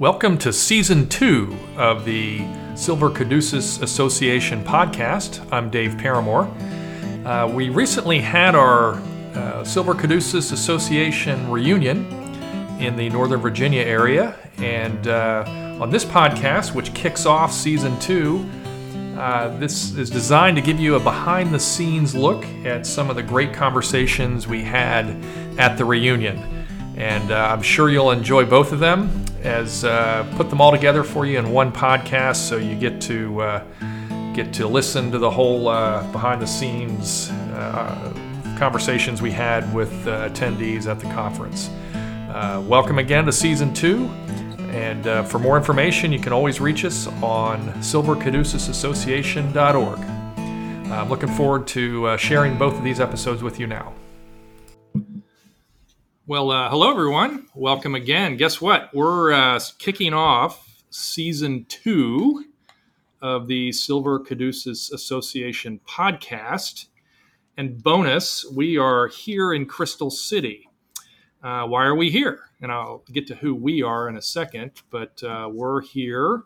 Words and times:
Welcome 0.00 0.38
to 0.38 0.52
season 0.52 1.08
two 1.08 1.56
of 1.76 2.04
the 2.04 2.46
Silver 2.76 3.10
Caduceus 3.10 3.82
Association 3.82 4.62
podcast. 4.62 5.44
I'm 5.52 5.70
Dave 5.70 5.98
Paramore. 5.98 6.44
Uh, 7.24 7.50
we 7.52 7.70
recently 7.70 8.20
had 8.20 8.54
our 8.54 8.94
uh, 9.34 9.64
Silver 9.64 9.96
Caduceus 9.96 10.52
Association 10.52 11.50
reunion 11.50 12.06
in 12.78 12.94
the 12.94 13.08
Northern 13.08 13.40
Virginia 13.40 13.82
area, 13.82 14.36
and 14.58 15.08
uh, 15.08 15.78
on 15.80 15.90
this 15.90 16.04
podcast, 16.04 16.76
which 16.76 16.94
kicks 16.94 17.26
off 17.26 17.52
season 17.52 17.98
two, 17.98 18.48
uh, 19.18 19.48
this 19.58 19.96
is 19.96 20.10
designed 20.10 20.56
to 20.56 20.62
give 20.62 20.78
you 20.78 20.94
a 20.94 21.00
behind 21.00 21.52
the 21.52 21.58
scenes 21.58 22.14
look 22.14 22.44
at 22.64 22.86
some 22.86 23.10
of 23.10 23.16
the 23.16 23.22
great 23.24 23.52
conversations 23.52 24.46
we 24.46 24.62
had 24.62 25.06
at 25.58 25.76
the 25.76 25.84
reunion. 25.84 26.57
And 26.98 27.30
uh, 27.30 27.50
I'm 27.52 27.62
sure 27.62 27.88
you'll 27.88 28.10
enjoy 28.10 28.44
both 28.44 28.72
of 28.72 28.80
them 28.80 29.24
as 29.44 29.84
uh, 29.84 30.26
put 30.36 30.50
them 30.50 30.60
all 30.60 30.72
together 30.72 31.04
for 31.04 31.24
you 31.24 31.38
in 31.38 31.52
one 31.52 31.70
podcast, 31.70 32.48
so 32.48 32.56
you 32.56 32.74
get 32.74 33.00
to 33.02 33.40
uh, 33.40 33.62
get 34.34 34.52
to 34.54 34.66
listen 34.66 35.12
to 35.12 35.18
the 35.18 35.30
whole 35.30 35.68
uh, 35.68 36.02
behind 36.10 36.42
the 36.42 36.46
scenes 36.46 37.30
uh, 37.30 38.12
conversations 38.58 39.22
we 39.22 39.30
had 39.30 39.72
with 39.72 39.92
uh, 40.08 40.28
attendees 40.28 40.88
at 40.88 40.98
the 40.98 41.06
conference. 41.06 41.70
Welcome 42.68 42.98
again 42.98 43.26
to 43.26 43.32
season 43.32 43.72
two. 43.72 44.08
And 44.70 45.28
for 45.28 45.38
more 45.38 45.56
information, 45.56 46.10
you 46.12 46.18
can 46.18 46.32
always 46.32 46.60
reach 46.60 46.84
us 46.84 47.06
on 47.22 47.60
silvercaduceusassociation.org. 47.74 49.98
I'm 50.90 51.08
looking 51.08 51.30
forward 51.30 51.68
to 51.68 52.18
sharing 52.18 52.58
both 52.58 52.76
of 52.76 52.82
these 52.82 52.98
episodes 52.98 53.40
with 53.42 53.60
you 53.60 53.68
now. 53.68 53.92
Well, 56.28 56.50
uh, 56.50 56.68
hello 56.68 56.90
everyone. 56.90 57.46
Welcome 57.54 57.94
again. 57.94 58.36
Guess 58.36 58.60
what? 58.60 58.90
We're 58.92 59.32
uh, 59.32 59.60
kicking 59.78 60.12
off 60.12 60.82
season 60.90 61.64
two 61.70 62.44
of 63.22 63.46
the 63.46 63.72
Silver 63.72 64.18
Caduceus 64.18 64.92
Association 64.92 65.80
podcast. 65.88 66.88
And 67.56 67.82
bonus, 67.82 68.44
we 68.54 68.76
are 68.76 69.06
here 69.08 69.54
in 69.54 69.64
Crystal 69.64 70.10
City. 70.10 70.68
Uh, 71.42 71.64
why 71.64 71.86
are 71.86 71.94
we 71.94 72.10
here? 72.10 72.40
And 72.60 72.70
I'll 72.70 73.04
get 73.10 73.26
to 73.28 73.34
who 73.34 73.54
we 73.54 73.82
are 73.82 74.06
in 74.06 74.14
a 74.14 74.20
second, 74.22 74.72
but 74.90 75.22
uh, 75.22 75.48
we're 75.50 75.80
here 75.80 76.42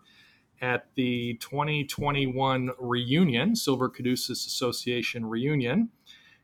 at 0.61 0.95
the 0.95 1.35
2021 1.41 2.71
reunion, 2.79 3.57
Silver 3.57 3.89
Caduceus 3.89 4.47
Association 4.47 5.27
reunion 5.27 5.91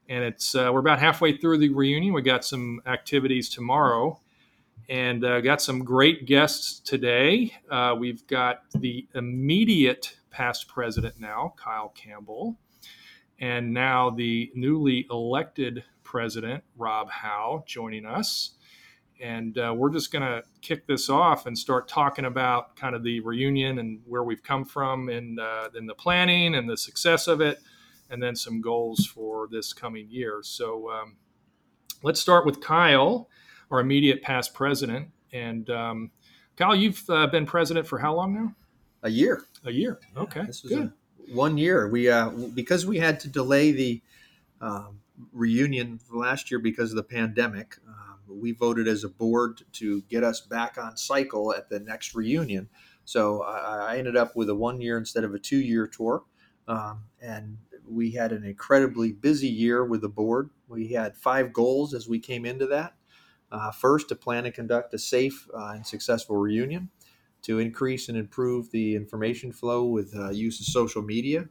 and 0.08 0.24
it's 0.24 0.54
uh, 0.54 0.70
we're 0.72 0.80
about 0.80 0.98
halfway 0.98 1.36
through 1.36 1.58
the 1.58 1.68
reunion. 1.68 2.14
We 2.14 2.22
got 2.22 2.44
some 2.44 2.80
activities 2.86 3.48
tomorrow, 3.48 4.20
and 4.88 5.24
uh, 5.24 5.40
got 5.40 5.60
some 5.60 5.84
great 5.84 6.26
guests 6.26 6.80
today. 6.80 7.54
Uh, 7.70 7.94
we've 7.98 8.26
got 8.26 8.62
the 8.74 9.06
immediate 9.14 10.16
past 10.30 10.68
president 10.68 11.20
now, 11.20 11.54
Kyle 11.56 11.90
Campbell, 11.90 12.56
and 13.38 13.72
now 13.72 14.10
the 14.10 14.50
newly 14.54 15.06
elected 15.10 15.84
president, 16.04 16.64
Rob 16.76 17.10
Howe, 17.10 17.64
joining 17.66 18.06
us. 18.06 18.52
And 19.20 19.58
uh, 19.58 19.74
we're 19.76 19.90
just 19.90 20.12
going 20.12 20.22
to 20.22 20.44
kick 20.62 20.86
this 20.86 21.10
off 21.10 21.46
and 21.46 21.58
start 21.58 21.88
talking 21.88 22.24
about 22.24 22.76
kind 22.76 22.94
of 22.94 23.02
the 23.02 23.18
reunion 23.20 23.80
and 23.80 24.00
where 24.06 24.22
we've 24.22 24.42
come 24.42 24.64
from 24.64 25.08
in, 25.08 25.40
uh, 25.40 25.70
in 25.76 25.86
the 25.86 25.94
planning 25.94 26.54
and 26.54 26.70
the 26.70 26.76
success 26.76 27.26
of 27.26 27.40
it 27.40 27.58
and 28.10 28.22
then 28.22 28.34
some 28.34 28.60
goals 28.60 29.06
for 29.06 29.48
this 29.50 29.72
coming 29.72 30.08
year. 30.08 30.40
So 30.42 30.90
um, 30.90 31.16
let's 32.02 32.20
start 32.20 32.46
with 32.46 32.60
Kyle, 32.60 33.28
our 33.70 33.80
immediate 33.80 34.22
past 34.22 34.54
president. 34.54 35.08
And 35.32 35.68
um, 35.70 36.10
Kyle, 36.56 36.74
you've 36.74 37.02
uh, 37.08 37.26
been 37.26 37.46
president 37.46 37.86
for 37.86 37.98
how 37.98 38.14
long 38.14 38.34
now? 38.34 38.54
A 39.02 39.10
year. 39.10 39.42
A 39.64 39.70
year. 39.70 40.00
Okay. 40.16 40.42
this 40.42 40.62
was 40.62 40.72
good. 40.72 40.92
one 41.32 41.58
year. 41.58 41.88
We 41.88 42.08
uh, 42.08 42.30
because 42.30 42.86
we 42.86 42.98
had 42.98 43.20
to 43.20 43.28
delay 43.28 43.70
the 43.70 44.02
um, 44.60 45.00
reunion 45.32 46.00
last 46.10 46.50
year 46.50 46.58
because 46.58 46.90
of 46.90 46.96
the 46.96 47.02
pandemic. 47.02 47.76
Um, 47.86 48.40
we 48.40 48.52
voted 48.52 48.88
as 48.88 49.04
a 49.04 49.08
board 49.08 49.62
to 49.74 50.02
get 50.02 50.24
us 50.24 50.40
back 50.40 50.78
on 50.78 50.96
cycle 50.96 51.54
at 51.54 51.68
the 51.68 51.80
next 51.80 52.14
reunion. 52.14 52.68
So 53.04 53.42
I, 53.42 53.94
I 53.94 53.96
ended 53.98 54.16
up 54.16 54.36
with 54.36 54.48
a 54.48 54.54
one 54.54 54.80
year 54.80 54.98
instead 54.98 55.24
of 55.24 55.34
a 55.34 55.38
two 55.38 55.58
year 55.58 55.86
tour. 55.86 56.24
Um, 56.66 57.04
and 57.22 57.56
we 57.90 58.12
had 58.12 58.32
an 58.32 58.44
incredibly 58.44 59.12
busy 59.12 59.48
year 59.48 59.84
with 59.84 60.02
the 60.02 60.08
board. 60.08 60.50
We 60.68 60.88
had 60.88 61.16
five 61.16 61.52
goals 61.52 61.94
as 61.94 62.08
we 62.08 62.18
came 62.18 62.44
into 62.44 62.66
that. 62.66 62.94
Uh, 63.50 63.70
first, 63.70 64.08
to 64.10 64.14
plan 64.14 64.44
and 64.44 64.54
conduct 64.54 64.92
a 64.92 64.98
safe 64.98 65.48
uh, 65.54 65.72
and 65.74 65.86
successful 65.86 66.36
reunion, 66.36 66.90
to 67.42 67.58
increase 67.58 68.08
and 68.08 68.18
improve 68.18 68.70
the 68.70 68.94
information 68.94 69.52
flow 69.52 69.84
with 69.86 70.14
uh, 70.14 70.28
use 70.30 70.60
of 70.60 70.66
social 70.66 71.00
media, 71.00 71.48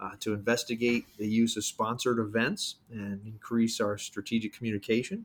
uh, 0.00 0.10
to 0.20 0.34
investigate 0.34 1.06
the 1.18 1.28
use 1.28 1.56
of 1.56 1.64
sponsored 1.64 2.18
events 2.18 2.76
and 2.90 3.20
increase 3.24 3.80
our 3.80 3.96
strategic 3.96 4.52
communication, 4.52 5.24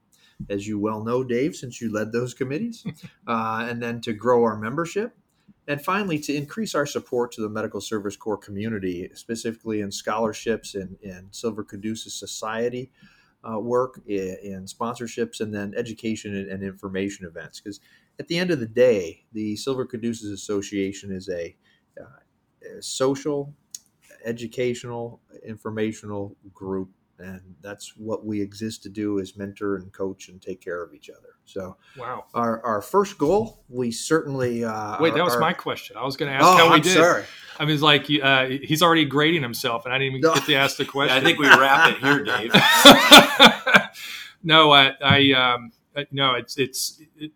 as 0.50 0.68
you 0.68 0.80
well 0.80 1.04
know, 1.04 1.24
Dave, 1.24 1.56
since 1.56 1.82
you 1.82 1.92
led 1.92 2.12
those 2.12 2.36
committees, 2.36 2.86
uh, 3.28 3.66
and 3.68 3.82
then 3.82 4.00
to 4.02 4.14
grow 4.14 4.44
our 4.44 4.58
membership 4.58 5.16
and 5.68 5.82
finally, 5.82 6.18
to 6.20 6.34
increase 6.34 6.74
our 6.74 6.86
support 6.86 7.32
to 7.34 7.42
the 7.42 7.50
Medical 7.50 7.82
Service 7.82 8.16
Corps 8.16 8.38
community, 8.38 9.10
specifically 9.14 9.82
in 9.82 9.92
scholarships 9.92 10.76
and, 10.76 10.98
and 11.04 11.28
Silver 11.32 11.64
Caduceus 11.64 12.14
Society 12.16 12.92
uh, 13.44 13.60
work, 13.60 14.02
in, 14.08 14.66
sponsorships, 14.66 15.40
and 15.40 15.54
then 15.54 15.74
education 15.76 16.36
and, 16.36 16.50
and 16.50 16.64
information 16.64 17.26
events. 17.26 17.60
Because 17.60 17.80
at 18.20 18.28
the 18.28 18.38
end 18.38 18.52
of 18.52 18.60
the 18.60 18.68
day, 18.68 19.24
the 19.34 19.56
Silver 19.56 19.86
Caduceus 19.86 20.32
Association 20.32 21.12
is 21.12 21.30
a, 21.30 21.56
uh, 22.00 22.78
a 22.78 22.82
social, 22.82 23.54
educational, 24.26 25.22
informational 25.46 26.36
group 26.54 26.90
and 27.22 27.56
that's 27.62 27.94
what 27.96 28.26
we 28.26 28.42
exist 28.42 28.84
to 28.84 28.90
do 28.90 29.20
is 29.20 29.38
mentor 29.38 29.78
and 29.78 29.92
coach 29.94 30.30
and 30.30 30.42
take 30.42 30.62
care 30.62 30.84
of 30.84 30.94
each 30.94 31.10
other. 31.10 31.36
So 31.46 31.78
wow. 31.98 32.26
our, 32.34 32.64
our 32.66 32.82
first 32.82 33.18
goal 33.18 33.64
we 33.70 33.92
certainly 33.92 34.64
uh, 34.64 34.98
wait 35.00 35.14
that 35.14 35.24
was 35.24 35.38
my 35.38 35.54
question. 35.54 35.98
I 35.98 36.06
was 36.06 36.16
going 36.18 36.32
to 36.32 36.36
ask 36.36 36.46
oh, 36.46 36.58
how 36.58 36.70
we 36.70 36.76
I'm 36.76 36.82
did. 36.82 36.94
sorry. 36.94 37.24
i 37.60 37.66
mean 37.66 37.74
it's 37.74 37.84
like 37.84 38.08
uh, 38.22 38.46
he's 38.46 38.82
already 38.82 39.06
grading 39.06 39.42
himself 39.42 39.86
and 39.86 39.94
i 39.94 39.98
didn't 39.98 40.16
even 40.16 40.22
no. 40.22 40.34
get 40.34 40.46
to 40.46 40.56
ask 40.56 40.78
the 40.78 40.86
question 40.86 41.16
yeah, 41.16 41.22
i 41.22 41.24
think 41.24 41.40
we 41.40 41.48
wrap 41.48 41.92
it 41.92 41.98
here 41.98 42.24
dave. 42.24 42.52
No 44.44 44.72
i, 44.72 44.94
I 45.04 45.32
um, 45.34 45.72
no 46.12 46.34
it's 46.34 46.58
it's 46.58 47.02
it, 47.18 47.32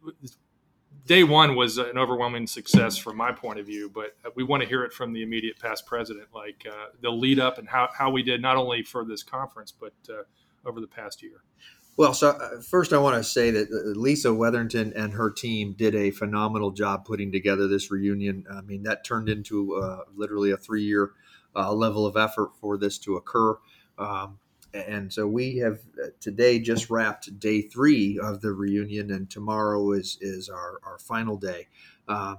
day 1.06 1.24
one 1.24 1.56
was 1.56 1.78
an 1.78 1.98
overwhelming 1.98 2.48
success 2.48 2.98
from 2.98 3.18
my 3.18 3.32
point 3.32 3.60
of 3.60 3.66
view, 3.66 3.90
but 3.94 4.16
we 4.36 4.44
want 4.44 4.64
to 4.64 4.70
hear 4.70 4.84
it 4.84 4.94
from 4.94 5.14
the 5.14 5.22
immediate 5.22 5.60
past 5.60 5.86
president, 5.86 6.28
like 6.34 6.66
uh, 6.70 6.88
the 7.02 7.10
lead 7.10 7.40
up 7.40 7.58
and 7.58 7.68
how, 7.70 7.90
how 7.96 8.10
we 8.10 8.24
did 8.24 8.42
not 8.42 8.58
only 8.58 8.84
for 8.84 9.06
this 9.06 9.24
conference, 9.24 9.72
but 9.72 9.94
uh, 10.10 10.24
over 10.68 10.82
the 10.82 10.88
past 10.88 11.22
year. 11.22 11.44
Well, 11.98 12.14
so 12.14 12.32
uh, 12.32 12.62
first 12.62 12.92
I 12.92 12.98
want 12.98 13.16
to 13.16 13.24
say 13.24 13.52
that 13.52 13.70
uh, 13.72 13.98
Lisa 13.98 14.34
Weatherington 14.34 14.94
and 14.96 15.14
her 15.14 15.32
team 15.32 15.74
did 15.78 15.96
a 15.96 16.12
phenomenal 16.12 16.72
job 16.72 17.06
putting 17.06 17.32
together 17.32 17.68
this 17.68 17.90
reunion. 17.90 18.46
I 18.52 18.62
mean, 18.62 18.84
that 18.84 19.06
turned 19.06 19.30
into 19.30 19.76
uh, 19.76 20.02
literally 20.14 20.52
a 20.52 20.58
three 20.58 20.84
year 20.84 21.12
uh, 21.56 21.72
level 21.72 22.06
of 22.06 22.18
effort 22.18 22.50
for 22.60 22.78
this 22.78 22.98
to 23.00 23.16
occur. 23.16 23.58
Um, 23.98 24.40
and 24.76 25.14
so 25.14 25.28
we 25.28 25.58
have 25.58 25.80
uh, 26.04 26.08
today 26.20 26.60
just 26.60 26.90
wrapped 26.90 27.40
day 27.40 27.62
three 27.62 28.20
of 28.20 28.42
the 28.42 28.52
reunion, 28.52 29.12
and 29.12 29.30
tomorrow 29.30 29.92
is 29.92 30.18
is 30.22 30.50
our, 30.50 30.80
our 30.84 30.98
final 31.00 31.38
day. 31.38 31.68
Um, 32.08 32.38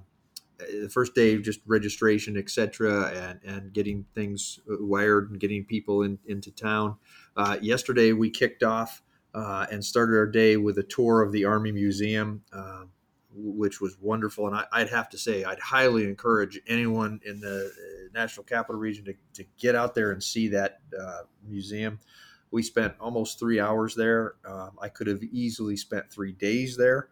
the 0.59 0.89
first 0.91 1.15
day 1.15 1.37
just 1.39 1.61
registration, 1.67 2.37
etc., 2.37 3.11
and 3.15 3.41
and 3.45 3.73
getting 3.73 4.07
things 4.15 4.61
wired 4.67 5.31
and 5.31 5.41
getting 5.41 5.65
people 5.65 6.03
in, 6.03 6.19
into 6.27 6.51
town. 6.51 6.97
Uh, 7.37 7.59
yesterday 7.61 8.13
we 8.13 8.31
kicked 8.31 8.63
off 8.63 9.03
uh, 9.35 9.67
and 9.71 9.85
started 9.85 10.17
our 10.17 10.27
day 10.27 10.57
with 10.57 10.79
a 10.79 10.83
tour 10.83 11.23
of 11.23 11.33
the 11.33 11.45
Army 11.45 11.73
Museum. 11.73 12.43
Uh, 12.53 12.85
which 13.37 13.81
was 13.81 13.97
wonderful, 14.01 14.47
and 14.47 14.57
I, 14.73 14.81
would 14.81 14.91
have 14.91 15.09
to 15.11 15.19
say 15.19 15.45
I'd 15.45 15.61
highly 15.61 16.05
encourage 16.05 16.61
anyone 16.67 17.21
in 17.25 17.41
the 17.41 17.67
uh, 17.67 18.09
National 18.15 18.45
Capital 18.45 18.81
Region 18.81 19.05
to, 19.05 19.15
to 19.35 19.45
get 19.59 19.75
out 19.75 19.95
there 19.95 20.11
and 20.13 20.23
see 20.23 20.49
that 20.49 20.81
uh, 20.99 21.23
museum. 21.47 21.99
We 22.51 22.63
spent 22.63 22.95
almost 23.01 23.39
three 23.39 23.61
hours 23.61 23.95
there. 23.95 24.37
Um, 24.47 24.73
I 24.81 24.89
could 24.89 25.09
have 25.09 25.23
easily 25.23 25.77
spent 25.77 26.11
three 26.11 26.33
days 26.33 26.77
there. 26.77 27.09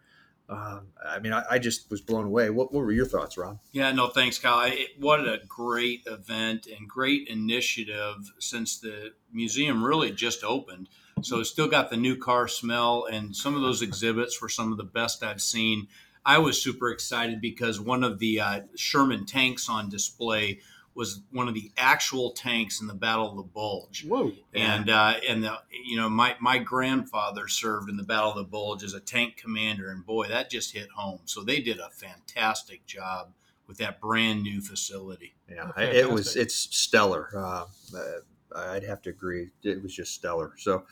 Um, 0.47 0.87
I 1.03 1.19
mean, 1.19 1.33
I, 1.33 1.43
I, 1.49 1.59
just 1.59 1.89
was 1.89 2.01
blown 2.01 2.25
away. 2.25 2.51
What, 2.51 2.71
what, 2.71 2.83
were 2.83 2.91
your 2.91 3.07
thoughts, 3.07 3.35
Ron? 3.35 3.59
Yeah, 3.71 3.91
no, 3.93 4.07
thanks, 4.09 4.37
Kyle. 4.37 4.71
It, 4.71 4.89
what 4.99 5.21
a 5.21 5.39
great 5.47 6.03
event 6.05 6.67
and 6.67 6.87
great 6.87 7.27
initiative 7.27 8.31
since 8.37 8.77
the 8.79 9.13
museum 9.33 9.83
really 9.83 10.11
just 10.11 10.43
opened. 10.43 10.87
So 11.21 11.39
it's 11.39 11.49
still 11.49 11.67
got 11.67 11.89
the 11.89 11.97
new 11.97 12.15
car 12.15 12.47
smell, 12.47 13.07
and 13.11 13.35
some 13.35 13.55
of 13.55 13.61
those 13.61 13.81
exhibits 13.81 14.39
were 14.39 14.49
some 14.49 14.71
of 14.71 14.77
the 14.77 14.83
best 14.83 15.23
I've 15.23 15.41
seen. 15.41 15.87
I 16.25 16.39
was 16.39 16.61
super 16.61 16.89
excited 16.89 17.39
because 17.39 17.79
one 17.79 18.03
of 18.03 18.19
the 18.19 18.39
uh, 18.39 18.61
Sherman 18.75 19.25
tanks 19.25 19.69
on 19.69 19.89
display 19.89 20.59
was 20.95 21.21
one 21.31 21.47
of 21.49 21.53
the 21.53 21.71
actual 21.77 22.31
tanks 22.31 22.79
in 22.79 22.87
the 22.87 22.93
Battle 22.93 23.29
of 23.29 23.35
the 23.35 23.43
Bulge. 23.43 24.05
Whoa! 24.05 24.31
And 24.53 24.89
uh, 24.89 25.15
and 25.27 25.43
the, 25.43 25.59
you 25.85 25.97
know 25.97 26.09
my 26.09 26.35
my 26.39 26.57
grandfather 26.57 27.47
served 27.47 27.89
in 27.89 27.97
the 27.97 28.03
Battle 28.03 28.31
of 28.31 28.37
the 28.37 28.43
Bulge 28.45 28.83
as 28.83 28.93
a 28.93 28.99
tank 29.01 29.35
commander, 29.37 29.91
and 29.91 30.05
boy, 30.05 30.27
that 30.27 30.49
just 30.49 30.73
hit 30.73 30.89
home. 30.95 31.19
So 31.25 31.43
they 31.43 31.59
did 31.59 31.79
a 31.79 31.89
fantastic 31.89 32.85
job 32.85 33.33
with 33.67 33.77
that 33.77 33.99
brand 33.99 34.43
new 34.43 34.61
facility. 34.61 35.35
Yeah, 35.49 35.71
Oh, 35.75 35.81
it 35.81 36.09
was 36.09 36.35
it's 36.35 36.55
stellar. 36.55 37.29
Uh, 37.35 37.65
uh, 37.95 38.19
I'd 38.55 38.83
have 38.83 39.01
to 39.03 39.09
agree. 39.09 39.49
It 39.63 39.83
was 39.83 39.93
just 39.93 40.13
stellar. 40.13 40.53
So 40.57 40.85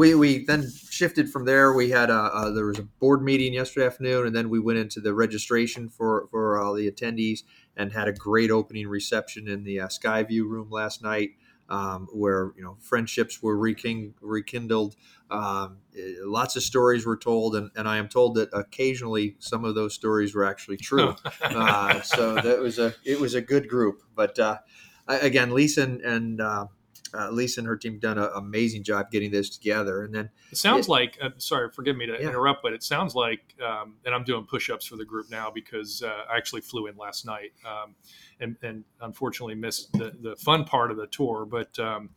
we 0.00 0.14
we 0.14 0.46
then 0.46 0.66
shifted 0.88 1.30
from 1.30 1.44
there. 1.44 1.74
We 1.74 1.90
had 1.90 2.08
a, 2.08 2.14
uh 2.14 2.50
there 2.52 2.64
was 2.64 2.78
a 2.78 2.84
board 2.84 3.22
meeting 3.22 3.52
yesterday 3.52 3.84
afternoon, 3.84 4.26
and 4.28 4.34
then 4.34 4.48
we 4.48 4.58
went 4.58 4.78
into 4.78 4.98
the 4.98 5.12
registration 5.12 5.90
for 5.90 6.26
for 6.30 6.58
all 6.58 6.72
the 6.72 6.90
attendees 6.90 7.40
and 7.76 7.92
had 7.92 8.08
a 8.08 8.12
great 8.12 8.50
opening 8.50 8.88
reception 8.88 9.46
in 9.46 9.62
the 9.62 9.78
uh, 9.80 9.88
Skyview 9.88 10.48
room 10.48 10.70
last 10.70 11.02
night. 11.02 11.32
Um, 11.68 12.08
where 12.12 12.52
you 12.56 12.64
know 12.64 12.78
friendships 12.80 13.40
were 13.42 13.56
reking- 13.56 14.14
rekindled, 14.20 14.96
um, 15.30 15.76
eh, 15.96 16.14
lots 16.24 16.56
of 16.56 16.64
stories 16.64 17.06
were 17.06 17.16
told, 17.16 17.54
and, 17.54 17.70
and 17.76 17.86
I 17.86 17.98
am 17.98 18.08
told 18.08 18.34
that 18.36 18.48
occasionally 18.52 19.36
some 19.38 19.64
of 19.64 19.76
those 19.76 19.94
stories 19.94 20.34
were 20.34 20.44
actually 20.44 20.78
true. 20.78 21.14
uh, 21.42 22.00
so 22.00 22.34
that 22.34 22.58
was 22.58 22.80
a 22.80 22.94
it 23.04 23.20
was 23.20 23.34
a 23.34 23.40
good 23.40 23.68
group. 23.68 24.02
But 24.16 24.36
uh, 24.38 24.58
I- 25.06 25.18
again, 25.18 25.52
Lisa 25.52 25.82
and, 25.84 26.00
and 26.00 26.40
uh, 27.14 27.30
Lisa 27.30 27.60
and 27.60 27.66
her 27.66 27.76
team 27.76 27.98
done 27.98 28.18
an 28.18 28.28
amazing 28.34 28.82
job 28.82 29.10
getting 29.10 29.30
this 29.30 29.50
together. 29.50 30.02
And 30.02 30.14
then 30.14 30.30
It 30.50 30.58
sounds 30.58 30.88
Yeah. 30.88 30.92
like, 30.92 31.18
uh, 31.20 31.30
sorry, 31.38 31.70
forgive 31.70 31.96
me 31.96 32.06
to 32.06 32.12
Yeah. 32.12 32.28
interrupt, 32.28 32.62
but 32.62 32.72
it 32.72 32.82
sounds 32.82 33.14
like, 33.14 33.54
um, 33.62 33.96
and 34.04 34.14
I'm 34.14 34.24
doing 34.24 34.44
push 34.44 34.70
ups 34.70 34.86
for 34.86 34.96
the 34.96 35.04
group 35.04 35.30
now 35.30 35.50
because 35.50 36.02
uh, 36.02 36.24
I 36.30 36.36
actually 36.36 36.62
flew 36.62 36.86
in 36.86 36.96
last 36.96 37.24
night 37.26 37.52
um, 37.64 37.94
and, 38.40 38.56
and 38.62 38.84
unfortunately 39.00 39.54
missed 39.54 39.92
the, 39.92 40.12
the 40.20 40.36
fun 40.36 40.64
part 40.64 40.90
of 40.90 40.96
the 40.96 41.06
tour. 41.06 41.46
But, 41.46 41.78
um, 41.78 42.10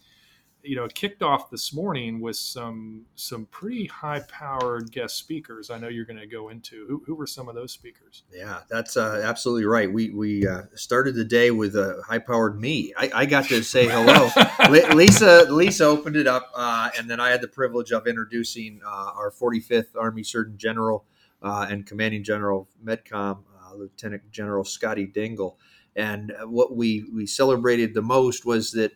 you 0.64 0.78
know, 0.78 0.88
kicked 0.88 1.22
off 1.22 1.50
this 1.50 1.74
morning 1.74 2.22
with 2.22 2.38
some 2.38 3.06
some 3.16 3.46
pretty 3.48 3.86
high 3.86 4.22
powered 4.22 4.92
guest 4.92 5.18
speakers. 5.18 5.70
I 5.70 5.78
know 5.78 5.90
you're 5.90 6.06
going 6.06 6.20
to 6.20 6.26
go 6.26 6.50
into. 6.50 6.86
Who, 6.88 7.04
who 7.06 7.16
were 7.16 7.28
some 7.28 7.50
of 7.50 7.56
those 7.56 7.72
speakers? 7.72 8.24
yeah, 8.34 8.62
that's 8.70 8.96
uh, 8.96 9.22
absolutely 9.24 9.66
right. 9.66 9.92
We 9.92 10.12
we 10.12 10.48
uh, 10.48 10.64
started 10.76 11.16
the 11.16 11.26
day 11.26 11.52
with 11.52 11.76
a 11.76 12.02
high 12.08 12.20
powered 12.20 12.60
me. 12.60 12.94
I, 12.98 13.12
I 13.14 13.26
got 13.26 13.46
to 13.46 13.62
say 13.62 13.88
hello. 13.88 14.30
Li- 14.70 14.88
Lisa 14.94 15.46
Lisa 15.50 15.86
opened 15.86 16.16
it 16.16 16.28
up, 16.28 16.50
uh, 16.56 16.90
and 16.98 17.10
then 17.10 17.20
I 17.20 17.30
had 17.30 17.42
the 17.42 17.50
privilege 17.50 17.92
of 17.92 18.08
introducing 18.08 18.80
uh, 18.86 19.12
our 19.16 19.32
45th 19.32 19.96
Army 20.00 20.24
Surgeon 20.24 20.58
General 20.58 21.06
uh, 21.42 21.68
and 21.70 21.86
Commanding 21.86 22.24
General 22.24 22.70
MedCom, 22.84 23.40
uh, 23.62 23.76
Lieutenant 23.76 24.32
General 24.32 24.64
Scotty 24.64 25.06
Dingle. 25.06 25.60
And 25.96 26.34
what 26.46 26.76
we 26.76 27.06
we 27.14 27.28
celebrated 27.28 27.94
the 27.94 28.02
most 28.02 28.46
was 28.46 28.72
that 28.72 28.94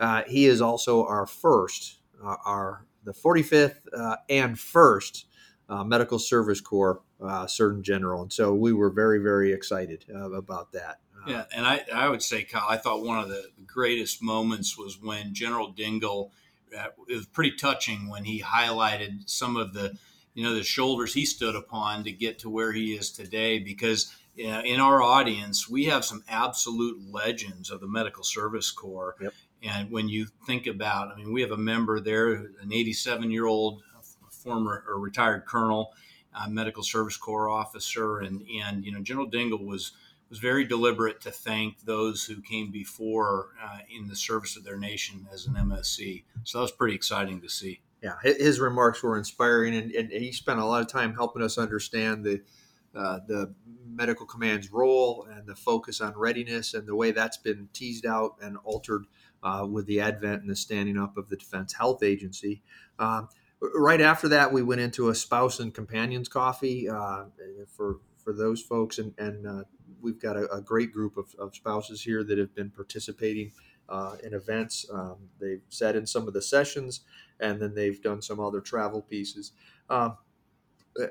uh, 0.00 0.22
he 0.26 0.46
is 0.46 0.60
also 0.60 1.04
our 1.06 1.26
first, 1.26 1.98
uh, 2.24 2.36
our 2.44 2.86
the 3.04 3.12
45th 3.12 3.76
uh, 3.96 4.16
and 4.28 4.58
first 4.58 5.26
uh, 5.68 5.84
Medical 5.84 6.18
Service 6.18 6.60
Corps 6.60 7.00
uh, 7.22 7.46
Surgeon 7.46 7.82
General, 7.82 8.22
and 8.22 8.32
so 8.32 8.54
we 8.54 8.72
were 8.72 8.90
very 8.90 9.18
very 9.18 9.52
excited 9.52 10.04
uh, 10.12 10.32
about 10.32 10.72
that. 10.72 11.00
Uh, 11.16 11.30
Yeah, 11.30 11.44
and 11.54 11.66
I, 11.66 11.84
I 11.94 12.08
would 12.08 12.22
say, 12.22 12.42
Kyle, 12.42 12.66
I 12.68 12.76
thought 12.76 13.04
one 13.04 13.18
of 13.18 13.28
the 13.28 13.44
greatest 13.66 14.22
moments 14.22 14.76
was 14.76 15.00
when 15.00 15.34
General 15.34 15.70
Dingle. 15.70 16.32
Uh, 16.76 16.86
it 17.08 17.14
was 17.14 17.26
pretty 17.26 17.56
touching 17.56 18.08
when 18.08 18.24
he 18.24 18.40
highlighted 18.40 19.28
some 19.28 19.56
of 19.56 19.74
the, 19.74 19.98
you 20.34 20.44
know, 20.44 20.54
the 20.54 20.62
shoulders 20.62 21.12
he 21.12 21.26
stood 21.26 21.56
upon 21.56 22.04
to 22.04 22.12
get 22.12 22.38
to 22.38 22.48
where 22.48 22.72
he 22.72 22.94
is 22.94 23.10
today. 23.10 23.58
Because 23.58 24.14
in 24.36 24.80
our 24.80 25.02
audience, 25.02 25.68
we 25.68 25.86
have 25.86 26.04
some 26.04 26.22
absolute 26.28 26.98
legends 27.10 27.70
of 27.70 27.80
the 27.80 27.88
Medical 27.88 28.22
Service 28.22 28.70
Corps. 28.70 29.16
Yep. 29.20 29.34
And 29.62 29.90
when 29.90 30.08
you 30.08 30.26
think 30.46 30.66
about, 30.66 31.12
I 31.12 31.16
mean, 31.16 31.32
we 31.32 31.42
have 31.42 31.50
a 31.50 31.56
member 31.56 32.00
there, 32.00 32.32
an 32.32 32.72
87 32.72 33.30
year 33.30 33.46
old 33.46 33.82
former 34.30 34.84
or 34.88 34.98
retired 34.98 35.44
colonel, 35.46 35.92
uh, 36.34 36.48
Medical 36.48 36.82
Service 36.82 37.16
Corps 37.16 37.50
officer, 37.50 38.20
and 38.20 38.42
and 38.62 38.84
you 38.84 38.92
know, 38.92 39.00
General 39.00 39.26
Dingle 39.26 39.64
was 39.64 39.92
was 40.28 40.38
very 40.38 40.64
deliberate 40.64 41.20
to 41.22 41.30
thank 41.30 41.80
those 41.84 42.24
who 42.24 42.40
came 42.40 42.70
before 42.70 43.48
uh, 43.62 43.78
in 43.94 44.06
the 44.06 44.14
service 44.14 44.56
of 44.56 44.64
their 44.64 44.78
nation 44.78 45.26
as 45.32 45.46
an 45.46 45.54
MSC. 45.54 46.22
So 46.44 46.58
that 46.58 46.62
was 46.62 46.72
pretty 46.72 46.94
exciting 46.94 47.40
to 47.40 47.48
see. 47.48 47.80
yeah, 48.02 48.14
his 48.22 48.60
remarks 48.60 49.02
were 49.02 49.18
inspiring, 49.18 49.74
and, 49.74 49.90
and 49.92 50.10
he 50.10 50.32
spent 50.32 50.58
a 50.58 50.64
lot 50.64 50.80
of 50.80 50.88
time 50.88 51.14
helping 51.14 51.42
us 51.42 51.58
understand 51.58 52.24
the 52.24 52.40
uh, 52.94 53.20
the 53.26 53.52
medical 53.86 54.26
command's 54.26 54.72
role 54.72 55.26
and 55.30 55.46
the 55.46 55.54
focus 55.54 56.00
on 56.00 56.12
readiness 56.16 56.74
and 56.74 56.86
the 56.86 56.94
way 56.94 57.10
that's 57.10 57.36
been 57.36 57.68
teased 57.72 58.06
out 58.06 58.36
and 58.40 58.56
altered 58.64 59.04
uh, 59.42 59.66
with 59.70 59.86
the 59.86 60.00
advent 60.00 60.42
and 60.42 60.50
the 60.50 60.56
standing 60.56 60.98
up 60.98 61.16
of 61.16 61.28
the 61.28 61.36
Defense 61.36 61.72
Health 61.72 62.02
Agency. 62.02 62.62
Um, 62.98 63.28
right 63.60 64.00
after 64.00 64.28
that, 64.28 64.52
we 64.52 64.62
went 64.62 64.80
into 64.80 65.08
a 65.08 65.14
spouse 65.14 65.60
and 65.60 65.74
companions 65.74 66.28
coffee 66.28 66.88
uh, 66.88 67.24
for 67.68 67.98
for 68.22 68.32
those 68.34 68.60
folks, 68.60 68.98
and, 68.98 69.14
and 69.18 69.46
uh, 69.46 69.64
we've 70.00 70.20
got 70.20 70.36
a, 70.36 70.50
a 70.52 70.60
great 70.60 70.92
group 70.92 71.16
of, 71.16 71.34
of 71.38 71.54
spouses 71.54 72.02
here 72.02 72.22
that 72.22 72.38
have 72.38 72.54
been 72.54 72.70
participating 72.70 73.52
uh, 73.88 74.16
in 74.22 74.34
events. 74.34 74.86
Um, 74.92 75.16
they've 75.40 75.62
sat 75.68 75.96
in 75.96 76.06
some 76.06 76.28
of 76.28 76.34
the 76.34 76.42
sessions, 76.42 77.00
and 77.40 77.60
then 77.60 77.74
they've 77.74 78.00
done 78.00 78.22
some 78.22 78.38
other 78.38 78.60
travel 78.60 79.02
pieces. 79.02 79.52
Um, 79.88 80.16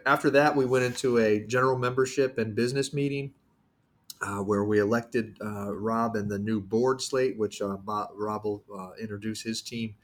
after 0.05 0.29
that, 0.31 0.55
we 0.55 0.65
went 0.65 0.85
into 0.85 1.17
a 1.17 1.39
general 1.39 1.77
membership 1.77 2.37
and 2.37 2.55
business 2.55 2.93
meeting. 2.93 3.33
Uh, 4.21 4.43
where 4.43 4.65
we 4.65 4.79
elected 4.79 5.37
uh, 5.41 5.73
Rob 5.73 6.17
and 6.17 6.29
the 6.29 6.37
new 6.37 6.59
board 6.59 7.01
slate, 7.01 7.37
which 7.37 7.61
uh, 7.61 7.77
Bob, 7.77 8.09
Rob 8.15 8.43
will 8.43 8.63
uh, 8.77 8.89
introduce 9.01 9.41
his 9.41 9.61
team 9.61 9.95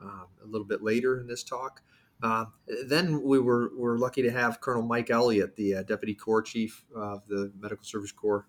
um, 0.00 0.26
a 0.40 0.46
little 0.46 0.66
bit 0.66 0.84
later 0.84 1.18
in 1.18 1.26
this 1.26 1.42
talk. 1.42 1.82
Uh, 2.22 2.46
then 2.86 3.22
we 3.22 3.38
were, 3.38 3.70
were 3.76 3.98
lucky 3.98 4.22
to 4.22 4.30
have 4.30 4.60
Colonel 4.60 4.82
Mike 4.82 5.10
Elliott, 5.10 5.56
the 5.56 5.76
uh, 5.76 5.82
Deputy 5.82 6.14
Corps 6.14 6.42
Chief 6.42 6.84
of 6.94 7.26
the 7.28 7.52
Medical 7.60 7.84
Service 7.84 8.12
Corps 8.12 8.46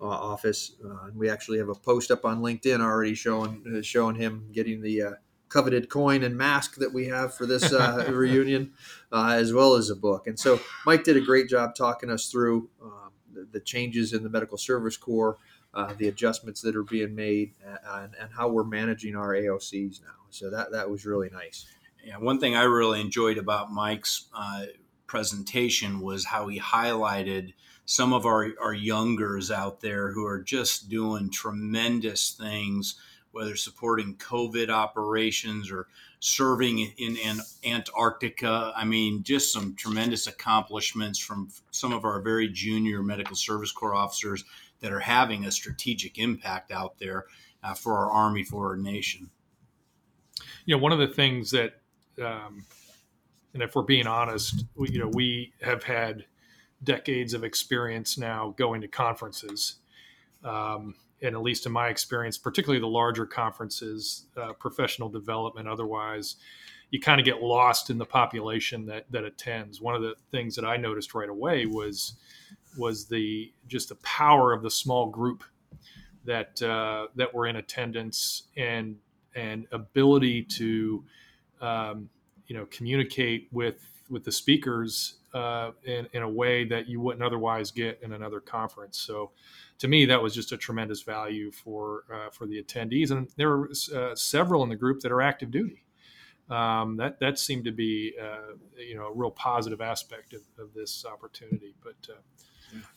uh, 0.00 0.06
office, 0.06 0.72
uh, 0.82 1.06
and 1.06 1.16
we 1.16 1.28
actually 1.28 1.58
have 1.58 1.68
a 1.68 1.74
post 1.74 2.10
up 2.10 2.24
on 2.24 2.40
LinkedIn 2.40 2.80
already 2.80 3.14
showing 3.14 3.62
uh, 3.76 3.82
showing 3.82 4.16
him 4.16 4.48
getting 4.52 4.80
the 4.80 5.02
uh, 5.02 5.10
coveted 5.50 5.90
coin 5.90 6.22
and 6.22 6.36
mask 6.36 6.76
that 6.76 6.94
we 6.94 7.08
have 7.08 7.34
for 7.34 7.44
this 7.44 7.72
uh, 7.72 8.06
reunion, 8.10 8.72
uh, 9.12 9.34
as 9.36 9.52
well 9.52 9.74
as 9.74 9.90
a 9.90 9.96
book. 9.96 10.26
And 10.26 10.38
so 10.38 10.60
Mike 10.86 11.04
did 11.04 11.16
a 11.16 11.20
great 11.20 11.48
job 11.48 11.74
talking 11.74 12.08
us 12.08 12.28
through 12.30 12.70
the, 13.52 13.60
changes 13.60 14.12
in 14.12 14.22
the 14.22 14.28
Medical 14.28 14.58
Service 14.58 14.96
Corps, 14.96 15.38
uh, 15.74 15.94
the 15.96 16.08
adjustments 16.08 16.60
that 16.62 16.76
are 16.76 16.82
being 16.82 17.14
made, 17.14 17.52
uh, 17.66 18.00
and, 18.02 18.14
and 18.20 18.30
how 18.32 18.48
we're 18.48 18.64
managing 18.64 19.16
our 19.16 19.34
AOCs 19.34 20.02
now. 20.02 20.08
So 20.30 20.50
that 20.50 20.72
that 20.72 20.88
was 20.88 21.04
really 21.04 21.30
nice. 21.30 21.66
Yeah, 22.04 22.16
one 22.16 22.40
thing 22.40 22.56
I 22.56 22.62
really 22.62 23.00
enjoyed 23.00 23.38
about 23.38 23.70
Mike's 23.70 24.28
uh, 24.34 24.66
presentation 25.06 26.00
was 26.00 26.24
how 26.24 26.46
he 26.46 26.58
highlighted 26.58 27.52
some 27.84 28.12
of 28.12 28.24
our, 28.24 28.50
our 28.62 28.72
youngers 28.72 29.50
out 29.50 29.80
there 29.80 30.12
who 30.12 30.24
are 30.24 30.40
just 30.40 30.88
doing 30.88 31.30
tremendous 31.30 32.30
things, 32.30 32.94
whether 33.32 33.56
supporting 33.56 34.14
COVID 34.16 34.70
operations 34.70 35.70
or 35.70 35.88
serving 36.20 36.78
in, 36.98 37.16
in 37.16 37.40
Antarctica. 37.64 38.72
I 38.76 38.84
mean, 38.84 39.22
just 39.22 39.52
some 39.52 39.74
tremendous 39.74 40.26
accomplishments 40.26 41.18
from 41.18 41.48
some 41.70 41.92
of 41.92 42.04
our 42.04 42.20
very 42.20 42.48
junior 42.48 43.02
Medical 43.02 43.34
Service 43.34 43.72
Corps 43.72 43.94
officers 43.94 44.44
that 44.80 44.92
are 44.92 45.00
having 45.00 45.44
a 45.46 45.50
strategic 45.50 46.18
impact 46.18 46.72
out 46.72 46.98
there 46.98 47.24
uh, 47.62 47.74
for 47.74 47.98
our 47.98 48.10
Army, 48.10 48.44
for 48.44 48.68
our 48.68 48.76
nation. 48.76 49.30
you 50.64 50.76
know, 50.76 50.82
one 50.82 50.92
of 50.92 50.98
the 50.98 51.08
things 51.08 51.50
that, 51.50 51.80
um, 52.22 52.64
and 53.54 53.62
if 53.62 53.74
we're 53.74 53.82
being 53.82 54.06
honest, 54.06 54.64
we, 54.76 54.90
you 54.90 54.98
know, 54.98 55.10
we 55.12 55.52
have 55.62 55.82
had 55.82 56.24
decades 56.82 57.34
of 57.34 57.44
experience 57.44 58.16
now 58.16 58.54
going 58.56 58.80
to 58.80 58.88
conferences. 58.88 59.76
Um, 60.44 60.94
and 61.22 61.34
at 61.34 61.42
least 61.42 61.66
in 61.66 61.72
my 61.72 61.88
experience, 61.88 62.38
particularly 62.38 62.80
the 62.80 62.86
larger 62.86 63.26
conferences, 63.26 64.26
uh, 64.36 64.52
professional 64.54 65.08
development, 65.08 65.68
otherwise, 65.68 66.36
you 66.90 67.00
kind 67.00 67.20
of 67.20 67.24
get 67.24 67.40
lost 67.40 67.90
in 67.90 67.98
the 67.98 68.04
population 68.04 68.86
that 68.86 69.06
that 69.10 69.24
attends. 69.24 69.80
One 69.80 69.94
of 69.94 70.02
the 70.02 70.14
things 70.30 70.56
that 70.56 70.64
I 70.64 70.76
noticed 70.76 71.14
right 71.14 71.28
away 71.28 71.66
was 71.66 72.14
was 72.76 73.06
the 73.06 73.52
just 73.66 73.88
the 73.88 73.94
power 73.96 74.52
of 74.52 74.62
the 74.62 74.70
small 74.70 75.06
group 75.06 75.44
that 76.24 76.60
uh, 76.62 77.06
that 77.16 77.32
were 77.32 77.46
in 77.46 77.56
attendance 77.56 78.44
and 78.56 78.96
and 79.34 79.66
ability 79.72 80.42
to 80.42 81.04
um, 81.60 82.08
you 82.46 82.56
know 82.56 82.66
communicate 82.66 83.48
with 83.52 83.86
with 84.08 84.24
the 84.24 84.32
speakers 84.32 85.18
uh, 85.34 85.70
in, 85.84 86.08
in 86.12 86.22
a 86.22 86.28
way 86.28 86.64
that 86.64 86.88
you 86.88 87.00
wouldn't 87.00 87.22
otherwise 87.22 87.70
get 87.70 88.00
in 88.02 88.12
another 88.12 88.40
conference. 88.40 88.98
So 88.98 89.30
to 89.80 89.88
me, 89.88 90.06
that 90.06 90.22
was 90.22 90.34
just 90.34 90.52
a 90.52 90.56
tremendous 90.56 91.02
value 91.02 91.50
for 91.50 92.04
uh, 92.12 92.30
for 92.30 92.46
the 92.46 92.62
attendees, 92.62 93.10
and 93.10 93.28
there 93.36 93.48
were 93.48 93.70
uh, 93.94 94.14
several 94.14 94.62
in 94.62 94.68
the 94.68 94.76
group 94.76 95.00
that 95.00 95.10
are 95.10 95.22
active 95.22 95.50
duty. 95.50 95.84
Um, 96.48 96.96
that 96.96 97.20
that 97.20 97.38
seemed 97.38 97.64
to 97.64 97.72
be 97.72 98.14
uh, 98.20 98.54
you 98.76 98.96
know 98.96 99.06
a 99.06 99.12
real 99.12 99.30
positive 99.30 99.80
aspect 99.80 100.34
of, 100.34 100.42
of 100.58 100.74
this 100.74 101.04
opportunity. 101.04 101.74
But 101.82 101.96
uh, 102.08 102.20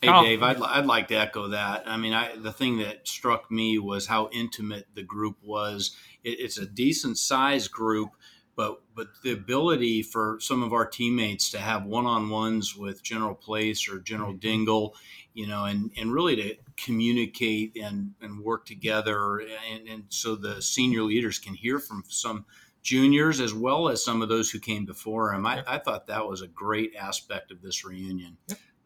Hey, 0.00 0.22
Dave, 0.22 0.42
I'd, 0.42 0.60
I'd 0.60 0.86
like 0.86 1.08
to 1.08 1.16
echo 1.16 1.48
that. 1.48 1.82
I 1.86 1.96
mean, 1.96 2.12
I, 2.12 2.36
the 2.36 2.52
thing 2.52 2.78
that 2.78 3.08
struck 3.08 3.50
me 3.50 3.78
was 3.78 4.06
how 4.06 4.28
intimate 4.32 4.86
the 4.94 5.02
group 5.02 5.36
was. 5.42 5.96
It, 6.22 6.38
it's 6.40 6.58
a 6.58 6.66
decent 6.66 7.18
sized 7.18 7.72
group, 7.72 8.10
but 8.56 8.82
but 8.94 9.08
the 9.22 9.32
ability 9.32 10.02
for 10.02 10.38
some 10.40 10.62
of 10.62 10.72
our 10.72 10.86
teammates 10.86 11.50
to 11.50 11.58
have 11.58 11.84
one 11.84 12.06
on 12.06 12.30
ones 12.30 12.76
with 12.76 13.02
General 13.02 13.34
Place 13.34 13.88
or 13.88 13.98
General 13.98 14.30
mm-hmm. 14.30 14.38
Dingle, 14.38 14.94
you 15.32 15.46
know, 15.46 15.64
and, 15.64 15.90
and 15.96 16.12
really 16.12 16.36
to 16.36 16.56
communicate 16.76 17.76
and, 17.76 18.12
and 18.20 18.40
work 18.40 18.66
together, 18.66 19.40
and, 19.40 19.88
and 19.88 20.04
so 20.08 20.36
the 20.36 20.60
senior 20.60 21.02
leaders 21.02 21.38
can 21.38 21.54
hear 21.54 21.78
from 21.78 22.04
some 22.08 22.44
juniors 22.82 23.40
as 23.40 23.54
well 23.54 23.88
as 23.88 24.04
some 24.04 24.22
of 24.22 24.28
those 24.28 24.50
who 24.50 24.60
came 24.60 24.84
before 24.84 25.32
him. 25.32 25.46
I, 25.46 25.64
I 25.66 25.78
thought 25.78 26.06
that 26.06 26.26
was 26.26 26.42
a 26.42 26.46
great 26.46 26.94
aspect 26.94 27.50
of 27.50 27.62
this 27.62 27.84
reunion. 27.84 28.36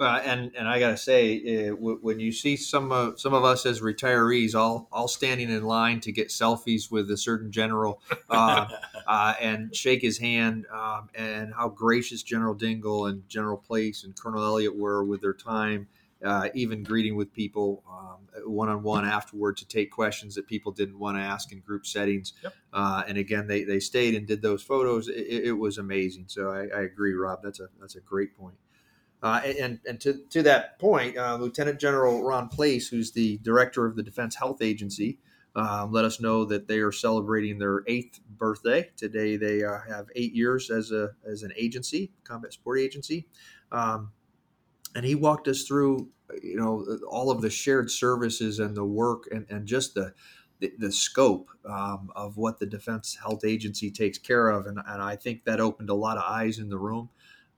Uh, 0.00 0.20
and 0.24 0.52
and 0.56 0.68
I 0.68 0.78
got 0.78 0.90
to 0.90 0.96
say, 0.96 1.38
uh, 1.38 1.70
w- 1.70 1.98
when 2.00 2.20
you 2.20 2.30
see 2.30 2.56
some 2.56 2.92
of 2.92 3.18
some 3.20 3.34
of 3.34 3.42
us 3.42 3.66
as 3.66 3.80
retirees 3.80 4.54
all 4.54 4.88
all 4.92 5.08
standing 5.08 5.50
in 5.50 5.64
line 5.64 5.98
to 6.00 6.12
get 6.12 6.28
selfies 6.28 6.88
with 6.88 7.10
a 7.10 7.16
certain 7.16 7.50
general 7.50 8.00
uh, 8.30 8.66
uh, 9.08 9.34
and 9.40 9.74
shake 9.74 10.00
his 10.00 10.16
hand, 10.16 10.66
um, 10.72 11.08
and 11.16 11.52
how 11.52 11.68
gracious 11.68 12.22
General 12.22 12.54
Dingle 12.54 13.06
and 13.06 13.28
General 13.28 13.56
Place 13.56 14.04
and 14.04 14.14
Colonel 14.14 14.44
Elliott 14.44 14.76
were 14.76 15.02
with 15.02 15.20
their 15.20 15.34
time, 15.34 15.88
uh, 16.24 16.48
even 16.54 16.82
greeting 16.82 17.16
with 17.16 17.32
people 17.32 17.84
one 18.44 18.68
on 18.68 18.82
one 18.82 19.04
afterward 19.04 19.56
to 19.56 19.66
take 19.66 19.90
questions 19.90 20.34
that 20.34 20.46
people 20.46 20.72
didn't 20.72 20.98
want 20.98 21.16
to 21.16 21.22
ask 21.22 21.52
in 21.52 21.60
group 21.60 21.86
settings. 21.86 22.32
Yep. 22.42 22.54
Uh, 22.72 23.02
and 23.06 23.18
again, 23.18 23.46
they, 23.46 23.64
they 23.64 23.80
stayed 23.80 24.14
and 24.14 24.26
did 24.26 24.42
those 24.42 24.62
photos. 24.62 25.08
It, 25.08 25.44
it 25.44 25.52
was 25.52 25.78
amazing. 25.78 26.24
So 26.28 26.50
I, 26.50 26.78
I 26.78 26.82
agree, 26.82 27.14
Rob. 27.14 27.40
That's 27.42 27.60
a 27.60 27.68
that's 27.80 27.96
a 27.96 28.00
great 28.00 28.36
point. 28.36 28.56
Uh, 29.22 29.40
and 29.44 29.80
and 29.86 30.00
to, 30.00 30.20
to 30.30 30.42
that 30.44 30.78
point, 30.78 31.16
uh, 31.16 31.36
Lieutenant 31.36 31.80
General 31.80 32.22
Ron 32.22 32.48
Place, 32.48 32.88
who's 32.88 33.10
the 33.12 33.38
director 33.38 33.84
of 33.86 33.96
the 33.96 34.02
Defense 34.02 34.36
Health 34.36 34.62
Agency, 34.62 35.18
um, 35.56 35.92
let 35.92 36.04
us 36.04 36.20
know 36.20 36.44
that 36.44 36.68
they 36.68 36.78
are 36.78 36.92
celebrating 36.92 37.58
their 37.58 37.82
eighth 37.88 38.20
birthday 38.38 38.90
today. 38.96 39.36
They 39.36 39.64
uh, 39.64 39.78
have 39.88 40.06
eight 40.14 40.34
years 40.34 40.70
as 40.70 40.92
a 40.92 41.10
as 41.26 41.42
an 41.42 41.52
agency, 41.56 42.12
combat 42.22 42.52
support 42.52 42.78
agency, 42.78 43.26
um, 43.72 44.12
and 44.98 45.06
he 45.06 45.14
walked 45.14 45.46
us 45.46 45.62
through, 45.62 46.08
you 46.42 46.56
know, 46.56 46.84
all 47.08 47.30
of 47.30 47.40
the 47.40 47.50
shared 47.50 47.88
services 47.88 48.58
and 48.58 48.76
the 48.76 48.84
work 48.84 49.28
and, 49.30 49.46
and 49.48 49.64
just 49.64 49.94
the 49.94 50.12
the, 50.58 50.72
the 50.76 50.90
scope 50.90 51.50
um, 51.70 52.10
of 52.16 52.36
what 52.36 52.58
the 52.58 52.66
Defense 52.66 53.16
Health 53.22 53.44
Agency 53.44 53.92
takes 53.92 54.18
care 54.18 54.48
of, 54.48 54.66
and, 54.66 54.80
and 54.88 55.00
I 55.00 55.14
think 55.14 55.44
that 55.44 55.60
opened 55.60 55.88
a 55.88 55.94
lot 55.94 56.16
of 56.16 56.24
eyes 56.24 56.58
in 56.58 56.68
the 56.68 56.78
room. 56.78 57.10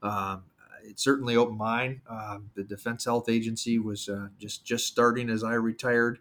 Um, 0.03 0.43
it 0.83 0.99
certainly 0.99 1.35
opened 1.35 1.57
mine. 1.57 2.01
Um, 2.07 2.51
the 2.53 2.63
Defense 2.63 3.05
Health 3.05 3.27
Agency 3.27 3.79
was 3.79 4.07
uh, 4.07 4.27
just 4.37 4.63
just 4.63 4.85
starting 4.85 5.31
as 5.31 5.43
I 5.43 5.53
retired, 5.53 6.19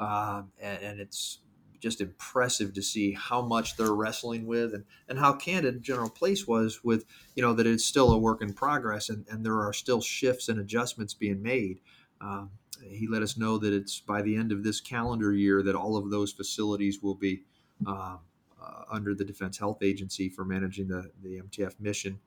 um, 0.00 0.52
and, 0.58 0.82
and, 0.82 1.00
it's 1.00 1.40
just 1.82 2.00
impressive 2.00 2.72
to 2.72 2.80
see 2.80 3.12
how 3.12 3.42
much 3.42 3.76
they're 3.76 3.92
wrestling 3.92 4.46
with 4.46 4.72
and, 4.72 4.84
and 5.08 5.18
how 5.18 5.32
candid 5.32 5.82
General 5.82 6.08
Place 6.08 6.46
was 6.46 6.84
with 6.84 7.04
you 7.34 7.42
know 7.42 7.52
that 7.52 7.66
it's 7.66 7.84
still 7.84 8.12
a 8.12 8.18
work 8.18 8.40
in 8.40 8.54
progress 8.54 9.08
and, 9.08 9.26
and 9.28 9.44
there 9.44 9.60
are 9.60 9.72
still 9.72 10.00
shifts 10.00 10.48
and 10.48 10.60
adjustments 10.60 11.12
being 11.12 11.42
made. 11.42 11.80
Um, 12.20 12.50
he 12.88 13.06
let 13.06 13.22
us 13.22 13.36
know 13.36 13.58
that 13.58 13.72
it's 13.72 14.00
by 14.00 14.22
the 14.22 14.36
end 14.36 14.52
of 14.52 14.62
this 14.62 14.80
calendar 14.80 15.32
year 15.32 15.62
that 15.62 15.74
all 15.74 15.96
of 15.96 16.10
those 16.10 16.32
facilities 16.32 17.02
will 17.02 17.14
be 17.14 17.42
um, 17.86 18.20
uh, 18.62 18.84
under 18.90 19.14
the 19.14 19.24
Defense 19.24 19.58
Health 19.58 19.82
Agency 19.82 20.28
for 20.28 20.44
managing 20.44 20.88
the, 20.88 21.10
the 21.22 21.40
MTF 21.40 21.80
mission. 21.80 22.20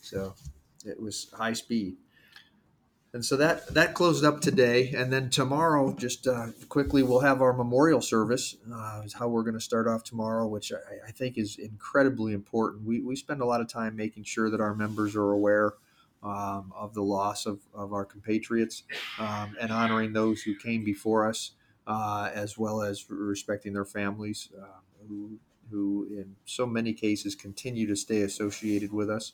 So 0.00 0.34
it 0.84 1.00
was 1.00 1.28
high 1.32 1.52
speed. 1.52 1.96
And 3.16 3.24
so 3.24 3.34
that 3.38 3.66
that 3.68 3.94
closed 3.94 4.26
up 4.26 4.42
today, 4.42 4.92
and 4.94 5.10
then 5.10 5.30
tomorrow, 5.30 5.94
just 5.94 6.26
uh, 6.26 6.48
quickly, 6.68 7.02
we'll 7.02 7.20
have 7.20 7.40
our 7.40 7.54
memorial 7.54 8.02
service. 8.02 8.56
Uh, 8.70 9.00
is 9.06 9.14
how 9.14 9.26
we're 9.26 9.42
going 9.42 9.54
to 9.54 9.60
start 9.60 9.88
off 9.88 10.04
tomorrow, 10.04 10.46
which 10.46 10.70
I, 10.70 11.08
I, 11.08 11.12
think 11.12 11.38
is 11.38 11.56
incredibly 11.56 12.34
important. 12.34 12.84
We, 12.84 13.00
we 13.00 13.16
spend 13.16 13.40
a 13.40 13.46
lot 13.46 13.62
of 13.62 13.68
time 13.68 13.96
making 13.96 14.24
sure 14.24 14.50
that 14.50 14.60
our 14.60 14.74
members 14.74 15.16
are 15.16 15.30
aware 15.30 15.72
um, 16.22 16.74
of 16.76 16.92
the 16.92 17.00
loss 17.00 17.46
of, 17.46 17.60
of 17.72 17.94
our 17.94 18.04
compatriots 18.04 18.82
um, 19.18 19.56
and 19.58 19.72
honoring 19.72 20.12
those 20.12 20.42
who 20.42 20.54
came 20.54 20.84
before 20.84 21.26
us, 21.26 21.52
uh, 21.86 22.28
as 22.34 22.58
well 22.58 22.82
as 22.82 23.08
respecting 23.08 23.72
their 23.72 23.86
families, 23.86 24.50
uh, 24.60 24.80
who 25.08 25.38
who 25.70 26.06
in 26.10 26.36
so 26.44 26.66
many 26.66 26.92
cases 26.92 27.34
continue 27.34 27.86
to 27.86 27.96
stay 27.96 28.20
associated 28.20 28.92
with 28.92 29.08
us. 29.08 29.32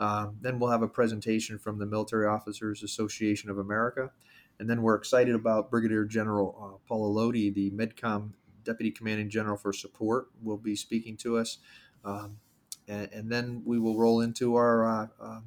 Um, 0.00 0.36
then 0.40 0.58
we'll 0.58 0.70
have 0.70 0.82
a 0.82 0.88
presentation 0.88 1.58
from 1.58 1.78
the 1.78 1.86
Military 1.86 2.26
Officers 2.26 2.82
Association 2.82 3.50
of 3.50 3.58
America. 3.58 4.10
And 4.58 4.68
then 4.68 4.82
we're 4.82 4.94
excited 4.94 5.34
about 5.34 5.70
Brigadier 5.70 6.04
General 6.04 6.56
uh, 6.60 6.78
Paula 6.88 7.06
Lodi, 7.06 7.50
the 7.50 7.70
MedCom 7.70 8.32
Deputy 8.64 8.90
Commanding 8.90 9.28
General 9.28 9.56
for 9.56 9.72
Support, 9.72 10.28
will 10.42 10.56
be 10.56 10.76
speaking 10.76 11.16
to 11.18 11.38
us. 11.38 11.58
Um, 12.04 12.38
and, 12.86 13.08
and, 13.12 13.32
then 13.32 13.62
we 13.64 13.78
will 13.78 13.96
roll 13.96 14.20
into 14.20 14.56
our 14.56 14.86
uh, 14.86 15.06
uh, 15.20 15.40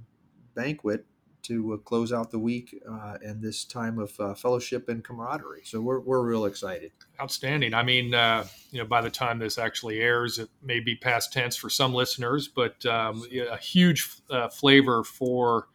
banquet 0.56 1.06
to 1.48 1.74
uh, 1.74 1.78
close 1.78 2.14
out 2.14 2.32
the 2.32 2.40
week 2.40 2.76
uh, 2.90 3.18
and 3.22 3.42
this 3.42 3.64
time 3.64 4.00
of 4.00 4.18
uh, 4.20 4.34
fellowship 4.34 4.90
and 4.90 5.04
camaraderie. 5.04 5.62
So 5.64 5.82
we're, 5.82 6.00
we're 6.00 6.22
real 6.22 6.46
excited. 6.46 6.92
Outstanding. 7.22 7.74
I 7.74 7.84
mean, 7.84 8.14
uh, 8.14 8.46
you 8.72 8.80
know, 8.80 8.86
by 8.86 9.02
the 9.02 9.10
time 9.10 9.40
this 9.40 9.58
actually 9.58 10.00
airs, 10.00 10.40
it 10.40 10.50
may 10.62 10.80
be 10.80 10.96
past 10.96 11.34
tense 11.34 11.56
for 11.56 11.70
some 11.70 11.94
listeners, 11.94 12.48
but 12.48 12.86
um, 12.86 13.24
a 13.32 13.58
huge 13.58 14.10
uh, 14.30 14.50
flavor 14.50 15.04
for 15.04 15.68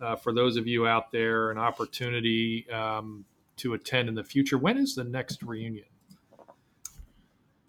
uh, 0.00 0.16
for 0.16 0.34
those 0.34 0.56
of 0.56 0.66
you 0.66 0.86
out 0.86 1.12
there, 1.12 1.50
an 1.50 1.58
opportunity 1.58 2.68
um, 2.70 3.24
to 3.56 3.74
attend 3.74 4.08
in 4.08 4.14
the 4.14 4.24
future. 4.24 4.58
When 4.58 4.76
is 4.76 4.94
the 4.94 5.04
next 5.04 5.42
reunion? 5.42 5.86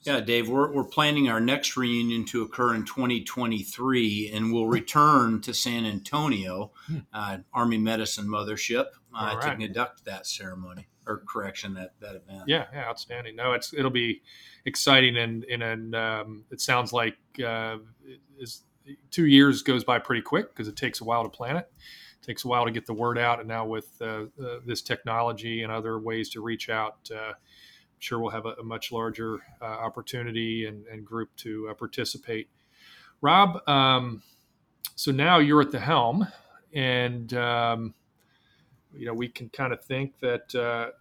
Yeah, 0.06 0.20
Dave, 0.20 0.48
we're, 0.48 0.72
we're 0.72 0.84
planning 0.84 1.30
our 1.30 1.40
next 1.40 1.76
reunion 1.76 2.26
to 2.26 2.44
occur 2.44 2.76
in 2.76 2.86
2023, 2.86 4.32
and 4.32 4.54
we'll 4.54 4.68
return 4.68 5.42
to 5.42 5.52
San 5.52 5.84
Antonio, 5.84 6.72
hmm. 6.86 7.00
uh, 7.12 7.40
Army 7.52 7.80
Medicine 7.80 8.28
Mothership, 8.28 8.86
uh, 9.18 9.36
right. 9.42 9.58
to 9.58 9.66
conduct 9.66 10.06
that 10.06 10.28
ceremony 10.28 10.88
or 11.08 11.24
correction 11.28 11.74
that 11.76 11.94
that 12.00 12.16
event. 12.16 12.44
Yeah, 12.48 12.66
yeah, 12.72 12.86
outstanding. 12.86 13.36
No, 13.36 13.54
it's 13.54 13.74
it'll 13.74 13.92
be 13.92 14.22
exciting, 14.66 15.18
and 15.18 15.44
and 15.46 15.96
um, 15.96 16.46
it 16.52 16.62
sounds 16.62 16.94
like 16.94 17.18
uh, 17.44 17.78
is 18.38 18.64
two 19.10 19.26
years 19.26 19.64
goes 19.64 19.84
by 19.84 19.98
pretty 19.98 20.22
quick 20.22 20.50
because 20.50 20.68
it 20.68 20.76
takes 20.76 21.02
a 21.02 21.04
while 21.04 21.24
to 21.24 21.30
plan 21.30 21.58
it. 21.58 21.68
it. 21.72 22.26
Takes 22.26 22.46
a 22.46 22.48
while 22.48 22.66
to 22.66 22.72
get 22.72 22.86
the 22.86 22.94
word 22.94 23.18
out, 23.18 23.40
and 23.40 23.48
now 23.48 23.66
with 23.66 23.90
uh, 24.02 24.26
uh, 24.44 24.60
this 24.66 24.82
technology 24.82 25.64
and 25.64 25.72
other 25.72 26.00
ways 26.00 26.30
to 26.30 26.42
reach 26.42 26.70
out 26.70 27.10
uh, 27.16 27.34
sure 28.06 28.20
we'll 28.20 28.32
have 28.32 28.46
a, 28.46 28.54
a 28.60 28.64
much 28.64 28.92
larger 28.92 29.40
uh, 29.62 29.66
opportunity 29.66 30.66
and, 30.66 30.86
and, 30.88 31.04
group 31.04 31.36
to 31.38 31.68
uh, 31.70 31.74
participate. 31.74 32.48
Rob, 33.22 33.68
um, 33.68 34.22
so 34.96 35.12
now 35.12 35.40
you're 35.40 35.62
at 35.62 35.72
the 35.72 35.80
helm, 35.80 36.28
and 36.74 37.34
um, 37.34 37.94
you 38.94 39.06
know 39.06 39.14
we 39.14 39.28
can 39.28 39.50
kind 39.50 39.74
of 39.74 39.84
think 39.84 40.20
that 40.20 40.54
uh, 40.54 40.92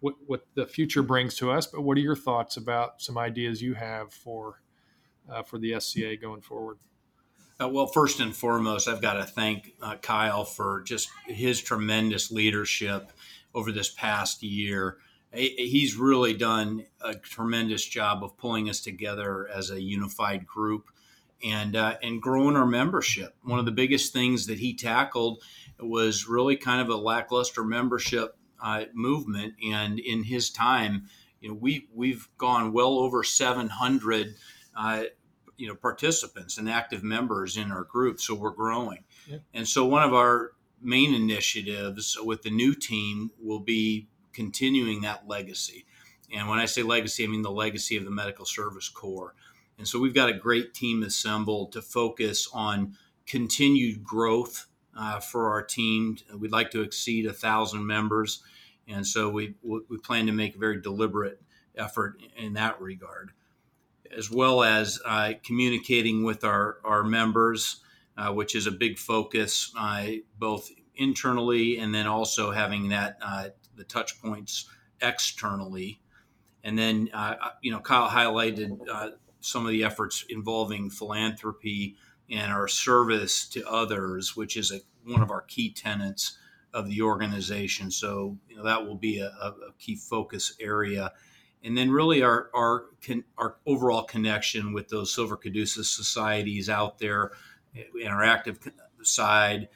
what, 0.00 0.14
what 0.26 0.46
the 0.54 0.66
future 0.66 1.02
brings 1.02 1.36
to 1.36 1.50
us. 1.50 1.66
But 1.66 1.82
what 1.82 1.96
are 1.96 2.00
your 2.00 2.16
thoughts 2.16 2.56
about 2.56 3.00
some 3.00 3.16
ideas 3.16 3.62
you 3.62 3.74
have 3.74 4.12
for 4.12 4.60
uh, 5.30 5.42
for 5.42 5.58
the 5.58 5.78
SCA 5.78 6.16
going 6.16 6.42
forward? 6.42 6.78
Uh, 7.60 7.68
well, 7.68 7.86
first 7.86 8.18
and 8.18 8.34
foremost, 8.34 8.88
I've 8.88 9.00
got 9.00 9.14
to 9.14 9.24
thank 9.24 9.74
uh, 9.80 9.96
Kyle 9.96 10.44
for 10.44 10.82
just 10.82 11.08
his 11.26 11.62
tremendous 11.62 12.32
leadership 12.32 13.12
over 13.54 13.70
this 13.70 13.88
past 13.88 14.42
year 14.42 14.98
he's 15.34 15.96
really 15.96 16.34
done 16.34 16.86
a 17.00 17.14
tremendous 17.14 17.84
job 17.84 18.22
of 18.22 18.36
pulling 18.36 18.68
us 18.68 18.80
together 18.80 19.48
as 19.48 19.70
a 19.70 19.80
unified 19.80 20.46
group 20.46 20.88
and 21.44 21.76
uh, 21.76 21.96
and 22.02 22.22
growing 22.22 22.56
our 22.56 22.66
membership. 22.66 23.34
One 23.42 23.58
of 23.58 23.64
the 23.64 23.72
biggest 23.72 24.12
things 24.12 24.46
that 24.46 24.58
he 24.58 24.74
tackled 24.74 25.42
was 25.78 26.28
really 26.28 26.56
kind 26.56 26.80
of 26.80 26.88
a 26.88 26.96
lackluster 26.96 27.64
membership 27.64 28.36
uh, 28.62 28.84
movement, 28.94 29.54
and 29.64 29.98
in 29.98 30.24
his 30.24 30.50
time, 30.50 31.08
you 31.40 31.48
know, 31.48 31.54
we 31.54 31.88
we've 31.92 32.28
gone 32.38 32.72
well 32.72 32.98
over 32.98 33.22
700. 33.22 34.34
Uh, 34.76 35.04
you 35.56 35.68
know, 35.68 35.74
participants 35.76 36.58
and 36.58 36.68
active 36.68 37.04
members 37.04 37.56
in 37.56 37.70
our 37.70 37.84
group, 37.84 38.20
so 38.20 38.34
we're 38.34 38.50
growing. 38.50 39.04
Yeah. 39.28 39.36
And 39.54 39.68
so, 39.68 39.84
one 39.84 40.02
of 40.02 40.12
our 40.12 40.50
main 40.80 41.14
initiatives 41.14 42.18
with 42.20 42.42
the 42.42 42.50
new 42.50 42.74
team 42.74 43.30
will 43.40 43.60
be 43.60 44.08
continuing 44.34 45.02
that 45.02 45.28
legacy. 45.28 45.86
And 46.32 46.48
when 46.48 46.58
I 46.58 46.66
say 46.66 46.82
legacy, 46.82 47.24
I 47.24 47.28
mean 47.28 47.42
the 47.42 47.50
legacy 47.50 47.96
of 47.96 48.04
the 48.04 48.10
Medical 48.10 48.44
Service 48.44 48.88
Corps. 48.88 49.34
And 49.78 49.86
so 49.86 49.98
we've 49.98 50.14
got 50.14 50.28
a 50.28 50.34
great 50.34 50.74
team 50.74 51.02
assembled 51.02 51.72
to 51.72 51.82
focus 51.82 52.48
on 52.52 52.96
continued 53.26 54.04
growth 54.04 54.66
uh, 54.96 55.20
for 55.20 55.50
our 55.50 55.62
team. 55.62 56.16
We'd 56.36 56.52
like 56.52 56.70
to 56.72 56.82
exceed 56.82 57.26
a 57.26 57.32
thousand 57.32 57.86
members, 57.86 58.42
and 58.86 59.06
so 59.06 59.28
we 59.28 59.54
we 59.62 59.98
plan 59.98 60.26
to 60.26 60.32
make 60.32 60.54
a 60.54 60.58
very 60.58 60.80
deliberate 60.80 61.40
effort 61.76 62.20
in 62.36 62.52
that 62.54 62.80
regard, 62.80 63.32
as 64.16 64.30
well 64.30 64.62
as 64.62 65.00
uh, 65.04 65.32
communicating 65.44 66.22
with 66.22 66.44
our 66.44 66.78
our 66.84 67.02
members, 67.02 67.80
uh, 68.16 68.32
which 68.32 68.54
is 68.54 68.66
a 68.66 68.72
big 68.72 68.98
focus, 68.98 69.72
uh, 69.76 70.06
both 70.38 70.70
internally, 70.94 71.78
and 71.78 71.92
then 71.92 72.06
also 72.06 72.52
having 72.52 72.90
that 72.90 73.18
uh, 73.20 73.48
the 73.76 73.84
touch 73.84 74.20
points 74.20 74.68
externally. 75.00 76.00
And 76.62 76.78
then, 76.78 77.10
uh, 77.12 77.36
uh 77.40 77.50
you 77.62 77.70
know, 77.70 77.80
Kyle 77.80 78.08
highlighted 78.08 78.78
uh, 78.90 79.10
some 79.40 79.66
of 79.66 79.72
the 79.72 79.84
efforts 79.84 80.24
involving 80.28 80.90
philanthropy 80.90 81.96
and 82.30 82.52
our 82.52 82.68
service 82.68 83.46
to 83.50 83.68
others, 83.68 84.34
which 84.34 84.56
is 84.56 84.72
a, 84.72 84.80
one 85.04 85.22
of 85.22 85.30
our 85.30 85.42
key 85.42 85.70
tenets 85.72 86.38
of 86.72 86.88
the 86.88 87.02
organization. 87.02 87.90
So, 87.90 88.38
you 88.48 88.56
know, 88.56 88.64
that 88.64 88.86
will 88.86 88.96
be 88.96 89.20
a, 89.20 89.28
a 89.28 89.72
key 89.78 89.96
focus 89.96 90.54
area. 90.60 91.12
And 91.62 91.76
then, 91.78 91.90
really, 91.90 92.22
our 92.22 92.50
our 92.54 92.84
our 93.38 93.56
overall 93.64 94.02
connection 94.02 94.74
with 94.74 94.88
those 94.88 95.14
Silver 95.14 95.36
Caduceus 95.36 95.88
societies 95.88 96.68
out 96.68 96.98
there, 96.98 97.32
in 97.74 98.08
our 98.08 98.22
active 98.22 98.58
side, 99.02 99.68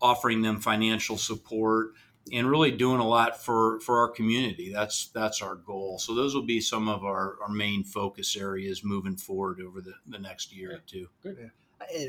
offering 0.00 0.42
them 0.42 0.60
financial 0.60 1.18
support, 1.18 1.92
and 2.32 2.50
really 2.50 2.70
doing 2.70 3.00
a 3.00 3.06
lot 3.06 3.42
for 3.42 3.80
for 3.80 3.98
our 4.00 4.08
community. 4.08 4.72
That's 4.72 5.08
that's 5.08 5.42
our 5.42 5.54
goal. 5.54 5.98
So 5.98 6.14
those 6.14 6.34
will 6.34 6.46
be 6.46 6.60
some 6.60 6.88
of 6.88 7.04
our, 7.04 7.36
our 7.42 7.50
main 7.50 7.84
focus 7.84 8.36
areas 8.36 8.82
moving 8.84 9.16
forward 9.16 9.60
over 9.60 9.80
the, 9.80 9.94
the 10.06 10.18
next 10.18 10.54
year 10.54 10.72
or 10.72 10.82
two. 10.86 11.08
Good. 11.22 11.36
Yeah. 11.40 11.48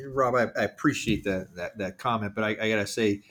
Rob, 0.07 0.35
I, 0.35 0.47
I 0.59 0.63
appreciate 0.63 1.23
that, 1.25 1.55
that 1.55 1.77
that 1.77 1.97
comment, 1.97 2.33
but 2.33 2.43
I, 2.43 2.49
I 2.51 2.69
got 2.69 2.77
to 2.77 2.87
say, 2.87 3.23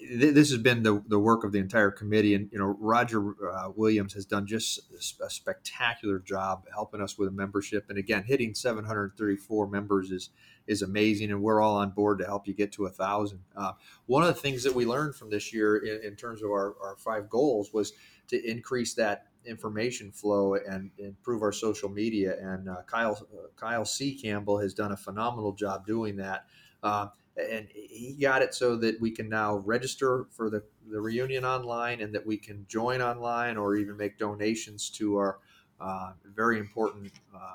this 0.00 0.50
has 0.50 0.58
been 0.58 0.82
the, 0.82 1.02
the 1.08 1.18
work 1.18 1.44
of 1.44 1.52
the 1.52 1.58
entire 1.58 1.90
committee 1.90 2.34
and 2.34 2.48
you 2.52 2.58
know 2.58 2.76
roger 2.78 3.34
uh, 3.50 3.70
williams 3.74 4.12
has 4.12 4.24
done 4.24 4.46
just 4.46 4.80
a 5.24 5.30
spectacular 5.30 6.18
job 6.18 6.64
helping 6.72 7.00
us 7.00 7.18
with 7.18 7.28
a 7.28 7.32
membership 7.32 7.86
and 7.88 7.98
again 7.98 8.24
hitting 8.24 8.54
734 8.54 9.66
members 9.68 10.10
is 10.10 10.30
is 10.68 10.82
amazing 10.82 11.30
and 11.30 11.42
we're 11.42 11.60
all 11.60 11.76
on 11.76 11.90
board 11.90 12.18
to 12.18 12.24
help 12.24 12.46
you 12.46 12.54
get 12.54 12.70
to 12.72 12.86
a 12.86 12.90
thousand. 12.90 13.40
Uh, 13.56 13.72
one 14.06 14.22
of 14.22 14.28
the 14.28 14.40
things 14.40 14.62
that 14.62 14.74
we 14.74 14.86
learned 14.86 15.14
from 15.14 15.30
this 15.30 15.52
year 15.52 15.78
in, 15.78 16.00
in 16.04 16.14
terms 16.14 16.42
of 16.42 16.50
our, 16.50 16.76
our 16.82 16.96
five 16.98 17.28
goals 17.28 17.72
was 17.72 17.94
to 18.28 18.40
increase 18.48 18.94
that 18.94 19.26
information 19.46 20.12
flow 20.12 20.54
and 20.54 20.90
improve 20.98 21.42
our 21.42 21.52
social 21.52 21.88
media 21.88 22.36
and 22.40 22.68
uh, 22.68 22.82
kyle 22.86 23.18
uh, 23.32 23.46
kyle 23.56 23.84
c. 23.84 24.14
Campbell 24.14 24.58
has 24.58 24.74
done 24.74 24.92
a 24.92 24.96
phenomenal 24.96 25.52
job 25.52 25.86
doing 25.86 26.16
that. 26.16 26.44
Uh, 26.82 27.08
and 27.36 27.68
he 27.72 28.16
got 28.20 28.42
it 28.42 28.52
so 28.52 28.76
that 28.76 29.00
we 29.00 29.10
can 29.10 29.28
now 29.28 29.56
register 29.58 30.26
for 30.30 30.50
the, 30.50 30.62
the 30.90 31.00
reunion 31.00 31.44
online 31.44 32.00
and 32.00 32.14
that 32.14 32.26
we 32.26 32.36
can 32.36 32.66
join 32.68 33.00
online 33.00 33.56
or 33.56 33.76
even 33.76 33.96
make 33.96 34.18
donations 34.18 34.90
to 34.90 35.16
our 35.16 35.38
uh, 35.80 36.12
very 36.34 36.58
important 36.58 37.12
uh, 37.34 37.54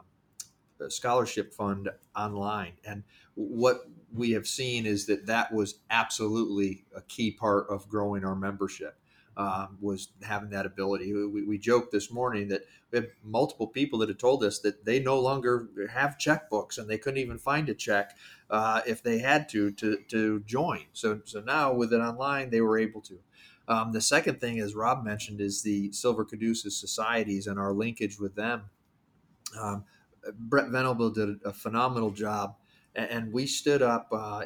scholarship 0.90 1.54
fund 1.54 1.90
online 2.16 2.74
and 2.86 3.04
what 3.36 3.90
we 4.14 4.32
have 4.32 4.48
seen 4.48 4.86
is 4.86 5.08
that 5.08 5.26
that 5.26 5.52
was 5.52 5.80
absolutely 5.90 6.86
a 6.96 7.02
key 7.02 7.32
part 7.32 7.68
of 7.70 7.90
growing 7.90 8.24
our 8.24 8.36
membership 8.36 8.98
um, 9.38 9.78
was 9.82 10.10
having 10.22 10.50
that 10.52 10.66
ability. 10.66 11.14
We, 11.14 11.44
we 11.44 11.58
joked 11.58 11.92
this 11.92 12.12
morning 12.12 12.50
that 12.50 12.62
we 12.92 13.00
have 13.00 13.08
multiple 13.24 13.68
people 13.68 14.00
that 14.00 14.10
have 14.10 14.18
told 14.18 14.44
us 14.44 14.60
that 14.60 14.86
they 14.86 15.00
no 15.00 15.20
longer 15.20 15.70
have 15.92 16.18
checkbooks 16.20 16.78
and 16.78 16.88
they 16.88 16.98
couldn't 16.98 17.20
even 17.20 17.40
find 17.40 17.68
a 17.70 17.74
check 17.74 18.16
uh, 18.50 18.82
if 18.86 19.02
they 19.02 19.20
had 19.20 19.50
to, 19.50 19.72
to 19.72 19.98
to 20.10 20.42
join. 20.42 20.82
So 20.94 21.22
so 21.26 21.42
now 21.42 21.74
with 21.74 21.94
it 21.94 21.98
online, 22.00 22.50
they 22.50 22.62
were 22.62 22.78
able 22.78 23.02
to. 23.02 23.20
Um, 23.68 23.94
the 23.94 24.02
second 24.02 24.42
thing, 24.42 24.60
as 24.60 24.76
Rob 24.76 25.04
mentioned, 25.06 25.40
is 25.40 25.64
the 25.64 25.92
Silver 25.94 26.26
Caduceus 26.26 26.78
societies 26.78 27.48
and 27.48 27.58
our 27.58 27.72
linkage 27.74 28.20
with 28.20 28.36
them. 28.36 28.64
Um, 29.60 29.86
Brett 30.32 30.70
Venable 30.70 31.10
did 31.10 31.40
a 31.44 31.54
phenomenal 31.54 32.12
job, 32.12 32.56
and 32.96 33.32
we 33.32 33.48
stood 33.48 33.82
up, 33.82 34.08
uh, 34.12 34.44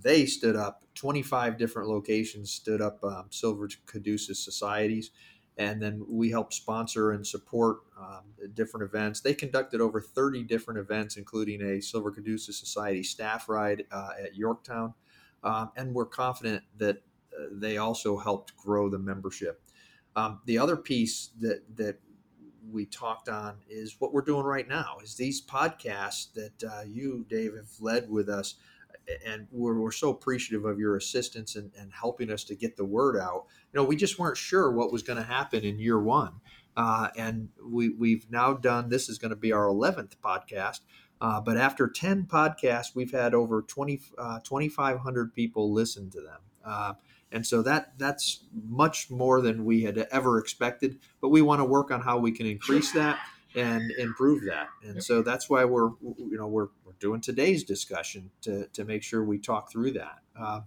they 0.00 0.26
stood 0.26 0.56
up 0.56 0.84
25 0.94 1.58
different 1.58 1.88
locations 1.88 2.50
stood 2.50 2.80
up 2.80 3.02
um, 3.04 3.26
silver 3.30 3.68
caduceus 3.86 4.44
societies 4.44 5.10
and 5.56 5.82
then 5.82 6.04
we 6.08 6.30
helped 6.30 6.54
sponsor 6.54 7.10
and 7.10 7.26
support 7.26 7.78
um, 8.00 8.22
different 8.54 8.84
events. 8.84 9.20
They 9.20 9.34
conducted 9.34 9.80
over 9.80 10.00
30 10.00 10.44
different 10.44 10.78
events 10.78 11.16
including 11.16 11.62
a 11.62 11.80
silver 11.80 12.10
caduceus 12.10 12.58
society 12.58 13.02
staff 13.02 13.48
ride 13.48 13.84
uh, 13.90 14.10
at 14.22 14.36
yorktown 14.36 14.94
um, 15.42 15.70
and 15.76 15.94
we're 15.94 16.06
confident 16.06 16.64
that 16.76 16.96
uh, 17.36 17.44
they 17.52 17.78
also 17.78 18.18
helped 18.18 18.56
grow 18.56 18.88
the 18.88 18.98
membership. 18.98 19.62
Um, 20.16 20.40
the 20.46 20.58
other 20.58 20.76
piece 20.76 21.30
that 21.40 21.62
that 21.76 22.00
we 22.70 22.86
talked 22.86 23.28
on 23.28 23.56
is 23.68 23.96
what 23.98 24.12
we're 24.12 24.22
doing 24.22 24.44
right 24.44 24.68
now 24.68 24.98
is 25.02 25.14
these 25.14 25.44
podcasts 25.44 26.32
that 26.34 26.64
uh, 26.64 26.82
you 26.86 27.24
dave 27.28 27.54
have 27.54 27.70
led 27.80 28.10
with 28.10 28.28
us 28.28 28.56
and 29.26 29.46
we're, 29.50 29.78
we're 29.78 29.92
so 29.92 30.10
appreciative 30.10 30.64
of 30.64 30.78
your 30.78 30.96
assistance 30.96 31.56
and, 31.56 31.70
and 31.78 31.92
helping 31.92 32.30
us 32.30 32.44
to 32.44 32.54
get 32.54 32.76
the 32.76 32.84
word 32.84 33.16
out. 33.16 33.46
You 33.72 33.80
know, 33.80 33.84
we 33.84 33.96
just 33.96 34.18
weren't 34.18 34.36
sure 34.36 34.70
what 34.70 34.92
was 34.92 35.02
going 35.02 35.16
to 35.16 35.24
happen 35.24 35.64
in 35.64 35.78
year 35.78 36.00
one. 36.00 36.34
Uh, 36.76 37.08
and 37.16 37.48
we, 37.64 37.88
we've 37.88 38.30
now 38.30 38.52
done, 38.52 38.88
this 38.88 39.08
is 39.08 39.18
going 39.18 39.30
to 39.30 39.36
be 39.36 39.52
our 39.52 39.66
11th 39.66 40.16
podcast. 40.24 40.80
Uh, 41.20 41.40
but 41.40 41.56
after 41.56 41.88
10 41.88 42.24
podcasts, 42.24 42.94
we've 42.94 43.10
had 43.10 43.34
over 43.34 43.62
20, 43.62 44.00
uh, 44.16 44.38
2,500 44.40 45.34
people 45.34 45.72
listen 45.72 46.10
to 46.10 46.20
them. 46.20 46.40
And 47.30 47.46
so 47.46 47.62
that 47.62 47.98
that's 47.98 48.44
much 48.52 49.10
more 49.10 49.40
than 49.40 49.64
we 49.64 49.82
had 49.82 49.98
ever 50.10 50.38
expected. 50.38 50.98
But 51.20 51.28
we 51.28 51.42
want 51.42 51.60
to 51.60 51.64
work 51.64 51.90
on 51.90 52.00
how 52.00 52.18
we 52.18 52.32
can 52.32 52.46
increase 52.46 52.92
that 52.92 53.18
and 53.54 53.90
improve 53.92 54.44
that. 54.44 54.68
And 54.82 54.94
yep. 54.94 55.02
so 55.02 55.22
that's 55.22 55.48
why 55.50 55.64
we're 55.64 55.90
you 56.00 56.36
know 56.36 56.46
we're, 56.46 56.68
we're 56.84 56.92
doing 57.00 57.20
today's 57.20 57.64
discussion 57.64 58.30
to 58.42 58.66
to 58.68 58.84
make 58.84 59.02
sure 59.02 59.24
we 59.24 59.38
talk 59.38 59.70
through 59.70 59.92
that. 59.92 60.18
Uh, 60.38 60.60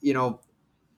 you 0.00 0.14
know, 0.14 0.40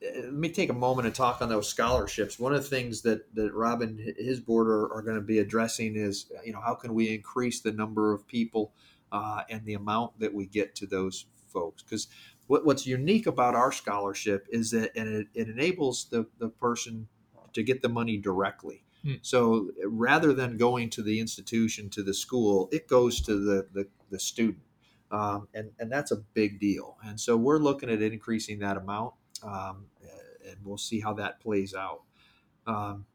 let 0.02 0.32
me 0.32 0.48
take 0.48 0.70
a 0.70 0.74
moment 0.74 1.06
and 1.06 1.14
talk 1.14 1.40
on 1.40 1.48
those 1.48 1.68
scholarships. 1.68 2.38
One 2.38 2.54
of 2.54 2.62
the 2.62 2.68
things 2.68 3.02
that 3.02 3.34
that 3.34 3.52
Robin 3.54 4.14
his 4.18 4.40
board 4.40 4.68
are, 4.68 4.92
are 4.92 5.02
going 5.02 5.16
to 5.16 5.22
be 5.22 5.38
addressing 5.38 5.96
is 5.96 6.26
you 6.44 6.52
know 6.52 6.60
how 6.60 6.74
can 6.74 6.94
we 6.94 7.14
increase 7.14 7.60
the 7.60 7.72
number 7.72 8.12
of 8.12 8.26
people 8.26 8.72
uh, 9.12 9.42
and 9.48 9.64
the 9.64 9.74
amount 9.74 10.18
that 10.20 10.34
we 10.34 10.46
get 10.46 10.74
to 10.76 10.86
those 10.86 11.26
folks 11.48 11.82
because 11.82 12.08
what, 12.46 12.64
what's 12.64 12.86
unique 12.86 13.26
about 13.26 13.54
our 13.54 13.72
scholarship 13.72 14.46
is 14.50 14.70
that 14.70 14.90
and 14.96 15.08
it, 15.08 15.26
it 15.34 15.48
enables 15.48 16.06
the, 16.06 16.26
the 16.38 16.48
person 16.48 17.08
to 17.52 17.62
get 17.62 17.82
the 17.82 17.88
money 17.88 18.16
directly 18.16 18.84
Hmm. 19.04 19.14
So 19.22 19.70
rather 19.86 20.32
than 20.32 20.56
going 20.56 20.90
to 20.90 21.02
the 21.02 21.20
institution, 21.20 21.90
to 21.90 22.02
the 22.02 22.14
school, 22.14 22.68
it 22.72 22.88
goes 22.88 23.20
to 23.22 23.34
the, 23.34 23.66
the, 23.72 23.86
the 24.10 24.18
student. 24.18 24.64
Um, 25.10 25.48
and, 25.54 25.70
and 25.78 25.92
that's 25.92 26.10
a 26.10 26.16
big 26.16 26.58
deal. 26.58 26.96
And 27.04 27.20
so 27.20 27.36
we're 27.36 27.58
looking 27.58 27.90
at 27.90 28.02
increasing 28.02 28.58
that 28.60 28.76
amount, 28.76 29.14
um, 29.42 29.86
and 30.46 30.56
we'll 30.64 30.78
see 30.78 31.00
how 31.00 31.12
that 31.14 31.40
plays 31.40 31.74
out. 31.74 32.02
Um, 32.66 33.06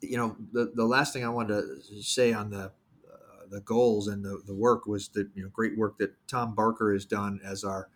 you 0.00 0.16
know, 0.16 0.36
the, 0.52 0.70
the 0.74 0.84
last 0.84 1.12
thing 1.12 1.24
I 1.24 1.30
wanted 1.30 1.62
to 1.88 2.02
say 2.02 2.32
on 2.32 2.50
the 2.50 2.70
uh, 3.10 3.46
the 3.50 3.60
goals 3.62 4.06
and 4.06 4.24
the, 4.24 4.40
the 4.46 4.54
work 4.54 4.86
was 4.86 5.08
the 5.08 5.28
you 5.34 5.42
know 5.42 5.48
great 5.48 5.76
work 5.76 5.98
that 5.98 6.14
Tom 6.28 6.54
Barker 6.54 6.92
has 6.92 7.04
done 7.04 7.40
as 7.42 7.64
our 7.64 7.88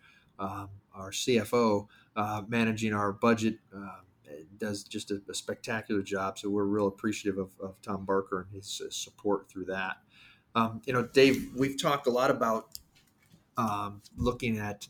um, 0.43 0.69
our 0.93 1.11
CFO, 1.11 1.87
uh, 2.15 2.41
managing 2.47 2.93
our 2.93 3.11
budget. 3.11 3.55
Uh, 3.75 3.99
does 4.57 4.83
just 4.83 5.11
a, 5.11 5.21
a, 5.29 5.33
spectacular 5.33 6.01
job. 6.01 6.39
So 6.39 6.49
we're 6.49 6.63
real 6.63 6.87
appreciative 6.87 7.37
of, 7.37 7.49
of 7.61 7.81
Tom 7.81 8.05
Barker 8.05 8.41
and 8.41 8.55
his 8.55 8.81
uh, 8.83 8.89
support 8.89 9.49
through 9.49 9.65
that. 9.65 9.97
Um, 10.55 10.81
you 10.85 10.93
know, 10.93 11.03
Dave, 11.03 11.51
we've 11.55 11.79
talked 11.79 12.07
a 12.07 12.09
lot 12.09 12.31
about 12.31 12.79
um, 13.57 14.01
looking 14.17 14.57
at 14.57 14.87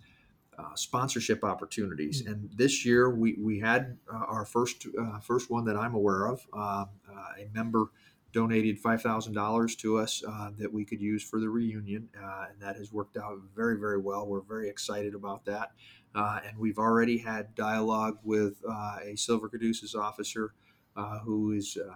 uh, 0.58 0.76
sponsorship 0.76 1.44
opportunities, 1.44 2.22
mm-hmm. 2.22 2.32
and 2.32 2.50
this 2.56 2.86
year 2.86 3.10
we 3.10 3.36
we 3.40 3.60
had 3.60 3.98
uh, 4.12 4.18
our 4.18 4.46
first 4.46 4.86
uh, 5.00 5.20
first 5.20 5.50
one 5.50 5.66
that 5.66 5.76
I'm 5.76 5.96
aware 5.96 6.28
of. 6.28 6.46
Um, 6.54 6.90
uh, 7.10 7.40
a 7.40 7.50
member 7.54 7.88
donated 8.34 8.80
five 8.80 9.02
thousand 9.02 9.34
dollars 9.34 9.76
to 9.78 9.98
us 9.98 10.24
uh, 10.28 10.50
that 10.58 10.72
we 10.74 10.84
could 10.84 11.00
use 11.00 11.24
for 11.24 11.40
the 11.40 11.50
reunion, 11.50 12.10
and 12.16 12.62
that 12.62 12.76
has 12.76 12.92
worked 12.92 13.16
out 13.16 13.38
very 13.56 13.78
very 13.80 14.00
well. 14.00 14.28
We're 14.28 14.42
very 14.42 14.70
excited 14.70 15.16
about 15.16 15.46
that. 15.46 15.72
Uh, 16.16 16.40
and 16.48 16.58
we've 16.58 16.78
already 16.78 17.18
had 17.18 17.56
dialogue 17.56 18.20
with 18.24 18.62
uh, 18.70 18.98
a 19.04 19.16
Silver 19.16 19.50
Caduceus 19.50 19.96
officer 19.96 20.54
uh, 20.96 21.20
who 21.20 21.54
is 21.54 21.76
uh, 21.78 21.92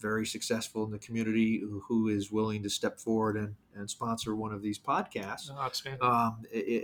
very 0.00 0.26
successful 0.26 0.84
in 0.84 0.90
the 0.90 0.98
community, 0.98 1.60
who, 1.60 1.80
who 1.86 2.08
is 2.08 2.32
willing 2.32 2.60
to 2.64 2.68
step 2.68 2.98
forward 2.98 3.36
and, 3.36 3.54
and 3.76 3.88
sponsor 3.88 4.34
one 4.34 4.52
of 4.52 4.60
these 4.60 4.80
podcasts 4.80 5.48
oh, 5.48 6.06
um, 6.06 6.42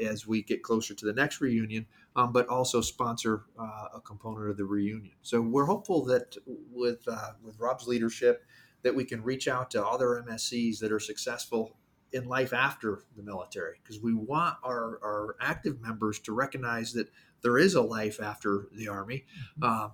as 0.08 0.24
we 0.24 0.40
get 0.42 0.62
closer 0.62 0.94
to 0.94 1.04
the 1.04 1.12
next 1.12 1.40
reunion, 1.40 1.84
um, 2.14 2.32
but 2.32 2.46
also 2.46 2.80
sponsor 2.80 3.42
uh, 3.58 3.86
a 3.96 4.00
component 4.00 4.48
of 4.48 4.56
the 4.56 4.64
reunion. 4.64 5.14
So 5.22 5.40
we're 5.40 5.66
hopeful 5.66 6.04
that 6.04 6.36
with 6.70 7.00
uh, 7.08 7.32
with 7.42 7.58
Rob's 7.58 7.88
leadership, 7.88 8.44
that 8.82 8.94
we 8.94 9.04
can 9.04 9.22
reach 9.22 9.48
out 9.48 9.70
to 9.72 9.84
other 9.84 10.24
MSCs 10.26 10.78
that 10.80 10.92
are 10.92 11.00
successful 11.00 11.76
in 12.12 12.26
life 12.26 12.52
after 12.52 13.04
the 13.16 13.22
military 13.22 13.78
because 13.82 14.00
we 14.00 14.14
want 14.14 14.56
our, 14.64 14.98
our 15.02 15.36
active 15.40 15.80
members 15.80 16.18
to 16.20 16.32
recognize 16.32 16.92
that 16.92 17.08
there 17.42 17.58
is 17.58 17.74
a 17.74 17.82
life 17.82 18.20
after 18.20 18.68
the 18.72 18.88
army. 18.88 19.24
Mm-hmm. 19.60 19.64
Uh, 19.64 19.88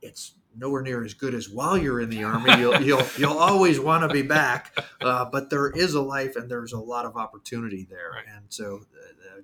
it's 0.00 0.34
nowhere 0.56 0.82
near 0.82 1.04
as 1.04 1.14
good 1.14 1.34
as 1.34 1.48
while 1.48 1.76
you're 1.76 2.00
in 2.00 2.10
the 2.10 2.24
army. 2.24 2.58
You'll 2.58 2.80
you'll, 2.82 3.06
you'll 3.18 3.38
always 3.38 3.78
want 3.78 4.08
to 4.08 4.08
be 4.08 4.22
back, 4.22 4.78
uh, 5.00 5.26
but 5.26 5.50
there 5.50 5.70
is 5.70 5.94
a 5.94 6.02
life 6.02 6.36
and 6.36 6.50
there's 6.50 6.72
a 6.72 6.78
lot 6.78 7.04
of 7.04 7.16
opportunity 7.16 7.86
there. 7.88 8.12
Right. 8.14 8.24
And 8.34 8.46
so, 8.48 8.82
uh, 8.94 9.40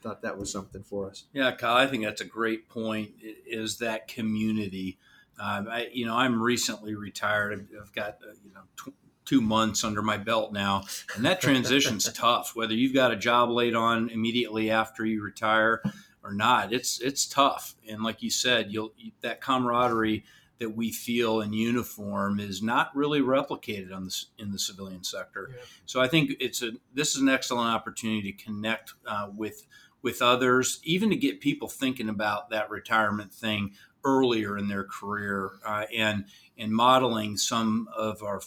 thought 0.00 0.22
that 0.22 0.38
was 0.38 0.50
something 0.50 0.82
for 0.82 1.10
us. 1.10 1.24
Yeah, 1.32 1.52
Kyle, 1.52 1.76
I 1.76 1.86
think 1.86 2.04
that's 2.04 2.20
a 2.20 2.26
great 2.26 2.68
point. 2.68 3.10
Is 3.20 3.78
that 3.78 4.08
community? 4.08 4.98
Um, 5.40 5.68
I, 5.68 5.88
you 5.92 6.06
know, 6.06 6.16
I'm 6.16 6.40
recently 6.42 6.94
retired. 6.94 7.68
I've 7.80 7.92
got 7.92 8.18
uh, 8.22 8.32
you 8.44 8.52
know 8.52 8.62
tw- 8.76 8.94
two 9.24 9.40
months 9.40 9.84
under 9.84 10.02
my 10.02 10.16
belt 10.16 10.52
now, 10.52 10.84
and 11.14 11.24
that 11.24 11.40
transition's 11.40 12.10
tough. 12.12 12.52
Whether 12.54 12.74
you've 12.74 12.94
got 12.94 13.12
a 13.12 13.16
job 13.16 13.50
laid 13.50 13.74
on 13.74 14.08
immediately 14.10 14.70
after 14.70 15.04
you 15.04 15.22
retire 15.22 15.82
or 16.24 16.32
not, 16.32 16.72
it's 16.72 17.00
it's 17.00 17.26
tough. 17.26 17.74
And 17.88 18.02
like 18.02 18.22
you 18.22 18.30
said, 18.30 18.72
you'll 18.72 18.92
that 19.20 19.40
camaraderie 19.40 20.24
that 20.58 20.70
we 20.70 20.90
feel 20.90 21.40
in 21.40 21.52
uniform 21.52 22.40
is 22.40 22.62
not 22.62 22.94
really 22.94 23.20
replicated 23.20 23.94
on 23.94 24.04
this 24.04 24.26
in 24.38 24.50
the 24.50 24.58
civilian 24.58 25.04
sector. 25.04 25.50
Yeah. 25.52 25.62
So 25.86 26.00
I 26.00 26.08
think 26.08 26.32
it's 26.40 26.62
a 26.62 26.72
this 26.94 27.14
is 27.14 27.22
an 27.22 27.28
excellent 27.28 27.72
opportunity 27.72 28.32
to 28.32 28.44
connect 28.44 28.94
uh, 29.06 29.28
with 29.34 29.66
with 30.00 30.22
others, 30.22 30.80
even 30.84 31.10
to 31.10 31.16
get 31.16 31.40
people 31.40 31.68
thinking 31.68 32.08
about 32.08 32.50
that 32.50 32.70
retirement 32.70 33.32
thing 33.32 33.72
earlier 34.08 34.56
in 34.56 34.68
their 34.68 34.84
career, 34.84 35.52
uh, 35.64 35.84
and 35.96 36.24
and 36.56 36.72
modeling 36.72 37.36
some 37.36 37.88
of 37.96 38.22
our 38.22 38.40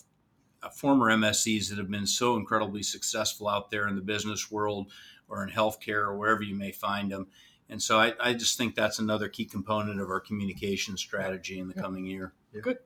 uh, 0.64 0.70
former 0.70 1.10
MSCs 1.12 1.70
that 1.70 1.78
have 1.78 1.90
been 1.90 2.08
so 2.08 2.36
incredibly 2.36 2.84
successful 2.84 3.48
out 3.48 3.72
there 3.72 3.88
in 3.88 3.96
the 3.96 4.02
business 4.02 4.52
world 4.52 4.92
or 5.28 5.44
in 5.44 5.50
healthcare 5.50 6.04
or 6.04 6.18
wherever 6.18 6.44
you 6.44 6.56
may 6.56 6.72
find 6.72 7.12
them. 7.12 7.28
And 7.70 7.82
so 7.82 8.00
I, 8.00 8.14
I 8.20 8.34
just 8.34 8.58
think 8.58 8.76
that's 8.76 9.00
another 9.00 9.30
key 9.30 9.46
component 9.46 10.02
of 10.02 10.10
our 10.10 10.20
communication 10.20 10.98
strategy 10.98 11.58
in 11.58 11.70
the 11.70 11.74
yeah. 11.76 11.82
coming 11.82 12.06
year. 12.06 12.34
Yeah. 12.54 12.62
Good. 12.62 12.78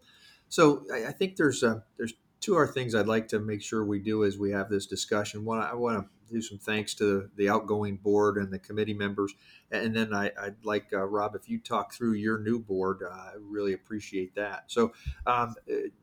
So 0.48 0.86
I, 0.94 1.08
I 1.08 1.12
think 1.12 1.36
there's 1.36 1.64
uh, 1.64 1.80
there's 1.98 2.14
two 2.40 2.56
other 2.56 2.68
things 2.68 2.94
I'd 2.94 3.08
like 3.08 3.28
to 3.30 3.40
make 3.40 3.64
sure 3.64 3.84
we 3.84 4.00
do 4.00 4.24
as 4.24 4.38
we 4.38 4.52
have 4.52 4.70
this 4.70 4.86
discussion. 4.86 5.44
One, 5.44 5.60
I 5.60 5.74
want 5.74 6.04
to 6.04 6.10
do 6.30 6.42
some 6.42 6.58
thanks 6.58 6.94
to 6.96 7.30
the 7.36 7.50
outgoing 7.50 7.98
board 7.98 8.38
and 8.38 8.52
the 8.52 8.60
committee 8.60 8.94
members, 8.94 9.34
and 9.72 9.96
then 9.96 10.14
I, 10.14 10.32
would 10.44 10.64
like 10.64 10.88
uh, 10.94 11.04
Rob 11.06 11.36
if 11.36 11.50
you 11.50 11.60
talk 11.60 11.94
through 11.94 12.14
your 12.14 12.40
new 12.40 12.60
board. 12.60 13.02
Uh, 13.04 13.14
I 13.14 13.32
really 13.40 13.74
appreciate 13.74 14.36
that. 14.36 14.66
So, 14.68 14.94
um, 15.26 15.56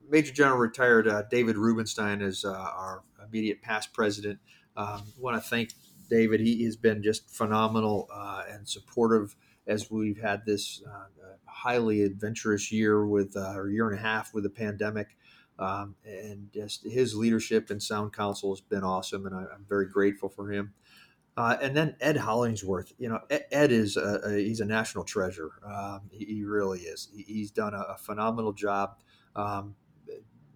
Major 0.08 0.32
General 0.32 0.58
retired 0.58 1.08
uh, 1.08 1.22
David 1.30 1.56
Rubenstein 1.56 2.22
is 2.22 2.44
uh, 2.44 2.52
our 2.52 3.02
immediate 3.26 3.62
past 3.62 3.92
president. 3.92 4.38
Um, 4.76 5.02
I 5.16 5.20
want 5.20 5.42
to 5.42 5.48
thank 5.48 5.70
David. 6.08 6.40
He 6.40 6.64
has 6.64 6.76
been 6.76 7.02
just 7.02 7.30
phenomenal 7.30 8.08
uh, 8.12 8.44
and 8.50 8.68
supportive 8.68 9.36
as 9.66 9.90
we've 9.90 10.20
had 10.20 10.44
this 10.44 10.82
uh, 10.86 11.04
highly 11.62 12.02
adventurous 12.02 12.72
year 12.72 13.06
with 13.06 13.36
uh, 13.36 13.52
or 13.54 13.70
year 13.70 13.88
and 13.88 13.98
a 13.98 14.02
half 14.02 14.34
with 14.34 14.44
the 14.44 14.50
pandemic. 14.50 15.16
Um, 15.62 15.94
and 16.04 16.50
just 16.52 16.84
his 16.84 17.14
leadership 17.14 17.70
and 17.70 17.80
sound 17.80 18.12
counsel 18.12 18.52
has 18.52 18.60
been 18.60 18.82
awesome, 18.82 19.26
and 19.26 19.34
I, 19.34 19.42
am 19.42 19.64
very 19.68 19.86
grateful 19.86 20.28
for 20.28 20.50
him. 20.50 20.74
Uh, 21.36 21.56
and 21.62 21.76
then 21.76 21.94
Ed 22.00 22.16
Hollingsworth, 22.16 22.92
you 22.98 23.08
know, 23.08 23.20
Ed, 23.30 23.44
Ed 23.52 23.72
is 23.72 23.96
a, 23.96 24.20
a, 24.24 24.38
he's 24.38 24.60
a 24.60 24.64
national 24.64 25.04
treasure. 25.04 25.52
Um, 25.64 26.02
he, 26.10 26.24
he, 26.24 26.44
really 26.44 26.80
is. 26.80 27.08
He, 27.14 27.22
he's 27.22 27.50
done 27.52 27.74
a, 27.74 27.80
a 27.80 27.96
phenomenal 27.96 28.52
job 28.52 28.96
um, 29.36 29.76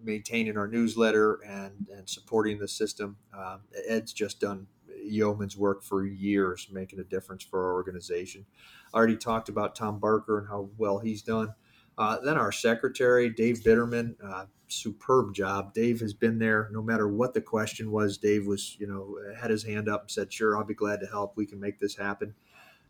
maintaining 0.03 0.57
our 0.57 0.67
newsletter 0.67 1.39
and 1.45 1.87
and 1.95 2.07
supporting 2.07 2.59
the 2.59 2.67
system. 2.67 3.17
Um, 3.35 3.61
Ed's 3.87 4.11
just 4.11 4.41
done 4.41 4.67
yeoman's 5.03 5.57
work 5.57 5.83
for 5.83 6.05
years, 6.05 6.67
making 6.71 6.99
a 6.99 7.03
difference 7.03 7.43
for 7.43 7.63
our 7.63 7.73
organization. 7.73 8.45
I 8.93 8.97
already 8.97 9.17
talked 9.17 9.49
about 9.49 9.75
Tom 9.75 9.99
Barker 9.99 10.37
and 10.37 10.47
how 10.49 10.69
well 10.77 10.99
he's 10.99 11.21
done. 11.21 11.53
Uh, 11.97 12.19
then 12.19 12.37
our 12.37 12.51
secretary, 12.51 13.29
Dave 13.29 13.61
Bitterman, 13.61 14.15
uh, 14.23 14.45
superb 14.67 15.33
job. 15.33 15.73
Dave 15.73 15.99
has 16.01 16.13
been 16.13 16.37
there 16.37 16.69
no 16.71 16.81
matter 16.81 17.07
what 17.07 17.33
the 17.33 17.41
question 17.41 17.91
was. 17.91 18.17
Dave 18.17 18.45
was, 18.45 18.75
you 18.79 18.87
know, 18.87 19.17
had 19.39 19.49
his 19.49 19.63
hand 19.63 19.89
up 19.89 20.01
and 20.01 20.11
said, 20.11 20.31
"Sure, 20.31 20.57
I'll 20.57 20.63
be 20.63 20.73
glad 20.73 20.99
to 20.99 21.07
help. 21.07 21.35
We 21.35 21.45
can 21.45 21.59
make 21.59 21.79
this 21.79 21.95
happen." 21.95 22.35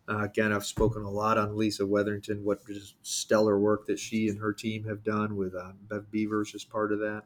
Uh, 0.10 0.24
again, 0.24 0.54
I've 0.54 0.66
spoken 0.66 1.04
a 1.04 1.10
lot 1.10 1.38
on 1.38 1.58
Lisa 1.58 1.86
Weatherington, 1.86 2.44
what 2.44 2.66
just 2.66 2.96
stellar 3.02 3.60
work 3.60 3.88
that 3.88 4.00
she 4.00 4.30
and 4.30 4.40
her 4.40 4.54
team 4.54 4.86
have 4.86 5.04
done 5.04 5.36
with 5.36 5.54
uh, 5.54 5.74
Bev 5.90 6.10
Beavers 6.10 6.56
as 6.56 6.64
part 6.64 6.94
of 6.94 7.00
that. 7.00 7.24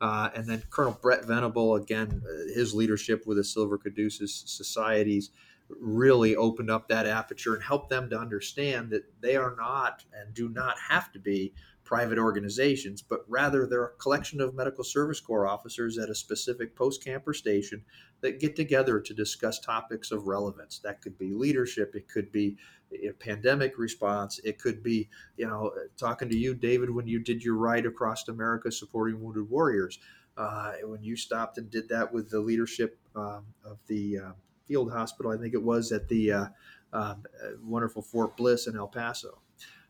Uh, 0.00 0.28
and 0.34 0.46
then 0.46 0.62
Colonel 0.70 0.96
Brett 1.00 1.24
Venable, 1.24 1.74
again, 1.74 2.22
uh, 2.24 2.54
his 2.54 2.74
leadership 2.74 3.26
with 3.26 3.38
the 3.38 3.44
Silver 3.44 3.78
Caduceus 3.78 4.44
Societies 4.46 5.30
really 5.68 6.34
opened 6.36 6.70
up 6.70 6.88
that 6.88 7.06
aperture 7.06 7.54
and 7.54 7.62
helped 7.62 7.90
them 7.90 8.08
to 8.10 8.18
understand 8.18 8.90
that 8.90 9.04
they 9.20 9.36
are 9.36 9.54
not 9.56 10.04
and 10.12 10.34
do 10.34 10.48
not 10.48 10.76
have 10.88 11.12
to 11.12 11.18
be 11.18 11.52
private 11.84 12.18
organizations, 12.18 13.00
but 13.00 13.24
rather 13.28 13.66
they're 13.66 13.86
a 13.86 13.96
collection 13.96 14.42
of 14.42 14.54
medical 14.54 14.84
service 14.84 15.20
corps 15.20 15.48
officers 15.48 15.96
at 15.96 16.10
a 16.10 16.14
specific 16.14 16.76
post 16.76 17.02
camper 17.02 17.32
station 17.32 17.82
that 18.20 18.40
get 18.40 18.54
together 18.54 19.00
to 19.00 19.14
discuss 19.14 19.58
topics 19.58 20.10
of 20.10 20.26
relevance. 20.26 20.80
That 20.80 21.00
could 21.00 21.16
be 21.16 21.32
leadership, 21.32 21.94
it 21.94 22.06
could 22.06 22.30
be 22.30 22.58
a 22.92 23.12
pandemic 23.12 23.78
response, 23.78 24.38
it 24.44 24.58
could 24.58 24.82
be, 24.82 25.08
you 25.38 25.46
know, 25.46 25.72
talking 25.96 26.28
to 26.28 26.36
you, 26.36 26.54
David, 26.54 26.90
when 26.90 27.06
you 27.06 27.20
did 27.20 27.42
your 27.42 27.56
ride 27.56 27.86
across 27.86 28.28
America 28.28 28.70
supporting 28.70 29.22
wounded 29.22 29.48
warriors. 29.48 29.98
Uh, 30.36 30.74
when 30.84 31.02
you 31.02 31.16
stopped 31.16 31.58
and 31.58 31.68
did 31.68 31.88
that 31.88 32.12
with 32.12 32.30
the 32.30 32.38
leadership 32.38 32.96
um, 33.16 33.44
of 33.64 33.78
the 33.88 34.18
uh, 34.18 34.32
field 34.68 34.92
hospital, 34.92 35.32
I 35.32 35.38
think 35.38 35.54
it 35.54 35.62
was 35.62 35.90
at 35.90 36.08
the 36.08 36.32
uh, 36.32 36.46
um, 36.92 37.24
wonderful 37.64 38.02
Fort 38.02 38.36
Bliss 38.36 38.66
in 38.66 38.76
El 38.76 38.88
Paso. 38.88 39.40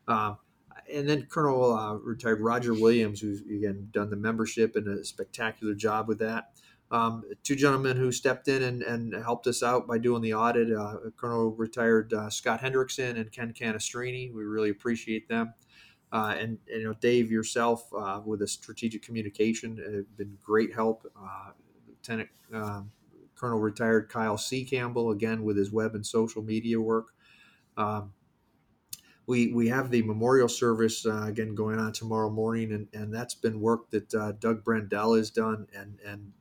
Um, 0.07 0.38
and 0.93 1.09
then 1.09 1.27
Colonel 1.27 1.77
uh, 1.77 1.95
retired 1.95 2.41
Roger 2.41 2.73
Williams, 2.73 3.21
who's 3.21 3.43
again 3.43 3.88
done 3.93 4.09
the 4.11 4.17
membership 4.17 4.77
and 4.77 4.88
a 4.88 5.05
spectacular 5.05 5.75
job 5.75 6.09
with 6.09 6.19
that. 6.21 6.53
Um, 6.91 7.25
two 7.43 7.55
gentlemen 7.55 7.99
who 7.99 8.11
stepped 8.11 8.49
in 8.49 8.62
and, 8.62 8.83
and, 8.83 9.12
helped 9.23 9.47
us 9.47 9.62
out 9.62 9.87
by 9.87 9.99
doing 9.99 10.23
the 10.23 10.33
audit. 10.33 10.73
Uh, 10.73 10.97
Colonel 11.19 11.51
retired 11.51 12.14
uh, 12.14 12.31
Scott 12.31 12.62
Hendrickson 12.62 13.21
and 13.21 13.31
Ken 13.31 13.53
Canastrini. 13.53 14.33
We 14.33 14.45
really 14.45 14.71
appreciate 14.71 15.29
them. 15.29 15.53
Uh, 16.11 16.35
and, 16.38 16.59
and, 16.73 16.81
you 16.81 16.85
know, 16.85 16.95
Dave, 16.95 17.31
yourself 17.31 17.87
uh, 17.93 18.23
with 18.25 18.41
the 18.41 18.49
strategic 18.49 19.03
communication 19.03 19.77
have 19.77 20.17
been 20.17 20.38
great 20.43 20.73
help. 20.75 21.07
Uh, 21.14 21.51
Lieutenant 21.87 22.31
um, 22.55 22.91
Colonel 23.38 23.59
retired 23.59 24.09
Kyle 24.09 24.38
C. 24.38 24.64
Campbell 24.64 25.11
again 25.11 25.44
with 25.44 25.57
his 25.57 25.72
web 25.72 25.94
and 25.94 26.05
social 26.05 26.42
media 26.42 26.81
work. 26.81 27.09
Um, 27.77 28.12
we 29.27 29.53
we 29.53 29.68
have 29.68 29.90
the 29.90 30.03
memorial 30.03 30.48
service 30.48 31.05
uh, 31.07 31.24
again 31.27 31.55
going 31.55 31.79
on 31.79 31.92
tomorrow 31.92 32.31
morning, 32.31 32.72
and, 32.72 32.88
and 32.94 33.14
that's 33.14 33.35
been 33.35 33.61
work 33.61 33.90
that 33.90 34.14
uh, 34.14 34.33
Doug 34.33 34.64
Brandell 34.64 35.16
has 35.18 35.31
done, 35.31 35.66
and 35.77 35.98
and 36.05 36.33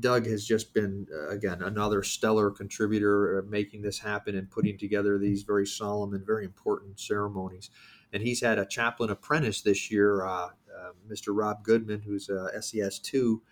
Doug 0.00 0.26
has 0.26 0.46
just 0.46 0.72
been 0.74 1.06
uh, 1.12 1.28
again 1.28 1.62
another 1.62 2.02
stellar 2.02 2.50
contributor 2.50 3.44
making 3.48 3.82
this 3.82 3.98
happen 3.98 4.34
and 4.34 4.50
putting 4.50 4.78
together 4.78 5.18
these 5.18 5.42
very 5.42 5.66
solemn 5.66 6.14
and 6.14 6.24
very 6.24 6.44
important 6.44 6.98
ceremonies. 6.98 7.70
And 8.12 8.22
he's 8.22 8.40
had 8.40 8.58
a 8.58 8.64
chaplain 8.64 9.10
apprentice 9.10 9.60
this 9.60 9.90
year, 9.90 10.24
uh, 10.24 10.48
uh, 10.74 10.92
Mr. 11.10 11.36
Rob 11.36 11.64
Goodman, 11.64 12.00
who's 12.00 12.28
a 12.28 12.62
SES 12.62 12.98
two. 12.98 13.42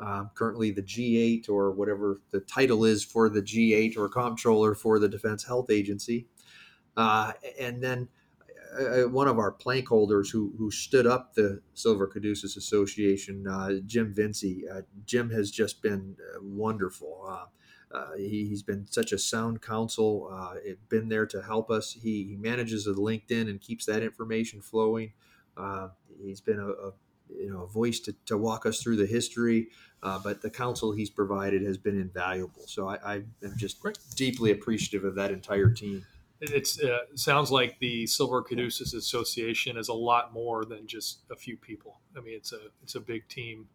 Um, 0.00 0.30
currently 0.34 0.72
the 0.72 0.82
G8 0.82 1.48
or 1.48 1.70
whatever 1.70 2.20
the 2.32 2.40
title 2.40 2.84
is 2.84 3.04
for 3.04 3.28
the 3.28 3.40
G8 3.40 3.96
or 3.96 4.08
comptroller 4.08 4.74
for 4.74 4.98
the 4.98 5.08
Defense 5.08 5.44
Health 5.44 5.70
Agency. 5.70 6.26
Uh, 6.96 7.32
and 7.60 7.82
then 7.82 8.08
uh, 8.78 9.04
uh, 9.04 9.08
one 9.08 9.28
of 9.28 9.38
our 9.38 9.52
plank 9.52 9.88
holders 9.88 10.30
who, 10.30 10.52
who 10.58 10.70
stood 10.70 11.06
up 11.06 11.34
the 11.34 11.60
Silver 11.74 12.06
Caduceus 12.06 12.56
Association, 12.56 13.46
uh, 13.46 13.74
Jim 13.86 14.12
Vinci. 14.12 14.68
Uh, 14.68 14.82
Jim 15.06 15.30
has 15.30 15.50
just 15.50 15.82
been 15.82 16.16
wonderful. 16.40 17.48
He, 18.18 18.50
has 18.50 18.64
been 18.64 18.86
such 18.90 19.12
a 19.12 19.18
sound 19.18 19.62
counsel, 19.62 20.58
been 20.88 21.08
there 21.08 21.26
to 21.26 21.42
help 21.42 21.70
us. 21.70 21.92
He, 21.92 22.24
he, 22.24 22.36
manages 22.36 22.86
the 22.86 22.94
LinkedIn 22.94 23.48
and 23.48 23.60
keeps 23.60 23.86
that 23.86 24.02
information 24.02 24.60
flowing. 24.60 25.12
he's 26.20 26.40
been 26.40 26.58
a, 26.58 26.68
a 26.68 26.92
you 27.34 27.50
know 27.50 27.62
a 27.62 27.66
voice 27.66 28.00
to, 28.00 28.14
to 28.26 28.38
walk 28.38 28.66
us 28.66 28.82
through 28.82 28.96
the 28.96 29.06
history 29.06 29.68
uh, 30.02 30.18
but 30.18 30.42
the 30.42 30.50
counsel 30.50 30.92
he's 30.92 31.10
provided 31.10 31.62
has 31.62 31.76
been 31.76 32.00
invaluable 32.00 32.66
so 32.66 32.88
I, 32.88 32.98
I 33.04 33.14
am 33.42 33.54
just 33.56 33.80
Great. 33.80 33.98
deeply 34.14 34.50
appreciative 34.50 35.04
of 35.04 35.14
that 35.16 35.30
entire 35.30 35.70
team 35.70 36.04
it 36.40 36.78
uh, 36.84 36.98
sounds 37.14 37.50
like 37.50 37.78
the 37.78 38.06
Silver 38.06 38.42
Caduceus 38.42 38.92
Association 38.92 39.76
is 39.76 39.88
a 39.88 39.94
lot 39.94 40.32
more 40.32 40.64
than 40.64 40.86
just 40.86 41.20
a 41.30 41.36
few 41.36 41.56
people. 41.56 42.00
I 42.16 42.20
mean, 42.20 42.34
it's 42.34 42.52
a 42.52 42.58
it's 42.82 42.96
a 42.96 43.00
big 43.00 43.28
team 43.28 43.68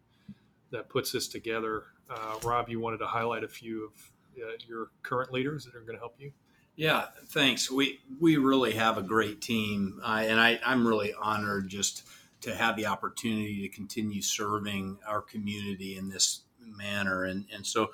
that 0.70 0.88
puts 0.88 1.12
this 1.12 1.28
together. 1.28 1.84
Uh, 2.08 2.36
Rob, 2.44 2.68
you 2.68 2.80
wanted 2.80 2.98
to 2.98 3.06
highlight 3.06 3.44
a 3.44 3.48
few 3.48 3.86
of 3.86 3.92
uh, 4.40 4.52
your 4.66 4.90
current 5.02 5.32
leaders 5.32 5.64
that 5.64 5.74
are 5.74 5.80
going 5.80 5.94
to 5.94 6.00
help 6.00 6.14
you. 6.18 6.32
Yeah, 6.76 7.06
thanks. 7.28 7.70
We 7.70 8.00
we 8.20 8.36
really 8.36 8.72
have 8.72 8.98
a 8.98 9.02
great 9.02 9.40
team, 9.40 10.00
uh, 10.02 10.22
and 10.26 10.40
I, 10.40 10.60
I'm 10.64 10.86
really 10.86 11.12
honored 11.20 11.68
just 11.68 12.06
to 12.40 12.54
have 12.54 12.76
the 12.76 12.86
opportunity 12.86 13.62
to 13.62 13.68
continue 13.68 14.22
serving 14.22 14.98
our 15.06 15.20
community 15.20 15.96
in 15.96 16.08
this 16.08 16.42
manner. 16.60 17.24
And 17.24 17.46
and 17.52 17.66
so 17.66 17.90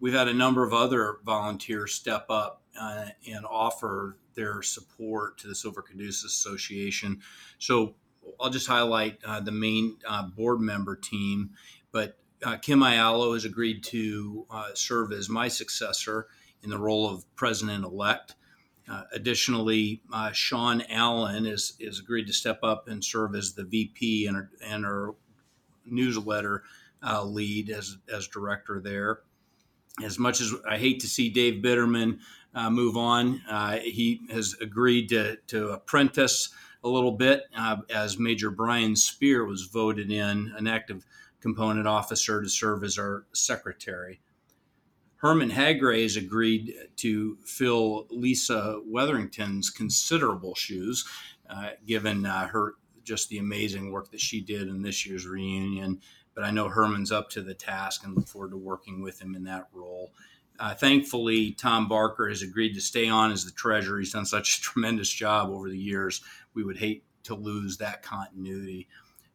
we've 0.00 0.14
had 0.14 0.28
a 0.28 0.34
number 0.34 0.64
of 0.64 0.72
other 0.72 1.18
volunteers 1.24 1.94
step 1.94 2.26
up 2.28 2.62
uh, 2.80 3.06
and 3.26 3.44
offer 3.46 4.16
their 4.34 4.62
support 4.62 5.38
to 5.38 5.48
the 5.48 5.54
Silver 5.54 5.82
Caduceus 5.82 6.24
Association. 6.24 7.20
So 7.58 7.94
I'll 8.40 8.50
just 8.50 8.68
highlight 8.68 9.18
uh, 9.24 9.40
the 9.40 9.52
main 9.52 9.96
uh, 10.06 10.24
board 10.24 10.60
member 10.60 10.94
team, 10.94 11.50
but 11.92 12.18
uh, 12.44 12.56
Kim 12.56 12.80
Ayalo 12.80 13.34
has 13.34 13.44
agreed 13.44 13.82
to 13.84 14.46
uh, 14.50 14.68
serve 14.74 15.12
as 15.12 15.28
my 15.28 15.48
successor 15.48 16.28
in 16.62 16.70
the 16.70 16.78
role 16.78 17.08
of 17.08 17.24
president 17.34 17.84
elect. 17.84 18.34
Uh, 18.90 19.02
additionally, 19.12 20.00
uh, 20.12 20.32
Sean 20.32 20.82
Allen 20.88 21.46
is, 21.46 21.74
is 21.78 22.00
agreed 22.00 22.26
to 22.26 22.32
step 22.32 22.60
up 22.62 22.88
and 22.88 23.04
serve 23.04 23.34
as 23.34 23.52
the 23.52 23.64
VP 23.64 24.26
and 24.26 24.36
our, 24.36 24.50
and 24.64 25.14
newsletter 25.84 26.62
uh, 27.02 27.22
lead 27.22 27.70
as, 27.70 27.98
as 28.12 28.28
director 28.28 28.80
there. 28.80 29.20
As 30.02 30.18
much 30.18 30.40
as 30.40 30.54
I 30.68 30.78
hate 30.78 31.00
to 31.00 31.08
see 31.08 31.28
Dave 31.28 31.62
Bitterman 31.62 32.20
uh, 32.54 32.70
move 32.70 32.96
on, 32.96 33.42
uh, 33.48 33.78
he 33.78 34.20
has 34.30 34.54
agreed 34.60 35.08
to, 35.10 35.36
to 35.48 35.70
apprentice 35.70 36.50
a 36.84 36.88
little 36.88 37.12
bit 37.12 37.44
as 37.90 38.18
Major 38.18 38.50
Brian 38.50 38.94
Spear 38.94 39.44
was 39.44 39.62
voted 39.64 40.10
in, 40.10 40.52
an 40.56 40.66
active 40.66 41.04
component 41.40 41.86
officer, 41.86 42.42
to 42.42 42.48
serve 42.48 42.84
as 42.84 42.98
our 42.98 43.24
secretary. 43.32 44.20
Herman 45.18 45.50
Hagray 45.50 46.02
has 46.02 46.16
agreed 46.16 46.74
to 46.96 47.36
fill 47.44 48.06
Lisa 48.10 48.80
Weatherington's 48.86 49.68
considerable 49.68 50.54
shoes, 50.54 51.04
uh, 51.50 51.70
given 51.86 52.24
uh, 52.24 52.46
her 52.46 52.74
just 53.02 53.28
the 53.28 53.38
amazing 53.38 53.90
work 53.90 54.10
that 54.12 54.20
she 54.20 54.40
did 54.40 54.68
in 54.68 54.82
this 54.82 55.06
year's 55.06 55.26
reunion. 55.26 56.00
But 56.34 56.44
I 56.44 56.52
know 56.52 56.68
Herman's 56.68 57.10
up 57.10 57.30
to 57.30 57.42
the 57.42 57.54
task 57.54 58.04
and 58.04 58.14
look 58.14 58.28
forward 58.28 58.52
to 58.52 58.56
working 58.56 59.02
with 59.02 59.20
him 59.20 59.34
in 59.34 59.42
that 59.44 59.66
role. 59.72 60.12
Uh, 60.60 60.74
thankfully, 60.74 61.52
Tom 61.52 61.88
Barker 61.88 62.28
has 62.28 62.42
agreed 62.42 62.74
to 62.74 62.80
stay 62.80 63.08
on 63.08 63.32
as 63.32 63.44
the 63.44 63.50
treasurer. 63.50 63.98
He's 63.98 64.12
done 64.12 64.26
such 64.26 64.58
a 64.58 64.60
tremendous 64.62 65.08
job 65.08 65.50
over 65.50 65.68
the 65.68 65.78
years. 65.78 66.20
We 66.54 66.62
would 66.62 66.78
hate 66.78 67.02
to 67.24 67.34
lose 67.34 67.76
that 67.78 68.02
continuity. 68.02 68.86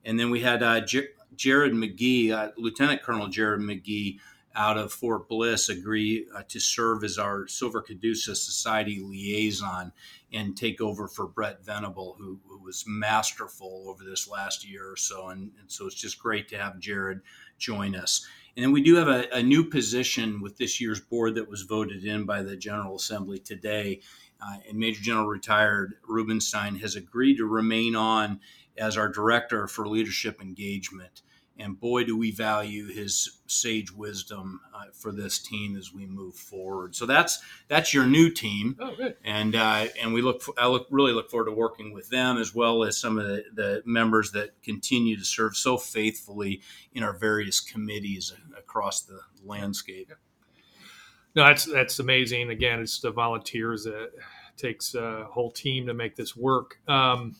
And 0.05 0.17
then 0.17 0.29
we 0.31 0.39
had 0.39 0.63
uh, 0.63 0.81
J- 0.81 1.09
Jared 1.35 1.73
McGee, 1.73 2.31
uh, 2.31 2.51
Lieutenant 2.57 3.03
Colonel 3.03 3.27
Jared 3.27 3.61
McGee, 3.61 4.19
out 4.55 4.77
of 4.77 4.93
Fort 4.93 5.27
Bliss 5.27 5.69
agree 5.69 6.27
uh, 6.35 6.43
to 6.49 6.59
serve 6.59 7.03
as 7.03 7.17
our 7.17 7.47
Silver 7.47 7.81
Caduceus 7.81 8.43
Society 8.43 9.01
liaison 9.03 9.91
and 10.31 10.55
take 10.55 10.79
over 10.79 11.07
for 11.07 11.27
Brett 11.27 11.65
Venable, 11.65 12.15
who, 12.19 12.39
who 12.47 12.59
was 12.59 12.83
masterful 12.87 13.85
over 13.87 14.03
this 14.03 14.27
last 14.27 14.67
year 14.67 14.91
or 14.91 14.97
so. 14.97 15.29
And, 15.29 15.51
and, 15.59 15.71
so 15.71 15.87
it's 15.87 15.95
just 15.95 16.19
great 16.19 16.47
to 16.49 16.57
have 16.57 16.79
Jared 16.79 17.21
join 17.57 17.95
us. 17.95 18.27
And 18.55 18.63
then 18.63 18.71
we 18.71 18.83
do 18.83 18.95
have 18.95 19.07
a, 19.07 19.27
a, 19.35 19.41
new 19.41 19.63
position 19.63 20.39
with 20.39 20.57
this 20.57 20.79
year's 20.79 20.99
board 20.99 21.35
that 21.35 21.49
was 21.49 21.63
voted 21.63 22.05
in 22.05 22.25
by 22.25 22.43
the 22.43 22.55
General 22.55 22.95
Assembly 22.95 23.39
today. 23.39 24.01
Uh, 24.39 24.57
and 24.69 24.77
Major 24.77 25.01
General 25.01 25.25
retired 25.25 25.95
Rubenstein 26.07 26.75
has 26.75 26.95
agreed 26.95 27.37
to 27.37 27.45
remain 27.45 27.95
on 27.95 28.39
as 28.77 28.97
our 28.97 29.09
director 29.09 29.67
for 29.67 29.87
leadership 29.87 30.41
engagement 30.41 31.23
and 31.57 31.79
boy, 31.79 32.03
do 32.03 32.17
we 32.17 32.31
value 32.31 32.87
his 32.87 33.39
sage 33.53 33.91
wisdom 33.91 34.59
uh, 34.73 34.85
for 34.93 35.11
this 35.11 35.39
team 35.39 35.75
as 35.75 35.93
we 35.93 36.05
move 36.05 36.35
forward. 36.35 36.95
So 36.95 37.05
that's 37.05 37.39
that's 37.67 37.93
your 37.93 38.05
new 38.05 38.29
team, 38.29 38.75
oh, 38.79 38.95
good. 38.95 39.15
and 39.23 39.55
uh, 39.55 39.87
and 40.01 40.13
we 40.13 40.21
look 40.21 40.43
I 40.57 40.67
look 40.67 40.87
really 40.89 41.13
look 41.13 41.29
forward 41.29 41.45
to 41.45 41.51
working 41.51 41.93
with 41.93 42.09
them 42.09 42.37
as 42.37 42.53
well 42.53 42.83
as 42.83 42.97
some 42.97 43.17
of 43.17 43.25
the, 43.25 43.43
the 43.53 43.83
members 43.85 44.31
that 44.31 44.61
continue 44.63 45.17
to 45.17 45.25
serve 45.25 45.55
so 45.55 45.77
faithfully 45.77 46.61
in 46.93 47.03
our 47.03 47.13
various 47.13 47.59
committees 47.59 48.33
across 48.57 49.01
the 49.01 49.19
landscape. 49.45 50.11
No, 51.35 51.45
that's 51.45 51.65
that's 51.65 51.99
amazing. 51.99 52.49
Again, 52.49 52.79
it's 52.79 52.99
the 52.99 53.11
volunteers 53.11 53.83
that 53.83 54.11
takes 54.57 54.95
a 54.95 55.27
whole 55.31 55.51
team 55.51 55.87
to 55.87 55.93
make 55.93 56.15
this 56.15 56.35
work. 56.35 56.79
Um, 56.87 57.35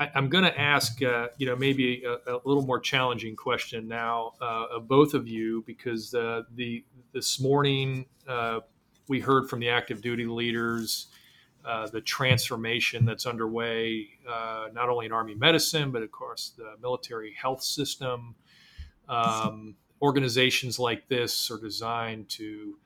I, 0.00 0.10
am 0.14 0.30
going 0.30 0.44
to 0.44 0.58
ask, 0.58 1.02
uh, 1.02 1.28
you 1.36 1.46
know, 1.46 1.54
maybe 1.54 2.02
a, 2.04 2.32
a, 2.32 2.40
little 2.44 2.64
more 2.64 2.80
challenging 2.80 3.36
question 3.36 3.86
now 3.86 4.32
uh, 4.40 4.76
of 4.76 4.88
both 4.88 5.12
of 5.12 5.28
you 5.28 5.62
because 5.66 6.14
uh, 6.14 6.42
the 6.54 6.82
this 7.12 7.38
morning 7.38 8.06
uh, 8.26 8.60
we 9.08 9.20
heard 9.20 9.50
from 9.50 9.60
the 9.60 9.68
active 9.68 10.00
duty 10.00 10.24
leaders 10.24 11.08
uh, 11.66 11.86
the 11.88 12.00
transformation 12.00 13.04
that's 13.04 13.26
underway, 13.26 14.08
uh, 14.26 14.68
not 14.72 14.88
only 14.88 15.04
in 15.04 15.12
Army 15.12 15.34
medicine 15.34 15.90
but 15.90 16.02
of 16.02 16.10
course 16.10 16.52
the 16.56 16.74
military 16.80 17.34
health 17.34 17.62
system. 17.62 18.34
Um, 19.06 19.76
organizations 20.00 20.78
like 20.78 21.08
this 21.08 21.50
are 21.50 21.58
designed 21.58 22.30
to 22.30 22.78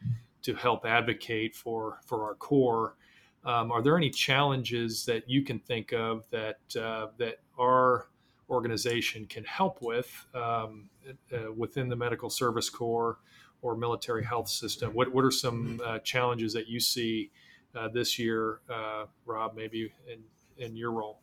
to 0.43 0.55
help 0.55 0.85
advocate 0.85 1.55
for 1.55 2.01
for 2.05 2.25
our 2.25 2.35
corps. 2.35 2.97
Um, 3.45 3.71
are 3.71 3.83
there 3.83 3.97
any 3.97 4.11
challenges 4.11 5.05
that 5.05 5.29
you 5.29 5.43
can 5.43 5.59
think 5.59 5.93
of 5.93 6.25
that 6.31 6.59
uh, 6.81 7.09
that 7.19 7.41
our 7.59 8.09
organization 8.49 9.27
can 9.27 9.45
help 9.45 9.83
with 9.83 10.27
um, 10.35 10.89
uh, 11.33 11.53
within 11.53 11.89
the 11.89 11.97
medical 11.97 12.31
service 12.31 12.71
corps 12.71 13.19
or 13.61 13.77
military 13.77 14.25
health 14.25 14.49
system? 14.49 14.93
What 14.95 15.13
what 15.13 15.25
are 15.25 15.31
some 15.31 15.81
uh, 15.85 15.99
challenges 16.01 16.53
that 16.55 16.69
you 16.69 16.81
see 16.81 17.31
uh, 17.75 17.89
this 17.89 18.19
year, 18.19 18.61
uh, 18.71 19.07
Rob? 19.27 19.55
Maybe 19.55 19.93
in 20.11 20.21
in 20.57 20.77
your 20.77 20.93
role. 20.93 21.21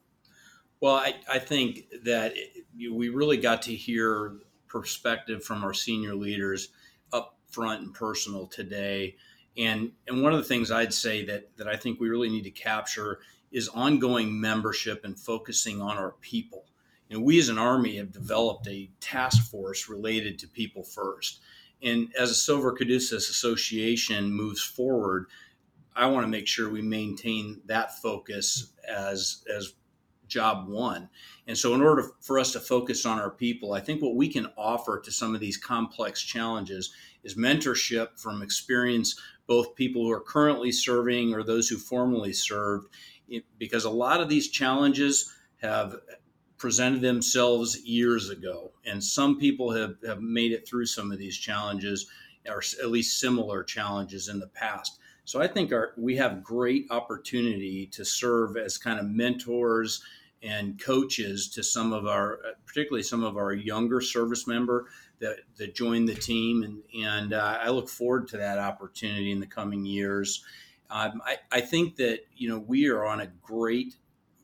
Well, 0.80 0.96
I, 0.96 1.16
I 1.32 1.40
think 1.40 1.86
that 2.04 2.34
it, 2.36 2.66
we 2.92 3.10
really 3.10 3.38
got 3.38 3.62
to 3.64 3.76
hear 3.76 4.34
perspective 4.68 5.44
from 5.44 5.64
our 5.64 5.74
senior 5.74 6.16
leaders 6.16 6.70
up 7.14 7.38
front 7.48 7.82
and 7.82 7.94
personal 7.94 8.48
today 8.48 9.16
and 9.58 9.92
and 10.08 10.24
one 10.24 10.34
of 10.34 10.40
the 10.40 10.46
things 10.46 10.72
I'd 10.72 10.94
say 10.94 11.26
that 11.26 11.56
that 11.58 11.68
I 11.68 11.76
think 11.76 12.00
we 12.00 12.10
really 12.10 12.30
need 12.30 12.44
to 12.44 12.52
capture 12.52 13.20
is 13.52 13.68
ongoing 13.70 14.40
membership 14.40 15.04
and 15.04 15.20
focusing 15.20 15.82
on 15.82 15.98
our 15.98 16.14
people. 16.22 16.66
And 17.10 17.24
we 17.24 17.38
as 17.40 17.50
an 17.50 17.58
army 17.58 17.98
have 17.98 18.14
developed 18.14 18.68
a 18.68 18.90
task 19.02 19.52
force 19.52 19.90
related 19.90 20.40
to 20.40 20.48
people 20.48 20.84
first. 20.84 21.42
And 21.84 22.14
as 22.18 22.30
a 22.32 22.36
Silver 22.36 22.72
Caduceus 22.72 23.30
Association 23.30 24.32
moves 24.32 24.62
forward, 24.62 25.26
I 25.94 26.06
want 26.06 26.24
to 26.24 26.30
make 26.30 26.48
sure 26.48 26.70
we 26.70 26.82
maintain 26.82 27.62
that 27.66 28.02
focus 28.02 28.72
as 28.88 29.44
as 29.54 29.74
job 30.32 30.68
one. 30.68 31.10
And 31.48 31.58
so, 31.58 31.76
in 31.76 31.82
order 31.82 32.12
for 32.22 32.40
us 32.40 32.54
to 32.54 32.60
focus 32.60 33.06
on 33.06 33.20
our 33.20 33.30
people, 33.30 33.74
I 33.74 33.82
think 33.82 34.02
what 34.02 34.16
we 34.16 34.28
can 34.28 34.48
offer 34.58 35.00
to 35.00 35.12
some 35.12 35.36
of 35.36 35.42
these 35.42 35.58
complex 35.58 36.24
challenges 36.24 36.94
is 37.24 37.36
mentorship 37.36 38.20
from 38.20 38.42
experience 38.42 39.20
both 39.48 39.76
people 39.76 40.04
who 40.04 40.12
are 40.12 40.22
currently 40.22 40.72
serving 40.72 41.34
or 41.34 41.44
those 41.44 41.68
who 41.68 41.78
formerly 41.78 42.34
served, 42.34 42.88
because 43.58 43.84
a 43.84 43.90
lot 43.90 44.22
of 44.22 44.30
these 44.30 44.50
challenges 44.50 45.34
have 45.62 45.96
presented 46.58 47.02
themselves 47.02 47.84
years 47.84 48.30
ago. 48.30 48.72
And 48.86 49.04
some 49.04 49.38
people 49.38 49.72
have, 49.72 49.96
have 50.06 50.22
made 50.22 50.52
it 50.52 50.68
through 50.68 50.86
some 50.86 51.12
of 51.12 51.18
these 51.18 51.38
challenges, 51.38 52.08
or 52.48 52.64
at 52.82 52.92
least 52.92 53.20
similar 53.20 53.64
challenges 53.64 54.30
in 54.30 54.40
the 54.40 54.48
past. 54.48 55.00
So 55.26 55.42
I 55.42 55.48
think 55.48 55.72
our, 55.72 55.94
we 55.98 56.16
have 56.18 56.44
great 56.44 56.88
opportunity 56.90 57.88
to 57.88 58.06
serve 58.06 58.58
as 58.58 58.78
kind 58.78 59.00
of 59.00 59.06
mentors 59.06 60.04
and 60.44 60.82
coaches 60.82 61.50
to 61.50 61.64
some 61.64 61.94
of 61.94 62.08
our, 62.08 62.40
particularly 62.66 63.04
some 63.04 63.24
of 63.24 63.38
our 63.38 63.54
younger 63.54 64.02
service 64.02 64.48
member 64.48 64.88
that, 65.20 65.38
that 65.58 65.76
joined 65.76 66.10
the 66.10 66.16
team, 66.16 66.64
and 66.64 66.82
and 67.06 67.34
uh, 67.34 67.60
I 67.62 67.70
look 67.70 67.90
forward 67.90 68.28
to 68.30 68.38
that 68.38 68.58
opportunity 68.58 69.32
in 69.32 69.40
the 69.40 69.48
coming 69.48 69.86
years. 69.86 70.44
Um, 70.90 71.22
I, 71.26 71.38
I 71.52 71.62
think 71.62 71.96
that 71.98 72.22
you 72.36 72.50
know 72.50 72.60
we 72.60 72.90
are 72.90 73.06
on 73.06 73.22
a 73.22 73.28
great 73.42 73.96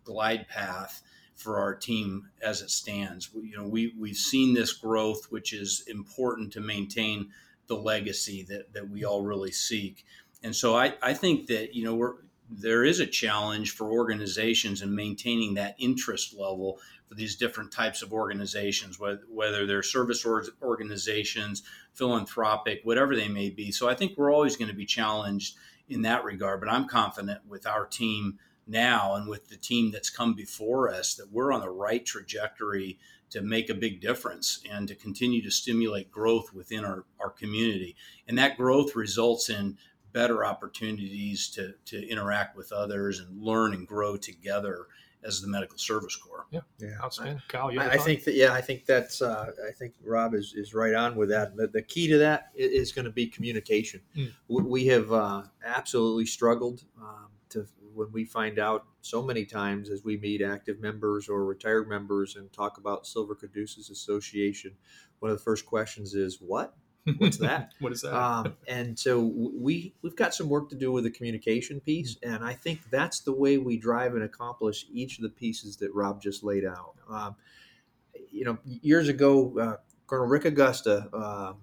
glide 0.04 0.48
path 0.48 1.02
for 1.36 1.60
our 1.60 1.76
team 1.76 2.30
as 2.42 2.62
it 2.62 2.72
stands. 2.72 3.34
We, 3.34 3.50
you 3.50 3.58
know, 3.58 3.68
we 3.68 3.94
we've 3.98 4.18
seen 4.18 4.54
this 4.54 4.74
growth, 4.74 5.28
which 5.30 5.54
is 5.54 5.84
important 5.88 6.54
to 6.54 6.62
maintain 6.62 7.30
the 7.68 7.76
legacy 7.76 8.44
that 8.50 8.74
that 8.74 8.90
we 8.90 9.04
all 9.04 9.24
really 9.24 9.52
seek. 9.52 10.06
And 10.44 10.56
so 10.56 10.76
I, 10.76 10.94
I 11.02 11.14
think 11.14 11.48
that 11.48 11.76
you 11.76 11.84
know 11.84 11.96
we're 11.96 12.16
there 12.50 12.84
is 12.84 13.00
a 13.00 13.06
challenge 13.06 13.72
for 13.72 13.92
organizations 13.92 14.82
in 14.82 14.96
maintaining 14.96 15.56
that 15.56 15.76
interest 15.78 16.34
level 16.38 16.80
for 17.08 17.16
these 17.16 17.36
different 17.36 17.72
types 17.72 18.02
of 18.02 18.14
organizations, 18.14 19.00
whether, 19.00 19.66
they're 19.66 19.84
service 19.84 20.26
organizations, 20.62 21.64
philanthropic, 21.94 22.82
whatever 22.84 23.16
they 23.16 23.28
may 23.28 23.50
be. 23.50 23.72
So 23.72 23.90
I 23.90 23.96
think 23.96 24.18
we're 24.18 24.34
always 24.34 24.56
going 24.56 24.70
to 24.70 24.76
be 24.76 24.86
challenged 24.86 25.56
in 25.90 26.02
that 26.04 26.24
regard. 26.24 26.60
But 26.60 26.70
I'm 26.70 26.88
confident 26.88 27.42
with 27.48 27.66
our 27.66 27.86
team 27.86 28.40
now 28.66 29.16
and 29.16 29.28
with 29.28 29.48
the 29.48 29.56
team 29.56 29.92
that's 29.92 30.10
come 30.10 30.34
before 30.34 30.90
us 30.90 31.16
that 31.16 31.32
we're 31.32 31.54
on 31.54 31.62
the 31.62 31.70
right 31.70 32.06
trajectory 32.06 33.00
to 33.30 33.42
make 33.42 33.70
a 33.70 33.74
big 33.74 34.02
difference 34.02 34.62
and 34.70 34.88
to 34.88 34.96
continue 34.96 35.42
to 35.42 35.52
stimulate 35.52 36.12
growth 36.12 36.54
within 36.54 36.86
our, 36.86 37.06
our 37.20 37.30
community. 37.30 37.96
And 38.28 38.38
that 38.38 38.58
growth 38.58 38.96
results 38.96 39.50
in 39.50 39.78
better 40.14 40.46
opportunities 40.46 41.50
to, 41.50 41.74
to 41.86 42.08
interact 42.10 42.56
with 42.56 42.72
others 42.72 43.20
and 43.20 43.42
learn 43.42 43.74
and 43.74 43.88
grow 43.88 44.18
together 44.18 44.88
as 45.24 45.42
the 45.42 45.48
medical 45.48 45.78
service 45.78 46.16
corps. 46.16 46.46
Yeah, 46.52 46.62
yeah, 46.80 46.98
outstanding. 47.04 47.42
Kyle, 47.48 47.72
I, 47.78 47.90
I 47.90 47.98
think 47.98 48.24
that 48.24 48.36
yeah, 48.36 48.54
I 48.54 48.62
think 48.62 48.86
that's 48.86 49.22
uh, 49.22 49.52
I 49.68 49.72
think 49.72 49.94
Rob 50.04 50.34
is, 50.34 50.54
is 50.56 50.74
right 50.74 50.94
on 50.94 51.16
with 51.16 51.30
that. 51.30 51.56
The, 51.56 51.68
the 51.68 51.82
key 51.82 52.08
to 52.08 52.18
that 52.20 52.52
is, 52.56 52.92
going 52.92 53.06
to 53.06 53.12
be 53.12 53.28
communication. 53.28 54.02
Mm. 54.16 54.32
We, 54.48 54.64
we, 54.64 54.86
have 54.88 55.12
uh, 55.12 55.44
absolutely 55.66 56.26
struggled 56.26 56.84
um, 57.00 57.28
to 57.50 57.68
when 57.94 58.12
we 58.12 58.26
find 58.26 58.60
out 58.60 58.86
so 59.02 59.24
many 59.24 59.44
times 59.44 59.90
as 59.90 60.04
we 60.04 60.18
meet 60.18 60.42
active 60.42 60.80
members 60.80 61.28
or 61.28 61.46
retired 61.46 61.90
members 61.90 62.36
and 62.36 62.52
talk 62.54 62.78
about 62.78 63.08
Silver 63.08 63.36
Caduceus 63.36 63.90
Association. 63.90 64.74
One 65.20 65.32
of 65.32 65.38
the 65.38 65.44
first 65.44 65.66
questions 65.66 66.14
is 66.14 66.38
what 66.40 66.76
What's 67.18 67.38
that? 67.38 67.74
what 67.80 67.92
is 67.92 68.02
that? 68.02 68.14
Um, 68.14 68.56
and 68.68 68.98
so 68.98 69.20
we 69.22 69.94
we've 70.02 70.16
got 70.16 70.34
some 70.34 70.50
work 70.50 70.70
to 70.70 70.76
do 70.76 70.92
with 70.92 71.04
the 71.04 71.12
communication 71.12 71.80
piece, 71.80 72.18
and 72.24 72.44
I 72.44 72.54
think 72.54 72.82
that's 72.90 73.22
the 73.22 73.34
way 73.34 73.58
we 73.58 73.78
drive 73.78 74.16
and 74.16 74.24
accomplish 74.24 74.86
each 74.92 75.18
of 75.18 75.24
the 75.24 75.30
pieces 75.30 75.78
that 75.78 75.94
Rob 75.94 76.22
just 76.22 76.44
laid 76.44 76.66
out. 76.66 76.96
Um, 77.10 77.36
you 78.32 78.44
know, 78.44 78.58
years 78.66 79.08
ago, 79.08 79.58
uh, 79.60 79.78
Colonel 80.08 80.28
Rick 80.28 80.46
Augusta 80.46 81.10
uh, 81.14 81.54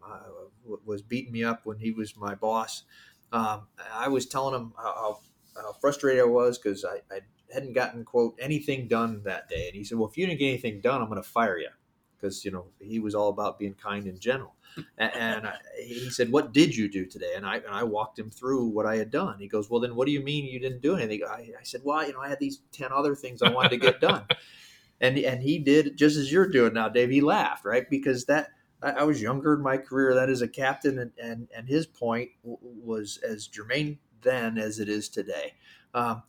was 0.85 1.03
beating 1.03 1.33
me 1.33 1.45
up 1.45 1.61
when 1.65 1.79
he 1.79 1.91
was 1.91 2.17
my 2.17 2.35
boss. 2.35 2.85
Um, 3.33 3.67
I 3.93 4.09
was 4.09 4.27
telling 4.27 4.55
him 4.55 4.73
how, 4.77 5.19
how 5.57 5.73
frustrated 5.81 6.23
I 6.23 6.27
was 6.27 6.59
because 6.59 6.85
I, 6.85 7.01
I 7.15 7.21
hadn't 7.53 7.73
gotten 7.73 8.05
quote 8.05 8.37
anything 8.39 8.89
done 8.89 9.23
that 9.25 9.49
day, 9.49 9.67
and 9.67 9.75
he 9.75 9.85
said, 9.85 9.99
"Well, 9.99 10.09
if 10.09 10.17
you 10.17 10.27
didn't 10.27 10.39
get 10.39 10.49
anything 10.49 10.81
done, 10.81 11.01
I'm 11.01 11.09
going 11.09 11.23
to 11.23 11.29
fire 11.29 11.59
you," 11.59 11.71
because 12.17 12.45
you 12.45 12.51
know 12.51 12.67
he 12.81 12.99
was 13.01 13.15
all 13.15 13.29
about 13.29 13.59
being 13.59 13.75
kind 13.75 14.07
and 14.07 14.21
general. 14.21 14.55
And 14.99 15.47
I, 15.47 15.57
he 15.83 16.11
said, 16.11 16.31
"What 16.31 16.53
did 16.53 16.77
you 16.77 16.89
do 16.89 17.07
today?" 17.07 17.35
And 17.37 17.47
I 17.47 17.57
and 17.57 17.73
I 17.73 17.83
walked 17.83 18.19
him 18.19 18.31
through 18.31 18.67
what 18.67 18.87
I 18.87 18.97
had 18.97 19.11
done. 19.11 19.39
He 19.39 19.49
goes, 19.49 19.71
"Well, 19.71 19.81
then 19.81 19.95
what 19.95 20.07
do 20.07 20.13
you 20.13 20.23
mean 20.23 20.47
you 20.47 20.61
didn't 20.61 20.83
do 20.83 20.97
anything?" 20.97 21.23
I, 21.29 21.51
I 21.59 21.63
said, 21.63 21.83
"Well, 21.85 22.07
you 22.07 22.13
know, 22.13 22.21
I 22.21 22.29
had 22.29 22.41
these 22.41 22.61
ten 22.73 22.93
other 22.93 23.15
things 23.15 23.43
I 23.43 23.51
wanted 23.51 23.71
to 23.71 23.77
get 23.77 24.01
done." 24.01 24.25
and 25.01 25.19
and 25.19 25.43
he 25.43 25.59
did 25.59 25.97
just 25.97 26.17
as 26.17 26.33
you're 26.33 26.49
doing 26.49 26.75
now, 26.75 26.89
Dave. 26.89 27.11
He 27.11 27.21
laughed, 27.21 27.65
right? 27.65 27.89
Because 27.89 28.25
that 28.27 28.51
I, 28.83 28.91
I 28.91 29.03
was 29.05 29.21
younger 29.21 29.55
in 29.55 29.63
my 29.63 29.77
career 29.77 30.15
That 30.15 30.31
is 30.31 30.43
a 30.43 30.49
captain, 30.49 30.99
and 30.99 31.13
and, 31.23 31.49
and 31.57 31.69
his 31.69 31.87
point 31.87 32.31
w- 32.43 32.59
was 32.61 33.19
as 33.19 33.47
germane 33.47 33.99
then 34.23 34.59
as 34.59 34.81
it 34.81 34.89
is 34.89 35.09
today. 35.09 35.55
Um, 35.93 36.23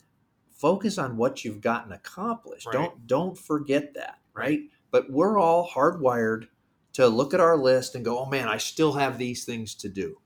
focus 0.51 0.97
on 0.97 1.17
what 1.17 1.43
you've 1.43 1.61
gotten 1.61 1.91
accomplished. 1.91 2.67
Right. 2.67 2.73
Don't 2.73 3.07
don't 3.07 3.37
forget 3.37 3.93
that, 3.95 4.19
right? 4.33 4.61
But 4.91 5.09
we're 5.09 5.37
all 5.37 5.67
hardwired 5.67 6.47
to 6.95 7.07
look 7.07 7.33
at 7.33 7.41
our 7.41 7.57
list 7.57 7.95
and 7.95 8.05
go, 8.05 8.19
"Oh 8.19 8.25
man, 8.25 8.47
I 8.47 8.57
still 8.57 8.93
have 8.93 9.17
these 9.17 9.43
things 9.43 9.75
to 9.75 9.89
do." 9.89 10.17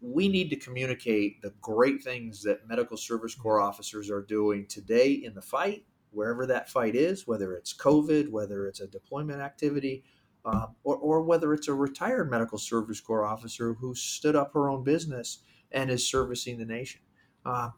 We 0.00 0.28
need 0.28 0.48
to 0.50 0.56
communicate 0.56 1.42
the 1.42 1.52
great 1.60 2.02
things 2.02 2.42
that 2.44 2.66
medical 2.66 2.96
service 2.96 3.34
corps 3.34 3.60
officers 3.60 4.10
are 4.10 4.22
doing 4.22 4.66
today 4.66 5.12
in 5.12 5.34
the 5.34 5.42
fight, 5.42 5.84
wherever 6.12 6.46
that 6.46 6.70
fight 6.70 6.96
is, 6.96 7.26
whether 7.26 7.54
it's 7.54 7.74
COVID, 7.74 8.30
whether 8.30 8.66
it's 8.66 8.80
a 8.80 8.86
deployment 8.86 9.42
activity, 9.42 10.02
um, 10.46 10.74
or, 10.84 10.96
or 10.96 11.22
whether 11.22 11.52
it's 11.52 11.68
a 11.68 11.74
retired 11.74 12.30
medical 12.30 12.56
service 12.56 13.00
corps 13.00 13.26
officer 13.26 13.74
who 13.74 13.94
stood 13.94 14.34
up 14.34 14.54
her 14.54 14.70
own 14.70 14.82
business 14.82 15.42
and 15.72 15.90
is 15.90 16.08
servicing 16.08 16.56
the 16.56 16.64
nation. 16.64 17.02
Uh, 17.44 17.70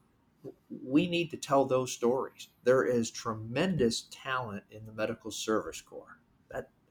we 0.84 1.08
need 1.08 1.30
to 1.30 1.36
tell 1.36 1.64
those 1.64 1.92
stories. 1.92 2.48
There 2.62 2.84
is 2.84 3.10
tremendous 3.10 4.08
talent 4.12 4.62
in 4.70 4.86
the 4.86 4.92
medical 4.92 5.32
service 5.32 5.80
corps. 5.80 6.20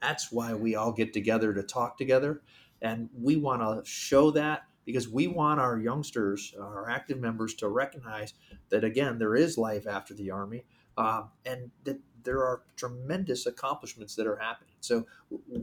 That 0.02 0.08
that's 0.08 0.32
why 0.32 0.54
we 0.54 0.74
all 0.74 0.92
get 0.92 1.12
together 1.12 1.54
to 1.54 1.62
talk 1.62 1.96
together, 1.96 2.42
and 2.82 3.08
we 3.18 3.36
want 3.36 3.62
to 3.62 3.88
show 3.88 4.30
that 4.32 4.64
because 4.84 5.08
we 5.08 5.28
want 5.28 5.60
our 5.60 5.78
youngsters, 5.78 6.54
our 6.60 6.90
active 6.90 7.20
members, 7.20 7.54
to 7.54 7.68
recognize 7.68 8.34
that 8.68 8.84
again 8.84 9.18
there 9.18 9.36
is 9.36 9.56
life 9.56 9.86
after 9.86 10.14
the 10.14 10.30
army, 10.30 10.64
um, 10.98 11.30
and 11.46 11.70
that 11.84 11.98
there 12.24 12.40
are 12.40 12.62
tremendous 12.76 13.46
accomplishments 13.46 14.14
that 14.16 14.26
are 14.26 14.36
happening. 14.36 14.74
So 14.80 15.06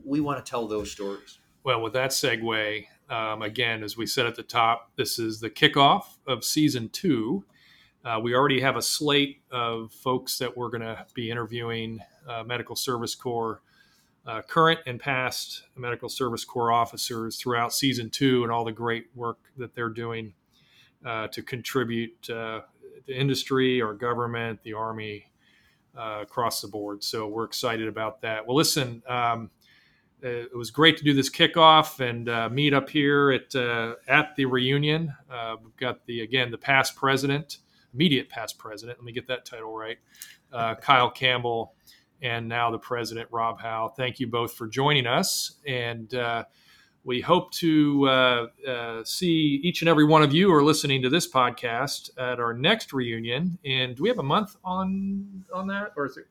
we 0.06 0.20
want 0.20 0.44
to 0.44 0.50
tell 0.50 0.68
those 0.68 0.92
stories. 0.92 1.40
Well, 1.64 1.82
with 1.82 1.94
that 1.94 2.12
segue, 2.12 2.86
um, 3.10 3.42
again, 3.42 3.84
as 3.84 3.98
we 3.98 4.06
said 4.06 4.26
at 4.26 4.36
the 4.36 4.44
top, 4.44 4.92
this 4.96 5.20
is 5.20 5.40
the 5.40 5.50
kickoff 5.50 6.04
of 6.28 6.44
season 6.44 6.90
two. 6.90 7.44
Uh, 8.06 8.20
we 8.24 8.34
already 8.34 8.62
have 8.62 8.78
a 8.78 8.82
slate 8.82 9.42
of 9.52 9.92
folks 9.92 10.38
that 10.38 10.56
we're 10.56 10.70
going 10.70 10.82
to 10.82 11.06
be 11.14 11.30
interviewing 11.30 12.00
uh, 12.28 12.44
Medical 12.44 12.76
Service 12.76 13.14
Corps, 13.14 13.62
uh, 14.30 14.44
current 14.44 14.80
and 14.86 15.00
past 15.00 15.64
Medical 15.76 16.08
Service 16.08 16.46
Corps 16.46 16.72
officers 16.72 17.38
throughout 17.38 17.74
season 17.74 18.12
two 18.12 18.44
and 18.44 18.52
all 18.52 18.64
the 18.64 18.72
great 18.72 19.08
work 19.16 19.40
that 19.58 19.74
they're 19.74 19.90
doing 19.90 20.34
uh, 21.04 21.28
to 21.30 21.42
contribute 21.42 22.30
uh, 22.30 22.62
to 23.08 23.14
industry, 23.14 23.82
our 23.82 23.96
government, 23.96 24.62
the 24.62 24.74
Army, 24.74 25.32
uh, 25.98 26.20
across 26.22 26.62
the 26.62 26.68
board. 26.68 27.04
So 27.04 27.28
we're 27.28 27.46
excited 27.46 27.88
about 27.88 28.22
that. 28.22 28.46
Well, 28.46 28.56
listen, 28.56 29.02
um, 29.08 29.50
it 30.22 30.56
was 30.56 30.70
great 30.70 30.98
to 30.98 31.04
do 31.04 31.14
this 31.16 31.30
kickoff 31.30 32.00
and 32.00 32.30
uh, 32.30 32.50
meet 32.50 32.74
up 32.74 32.88
here 32.88 33.32
at 33.32 33.56
at 34.08 34.36
the 34.36 34.46
reunion. 34.46 35.12
We've 35.64 35.78
got 35.78 36.06
the 36.06 36.22
again 36.22 36.52
the 36.52 36.58
past 36.58 36.96
president, 36.96 37.60
immediate 37.96 38.30
past 38.30 38.60
president. 38.60 39.00
Let 39.00 39.06
me 39.06 39.12
get 39.12 39.28
that 39.28 39.46
title 39.46 39.74
right, 39.74 39.98
Kyle 40.82 41.10
Campbell, 41.10 41.74
and 42.22 42.48
now 42.48 42.72
the 42.72 42.80
president 42.80 43.30
Rob 43.32 43.60
Howe. 43.60 43.94
Thank 43.96 44.20
you 44.20 44.28
both 44.28 44.54
for 44.54 44.68
joining 44.68 45.08
us, 45.08 45.60
and 45.68 46.14
uh, 46.14 46.46
we 47.04 47.22
hope 47.22 47.52
to 47.54 48.08
uh, 48.08 49.04
see 49.04 49.60
each 49.64 49.82
and 49.82 49.90
every 49.90 50.06
one 50.06 50.24
of 50.24 50.34
you 50.34 50.48
who 50.48 50.54
are 50.54 50.64
listening 50.64 51.02
to 51.02 51.10
this 51.10 51.30
podcast 51.30 52.10
at 52.18 52.40
our 52.40 52.54
next 52.54 52.94
reunion. 52.94 53.58
And 53.66 53.96
do 53.96 54.04
we 54.04 54.10
have 54.10 54.20
a 54.20 54.24
month 54.24 54.56
on 54.64 55.44
on 55.54 55.68
that, 55.68 55.94
or 55.96 56.06
is 56.06 56.18
it 56.18 56.28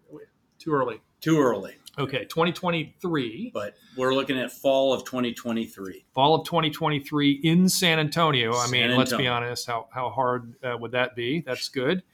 too 0.59 0.73
early? 0.73 1.01
Too 1.21 1.41
early. 1.41 1.75
Okay, 1.99 2.25
2023. 2.27 3.51
But 3.53 3.75
we're 3.97 4.15
looking 4.15 4.39
at 4.39 4.53
fall 4.53 4.93
of 4.93 5.05
2023. 5.05 6.05
Fall 6.15 6.37
of 6.37 6.47
2023 6.47 7.41
in 7.43 7.69
San 7.69 7.99
Antonio. 7.99 8.55
I 8.55 8.67
San 8.67 8.71
mean, 8.71 8.97
let's 8.97 9.13
be 9.13 9.27
honest, 9.27 9.67
how, 9.67 9.89
how 9.91 10.11
hard 10.11 10.55
uh, 10.63 10.77
would 10.79 10.93
that 10.93 11.17
be? 11.17 11.41
That's 11.41 11.69
good. 11.69 12.05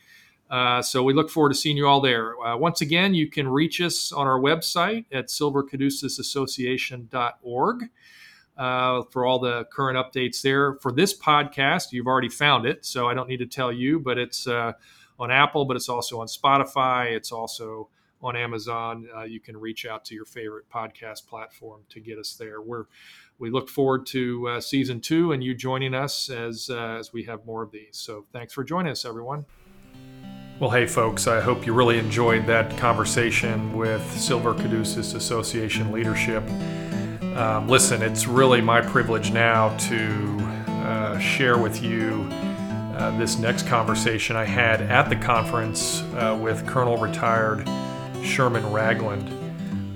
Uh, 0.51 0.83
so 0.83 1.03
we 1.03 1.15
look 1.15 1.31
forward 1.31 1.49
to 1.49 1.55
seeing 1.55 1.77
you 1.77 1.87
all 1.87 2.01
there. 2.01 2.39
Uh, 2.41 2.57
once 2.57 2.81
again, 2.81 3.15
you 3.15 3.29
can 3.29 3.49
reach 3.49 3.81
us 3.81 4.13
on 4.13 4.27
our 4.27 4.39
website 4.39 5.07
at 5.11 5.29
silvercaduceus.association.org 5.29 7.85
uh, 8.57 9.03
for 9.11 9.25
all 9.25 9.39
the 9.39 9.65
current 9.73 9.99
updates 9.99 10.43
there. 10.43 10.75
For 10.75 10.93
this 10.93 11.17
podcast, 11.17 11.93
you've 11.93 12.07
already 12.07 12.29
found 12.29 12.67
it, 12.67 12.85
so 12.85 13.09
I 13.09 13.15
don't 13.15 13.29
need 13.29 13.39
to 13.39 13.47
tell 13.47 13.73
you, 13.73 13.99
but 13.99 14.19
it's 14.19 14.47
uh, 14.47 14.73
on 15.19 15.31
Apple, 15.31 15.65
but 15.65 15.77
it's 15.77 15.89
also 15.89 16.21
on 16.21 16.27
Spotify. 16.27 17.13
It's 17.13 17.33
also 17.33 17.89
on 18.23 18.37
Amazon. 18.37 19.09
Uh, 19.15 19.23
you 19.23 19.41
can 19.41 19.57
reach 19.57 19.87
out 19.87 20.05
to 20.07 20.15
your 20.15 20.25
favorite 20.25 20.69
podcast 20.71 21.27
platform 21.27 21.83
to 21.91 22.01
get 22.01 22.19
us 22.19 22.35
there. 22.35 22.61
We're 22.61 22.85
we 23.39 23.51
look 23.51 23.69
forward 23.69 24.07
to 24.07 24.49
uh, 24.49 24.61
season 24.61 25.01
two 25.01 25.33
and 25.33 25.43
you 25.43 25.55
joining 25.55 25.95
us 25.95 26.31
as 26.31 26.71
as 26.71 27.13
we 27.13 27.25
have 27.25 27.45
more 27.45 27.63
of 27.63 27.73
these. 27.73 27.91
So 27.93 28.27
thanks 28.33 28.53
for 28.53 28.63
joining 28.63 28.93
us, 28.93 29.05
everyone. 29.05 29.45
Well, 30.61 30.71
hey, 30.71 30.87
folks, 30.87 31.27
I 31.27 31.41
hope 31.41 31.67
you 31.67 31.73
really 31.73 31.99
enjoyed 31.99 32.47
that 32.47 32.77
conversation 32.79 33.77
with 33.77 34.01
Silver 34.17 34.55
Caduceus 34.55 35.15
Association 35.15 35.91
leadership. 35.91 36.49
Um, 37.35 37.69
listen, 37.69 38.03
it's 38.03 38.29
really 38.29 38.61
my 38.61 38.81
privilege 38.81 39.33
now 39.33 39.77
to 39.79 40.39
uh, 40.69 41.19
share 41.19 41.59
with 41.59 41.83
you 41.83 42.29
uh, 42.31 43.19
this 43.19 43.37
next 43.37 43.67
conversation 43.67 44.37
I 44.37 44.45
had 44.45 44.81
at 44.81 45.09
the 45.09 45.17
conference 45.17 46.03
uh, 46.15 46.39
with 46.41 46.65
Colonel 46.69 46.99
Retired 46.99 47.69
Sherman 48.23 48.71
Ragland. 48.71 49.29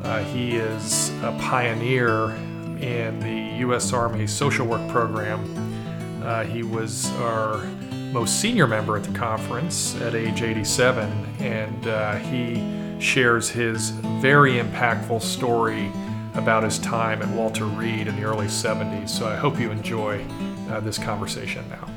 Uh, 0.02 0.24
he 0.24 0.56
is 0.56 1.10
a 1.22 1.38
pioneer 1.40 2.30
in 2.80 3.20
the 3.20 3.58
U.S. 3.60 3.92
Army 3.92 4.26
Social 4.26 4.66
Work 4.66 4.90
Program. 4.90 5.40
Uh, 6.24 6.42
he 6.42 6.64
was 6.64 7.12
our 7.12 7.64
most 8.12 8.40
senior 8.40 8.66
member 8.66 8.96
at 8.96 9.04
the 9.04 9.12
conference 9.12 9.94
at 10.00 10.14
age 10.14 10.42
87, 10.42 11.10
and 11.40 11.86
uh, 11.86 12.16
he 12.16 12.62
shares 13.00 13.48
his 13.48 13.90
very 14.20 14.54
impactful 14.54 15.20
story 15.20 15.92
about 16.34 16.62
his 16.62 16.78
time 16.78 17.20
at 17.20 17.28
Walter 17.28 17.64
Reed 17.64 18.06
in 18.06 18.16
the 18.16 18.22
early 18.22 18.46
70s. 18.46 19.10
So 19.10 19.26
I 19.26 19.36
hope 19.36 19.60
you 19.60 19.70
enjoy 19.70 20.24
uh, 20.70 20.80
this 20.80 20.98
conversation 20.98 21.68
now. 21.68 21.88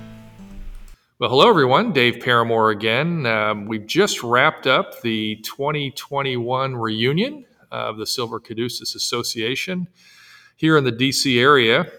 Well, 1.20 1.30
hello, 1.30 1.48
everyone. 1.48 1.94
Dave 1.94 2.20
Paramore 2.22 2.72
again. 2.72 3.26
Um, 3.26 3.66
we've 3.66 3.86
just 3.86 4.24
wrapped 4.24 4.68
up 4.68 5.02
the 5.02 5.36
2021 5.44 6.76
reunion 6.76 7.46
of 7.72 7.98
the 7.98 8.06
Silver 8.06 8.40
Caduceus 8.40 8.96
Association 8.96 9.88
here 10.58 10.78
in 10.78 10.84
the 10.84 10.92
DC 10.92 11.40
area. 11.40 11.92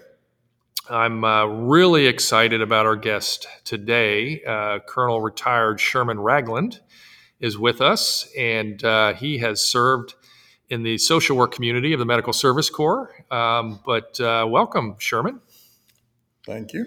I'm 0.91 1.23
uh, 1.23 1.47
really 1.47 2.07
excited 2.07 2.61
about 2.61 2.87
our 2.87 2.97
guest 2.97 3.47
today. 3.65 4.43
Uh, 4.43 4.81
Colonel 4.81 5.21
retired 5.21 5.79
Sherman 5.79 6.19
Ragland 6.19 6.81
is 7.39 7.57
with 7.57 7.81
us, 7.81 8.29
and 8.37 8.83
uh, 8.83 9.15
he 9.15 9.39
has 9.39 9.63
served 9.63 10.15
in 10.69 10.83
the 10.83 10.99
social 10.99 11.37
work 11.37 11.53
community 11.53 11.93
of 11.93 12.01
the 12.01 12.05
Medical 12.05 12.33
Service 12.33 12.69
Corps. 12.69 13.15
Um, 13.31 13.79
but 13.87 14.19
uh, 14.21 14.45
welcome, 14.49 14.97
Sherman. 14.99 15.41
Thank 16.47 16.73
you. 16.73 16.87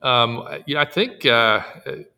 Um, 0.00 0.46
yeah, 0.66 0.82
I 0.82 0.84
think 0.84 1.26
uh, 1.26 1.62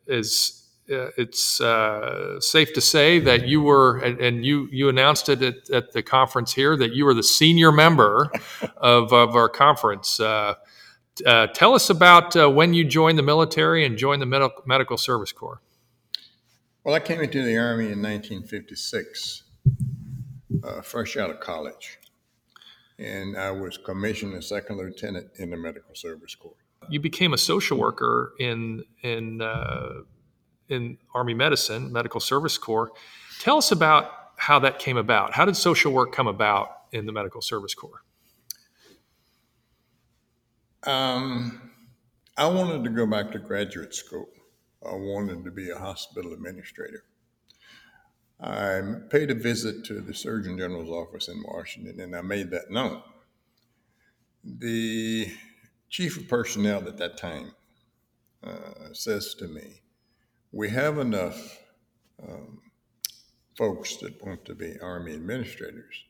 is 0.05 0.69
uh, 0.91 1.09
it's 1.17 1.59
uh, 1.59 2.39
safe 2.39 2.73
to 2.73 2.81
say 2.81 3.19
that 3.19 3.47
you 3.47 3.61
were, 3.61 3.97
and, 3.97 4.19
and 4.19 4.45
you 4.45 4.67
you 4.71 4.87
announced 4.87 5.29
it 5.29 5.41
at, 5.41 5.69
at, 5.71 5.93
the 5.93 6.03
conference 6.03 6.53
here 6.53 6.77
that 6.77 6.93
you 6.93 7.05
were 7.05 7.15
the 7.15 7.23
senior 7.23 7.71
member 7.71 8.31
of, 8.77 9.11
of 9.13 9.35
our 9.35 9.49
conference. 9.49 10.19
Uh, 11.25 11.29
uh, 11.29 11.47
tell 11.47 11.73
us 11.73 11.89
about 11.89 12.35
uh, 12.35 12.49
when 12.49 12.73
you 12.73 12.83
joined 12.83 13.17
the 13.17 13.23
military 13.23 13.85
and 13.85 13.97
joined 13.97 14.21
the 14.21 14.25
medical 14.25 14.63
medical 14.65 14.97
service 14.97 15.31
corps. 15.31 15.61
Well, 16.83 16.95
I 16.95 16.99
came 16.99 17.21
into 17.21 17.43
the 17.43 17.57
Army 17.57 17.91
in 17.91 18.01
1956, 18.01 19.43
fresh 20.83 21.17
out 21.17 21.29
of 21.29 21.39
college. 21.39 21.99
and 22.99 23.37
I 23.37 23.51
was 23.51 23.77
commissioned 23.77 24.33
a 24.33 24.41
second 24.41 24.77
lieutenant 24.77 25.27
in 25.35 25.49
the 25.49 25.57
Medical 25.57 25.93
Service 25.95 26.33
Corps. 26.35 26.55
You 26.89 26.99
became 26.99 27.33
a 27.33 27.37
social 27.37 27.77
worker 27.77 28.33
in 28.39 28.83
in 29.03 29.41
uh, 29.41 30.01
in 30.69 30.97
Army 31.13 31.33
Medicine, 31.33 31.91
Medical 31.91 32.19
Service 32.19 32.57
Corps. 32.57 32.91
Tell 33.39 33.57
us 33.57 33.71
about 33.71 34.11
how 34.37 34.59
that 34.59 34.79
came 34.79 34.97
about. 34.97 35.33
How 35.33 35.45
did 35.45 35.55
social 35.55 35.91
work 35.91 36.11
come 36.11 36.27
about 36.27 36.69
in 36.91 37.05
the 37.05 37.11
Medical 37.11 37.41
Service 37.41 37.73
Corps? 37.73 38.03
Um, 40.83 41.71
I 42.37 42.47
wanted 42.47 42.83
to 42.83 42.89
go 42.89 43.05
back 43.05 43.31
to 43.31 43.39
graduate 43.39 43.93
school. 43.95 44.29
I 44.85 44.95
wanted 44.95 45.43
to 45.43 45.51
be 45.51 45.69
a 45.69 45.77
hospital 45.77 46.33
administrator. 46.33 47.03
I 48.39 48.81
paid 49.09 49.31
a 49.31 49.35
visit 49.35 49.83
to 49.85 49.99
the 50.01 50.13
Surgeon 50.13 50.57
General's 50.57 50.89
office 50.89 51.27
in 51.27 51.43
Washington 51.43 51.99
and 51.99 52.15
I 52.15 52.21
made 52.21 52.51
that 52.51 52.69
known. 52.69 53.01
The 54.43 55.31
chief 55.89 56.17
of 56.17 56.27
personnel 56.27 56.87
at 56.87 56.97
that 56.97 57.17
time 57.17 57.53
uh, 58.43 58.93
says 58.93 59.33
to 59.35 59.47
me, 59.47 59.81
We 60.51 60.69
have 60.69 60.99
enough 60.99 61.57
um, 62.21 62.61
folks 63.57 63.97
that 63.97 64.23
want 64.23 64.45
to 64.45 64.53
be 64.53 64.79
Army 64.79 65.13
administrators, 65.15 66.03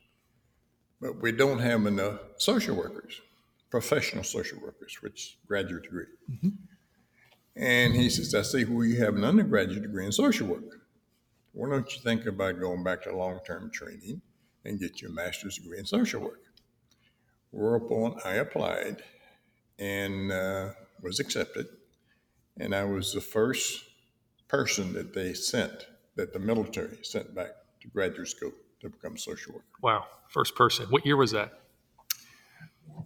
but 1.00 1.22
we 1.22 1.32
don't 1.32 1.60
have 1.60 1.86
enough 1.86 2.20
social 2.38 2.76
workers, 2.76 3.22
professional 3.70 4.24
social 4.24 4.60
workers, 4.62 4.98
which 5.02 5.38
graduate 5.48 5.84
degree. 5.84 6.06
Mm-hmm. 6.32 6.50
And 7.56 7.96
he 7.96 8.10
says, 8.10 8.36
I 8.36 8.44
see 8.44 8.66
well, 8.66 8.86
you 8.86 9.04
have 9.04 9.16
an 9.16 9.24
undergraduate 9.24 9.82
degree 9.82 10.06
in 10.06 10.12
social 10.12 10.48
work 10.48 10.78
why 11.58 11.70
don't 11.70 11.92
you 11.92 12.00
think 12.02 12.28
about 12.28 12.60
going 12.60 12.84
back 12.84 13.02
to 13.04 13.18
long 13.18 13.40
term 13.44 13.72
training 13.72 14.22
and 14.64 14.80
get 14.80 15.02
your 15.02 15.12
master's 15.12 15.58
degree 15.58 15.80
in 15.80 15.88
social 15.88 16.22
work? 16.22 16.44
Whereupon 17.50 18.20
I 18.24 18.34
applied 18.34 19.02
and 19.80 20.32
uh, 20.32 20.70
was 21.02 21.20
accepted. 21.20 21.66
And 22.60 22.76
I 22.76 22.84
was 22.84 23.12
the 23.12 23.22
first 23.22 23.84
person 24.48 24.94
that 24.94 25.16
they 25.16 25.34
sent, 25.34 25.88
that 26.16 26.32
the 26.32 26.40
military 26.40 27.00
sent 27.02 27.34
back 27.34 27.50
to 27.82 27.88
graduate 27.88 28.28
school 28.28 28.52
to 28.82 28.90
become 28.90 29.16
a 29.16 29.20
social 29.20 29.54
worker. 29.54 29.66
Wow, 29.82 30.06
first 30.30 30.56
person. 30.56 30.86
What 30.92 31.08
year 31.08 31.18
was 31.18 31.32
that? 31.32 31.60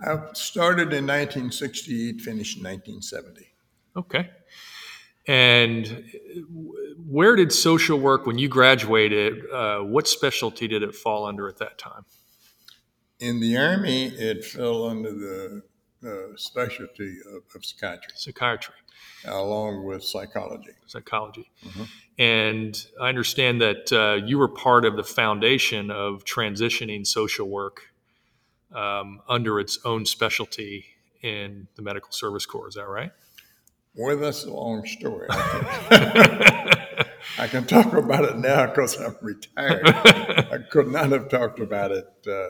I 0.05 0.17
started 0.33 0.93
in 0.93 1.05
1968, 1.05 2.21
finished 2.21 2.57
in 2.57 2.63
1970. 2.63 3.47
Okay. 3.95 4.29
And 5.27 6.03
where 7.05 7.35
did 7.35 7.51
social 7.51 7.99
work, 7.99 8.25
when 8.25 8.39
you 8.39 8.47
graduated, 8.47 9.49
uh, 9.51 9.79
what 9.79 10.07
specialty 10.07 10.67
did 10.67 10.81
it 10.81 10.95
fall 10.95 11.25
under 11.25 11.47
at 11.47 11.57
that 11.57 11.77
time? 11.77 12.05
In 13.19 13.39
the 13.39 13.57
Army, 13.57 14.07
it 14.07 14.43
fell 14.43 14.85
under 14.85 15.11
the 15.11 15.61
uh, 16.03 16.35
specialty 16.35 17.17
of, 17.35 17.43
of, 17.55 17.63
psychiatry. 17.63 18.13
Psychiatry. 18.15 18.73
Along 19.25 19.85
with 19.85 20.03
psychology. 20.03 20.71
Psychology. 20.87 21.51
Mm-hmm. 21.63 21.83
And 22.17 22.85
I 22.99 23.09
understand 23.09 23.61
that 23.61 23.93
uh, 23.93 24.25
you 24.25 24.39
were 24.39 24.47
part 24.47 24.85
of 24.85 24.95
the 24.95 25.03
foundation 25.03 25.91
of 25.91 26.25
transitioning 26.25 27.05
social 27.05 27.47
work 27.47 27.90
um, 28.73 29.21
under 29.27 29.59
its 29.59 29.79
own 29.85 30.05
specialty 30.05 30.85
in 31.21 31.67
the 31.75 31.81
Medical 31.81 32.11
Service 32.11 32.45
Corps. 32.45 32.67
Is 32.67 32.75
that 32.75 32.87
right? 32.87 33.11
Well, 33.95 34.17
that's 34.17 34.45
a 34.45 34.51
long 34.51 34.85
story. 34.85 35.27
I 37.37 37.47
can, 37.47 37.65
talk 37.65 37.93
about 37.93 38.23
it 38.25 38.37
now 38.37 38.67
because 38.67 38.99
I'm 38.99 39.15
retired. 39.21 39.87
I 39.87 40.59
could 40.69 40.87
not 40.87 41.11
have 41.11 41.29
talked 41.29 41.59
about 41.59 41.91
it 41.91 42.07
uh, 42.25 42.47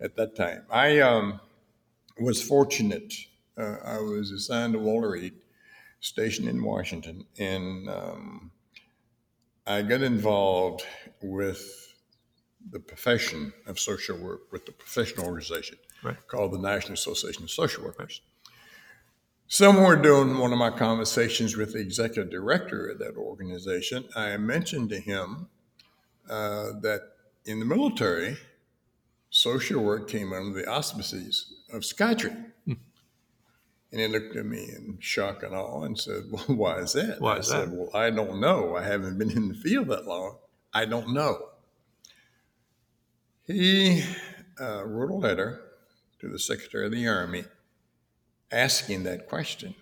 at 0.00 0.16
that 0.16 0.34
time. 0.34 0.64
I 0.70 1.00
um, 1.00 1.40
was 2.18 2.42
fortunate. 2.42 3.12
Uh, 3.56 3.76
I 3.84 3.98
was 3.98 4.30
assigned 4.30 4.72
to 4.72 4.78
Walter 4.78 5.10
Reed, 5.10 5.34
stationed 6.00 6.48
in 6.48 6.62
Washington, 6.64 7.26
and 7.38 7.88
um, 7.90 8.50
I 9.66 9.82
got 9.82 10.00
involved 10.02 10.84
with 11.22 11.91
the 12.70 12.80
profession 12.80 13.52
of 13.66 13.78
social 13.78 14.16
work, 14.16 14.52
with 14.52 14.66
the 14.66 14.72
professional 14.72 15.26
organization 15.26 15.76
right. 16.02 16.16
called 16.28 16.52
the 16.52 16.58
National 16.58 16.94
Association 16.94 17.44
of 17.44 17.50
Social 17.50 17.84
Workers. 17.84 18.20
Somewhere 19.48 19.96
during 19.96 20.38
one 20.38 20.52
of 20.52 20.58
my 20.58 20.70
conversations 20.70 21.56
with 21.56 21.74
the 21.74 21.78
executive 21.78 22.30
director 22.30 22.88
of 22.88 22.98
that 23.00 23.16
organization, 23.16 24.04
I 24.16 24.36
mentioned 24.38 24.88
to 24.90 24.98
him 24.98 25.48
uh, 26.28 26.72
that 26.80 27.02
in 27.44 27.58
the 27.58 27.66
military, 27.66 28.38
social 29.28 29.82
work 29.82 30.08
came 30.08 30.32
under 30.32 30.58
the 30.58 30.66
auspices 30.66 31.52
of 31.72 31.84
psychiatry. 31.84 32.30
Hmm. 32.64 32.72
And 33.90 34.00
he 34.00 34.06
looked 34.08 34.36
at 34.36 34.46
me 34.46 34.70
in 34.70 34.96
shock 35.00 35.42
and 35.42 35.54
awe 35.54 35.82
and 35.82 35.98
said, 35.98 36.22
Well, 36.30 36.44
why 36.46 36.78
is 36.78 36.94
that? 36.94 37.20
Why 37.20 37.38
is 37.38 37.50
I 37.50 37.58
that? 37.58 37.68
said, 37.68 37.76
Well, 37.76 37.90
I 37.94 38.10
don't 38.10 38.40
know. 38.40 38.76
I 38.76 38.84
haven't 38.84 39.18
been 39.18 39.30
in 39.30 39.48
the 39.48 39.54
field 39.54 39.88
that 39.88 40.06
long. 40.06 40.38
I 40.72 40.86
don't 40.86 41.12
know. 41.12 41.48
He 43.46 44.04
uh, 44.60 44.84
wrote 44.84 45.10
a 45.10 45.14
letter 45.14 45.60
to 46.20 46.28
the 46.28 46.38
Secretary 46.38 46.86
of 46.86 46.92
the 46.92 47.08
Army 47.08 47.44
asking 48.52 49.02
that 49.02 49.28
question 49.28 49.74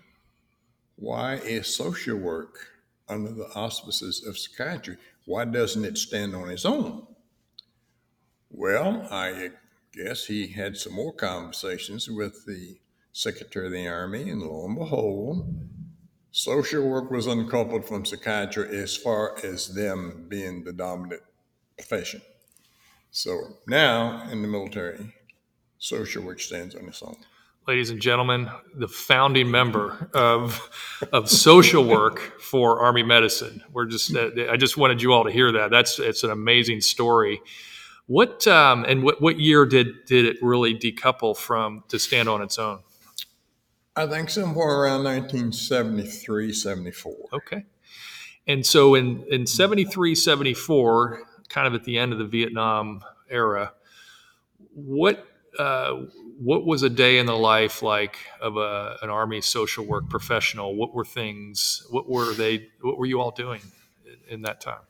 why 0.95 1.35
is 1.35 1.75
social 1.75 2.17
work 2.17 2.67
under 3.07 3.31
the 3.31 3.47
auspices 3.55 4.25
of 4.25 4.37
psychiatry? 4.37 4.97
Why 5.25 5.45
doesn't 5.45 5.85
it 5.85 5.97
stand 5.97 6.35
on 6.35 6.49
its 6.49 6.65
own? 6.65 7.05
Well, 8.49 9.07
I 9.11 9.51
guess 9.93 10.25
he 10.25 10.47
had 10.47 10.77
some 10.77 10.93
more 10.93 11.13
conversations 11.13 12.09
with 12.09 12.45
the 12.45 12.77
Secretary 13.13 13.67
of 13.67 13.73
the 13.73 13.87
Army, 13.87 14.29
and 14.29 14.41
lo 14.41 14.65
and 14.65 14.75
behold, 14.75 15.53
social 16.31 16.87
work 16.87 17.11
was 17.11 17.27
uncoupled 17.27 17.87
from 17.87 18.05
psychiatry 18.05 18.75
as 18.77 18.95
far 18.95 19.37
as 19.43 19.73
them 19.73 20.25
being 20.29 20.63
the 20.63 20.73
dominant 20.73 21.21
profession. 21.77 22.21
So 23.11 23.57
now 23.67 24.27
in 24.31 24.41
the 24.41 24.47
military, 24.47 25.13
social 25.77 26.23
work 26.23 26.39
stands 26.39 26.75
on 26.75 26.87
its 26.87 27.03
own 27.03 27.17
ladies 27.67 27.89
and 27.89 28.01
gentlemen, 28.01 28.49
the 28.75 28.87
founding 28.87 29.49
member 29.49 30.09
of 30.13 30.69
of 31.11 31.29
social 31.29 31.83
work 31.83 32.19
for 32.41 32.81
Army 32.81 33.03
Medicine. 33.03 33.63
We're 33.71 33.85
just 33.85 34.15
uh, 34.15 34.29
I 34.49 34.57
just 34.57 34.77
wanted 34.77 35.01
you 35.01 35.13
all 35.13 35.23
to 35.23 35.31
hear 35.31 35.51
that. 35.53 35.71
That's 35.71 35.99
it's 35.99 36.23
an 36.23 36.31
amazing 36.31 36.81
story. 36.81 37.41
What 38.07 38.47
um, 38.47 38.85
and 38.85 39.03
what, 39.03 39.21
what 39.21 39.39
year 39.39 39.65
did 39.65 40.05
did 40.05 40.25
it 40.25 40.37
really 40.41 40.77
decouple 40.77 41.37
from 41.37 41.83
to 41.89 41.99
stand 41.99 42.27
on 42.27 42.41
its 42.41 42.57
own? 42.57 42.79
I 43.95 44.07
think 44.07 44.29
somewhere 44.29 44.69
around 44.69 45.03
1973, 45.03 46.53
74. 46.53 47.13
Okay. 47.33 47.65
And 48.47 48.65
so 48.65 48.95
in, 48.95 49.23
in 49.29 49.45
73, 49.45 50.15
74, 50.15 51.21
kind 51.51 51.67
of 51.67 51.73
at 51.73 51.83
the 51.83 51.97
end 51.97 52.13
of 52.13 52.19
the 52.19 52.25
Vietnam 52.25 53.03
era, 53.29 53.73
what 54.73 55.27
uh, 55.59 56.05
what 56.39 56.65
was 56.65 56.81
a 56.81 56.89
day 56.89 57.17
in 57.17 57.25
the 57.25 57.37
life 57.37 57.81
like 57.81 58.17
of 58.39 58.55
a, 58.57 58.97
an 59.01 59.09
army 59.09 59.41
social 59.41 59.85
work 59.85 60.09
professional? 60.09 60.75
What 60.75 60.93
were 60.93 61.05
things? 61.05 61.85
What 61.89 62.09
were 62.09 62.33
they? 62.33 62.69
What 62.81 62.97
were 62.97 63.05
you 63.05 63.19
all 63.19 63.31
doing 63.31 63.61
in, 64.29 64.43
that 64.43 64.61
time? 64.61 64.81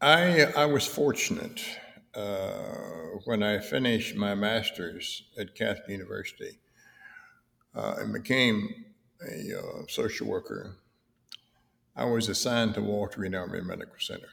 I 0.00 0.44
I 0.56 0.66
was 0.66 0.86
fortunate 0.86 1.62
uh, 2.14 3.18
when 3.24 3.42
I 3.42 3.58
finished 3.58 4.16
my 4.16 4.34
master's 4.34 5.24
at 5.38 5.54
Catholic 5.54 5.88
University 5.88 6.58
uh, 7.74 7.96
and 7.98 8.12
became 8.12 8.86
a 9.22 9.58
uh, 9.58 9.82
social 9.88 10.26
worker. 10.26 10.76
I 11.96 12.04
was 12.04 12.28
assigned 12.28 12.74
to 12.74 12.82
Walter 12.82 13.20
Reed 13.22 13.34
Army 13.34 13.60
Medical 13.60 13.98
Center, 13.98 14.28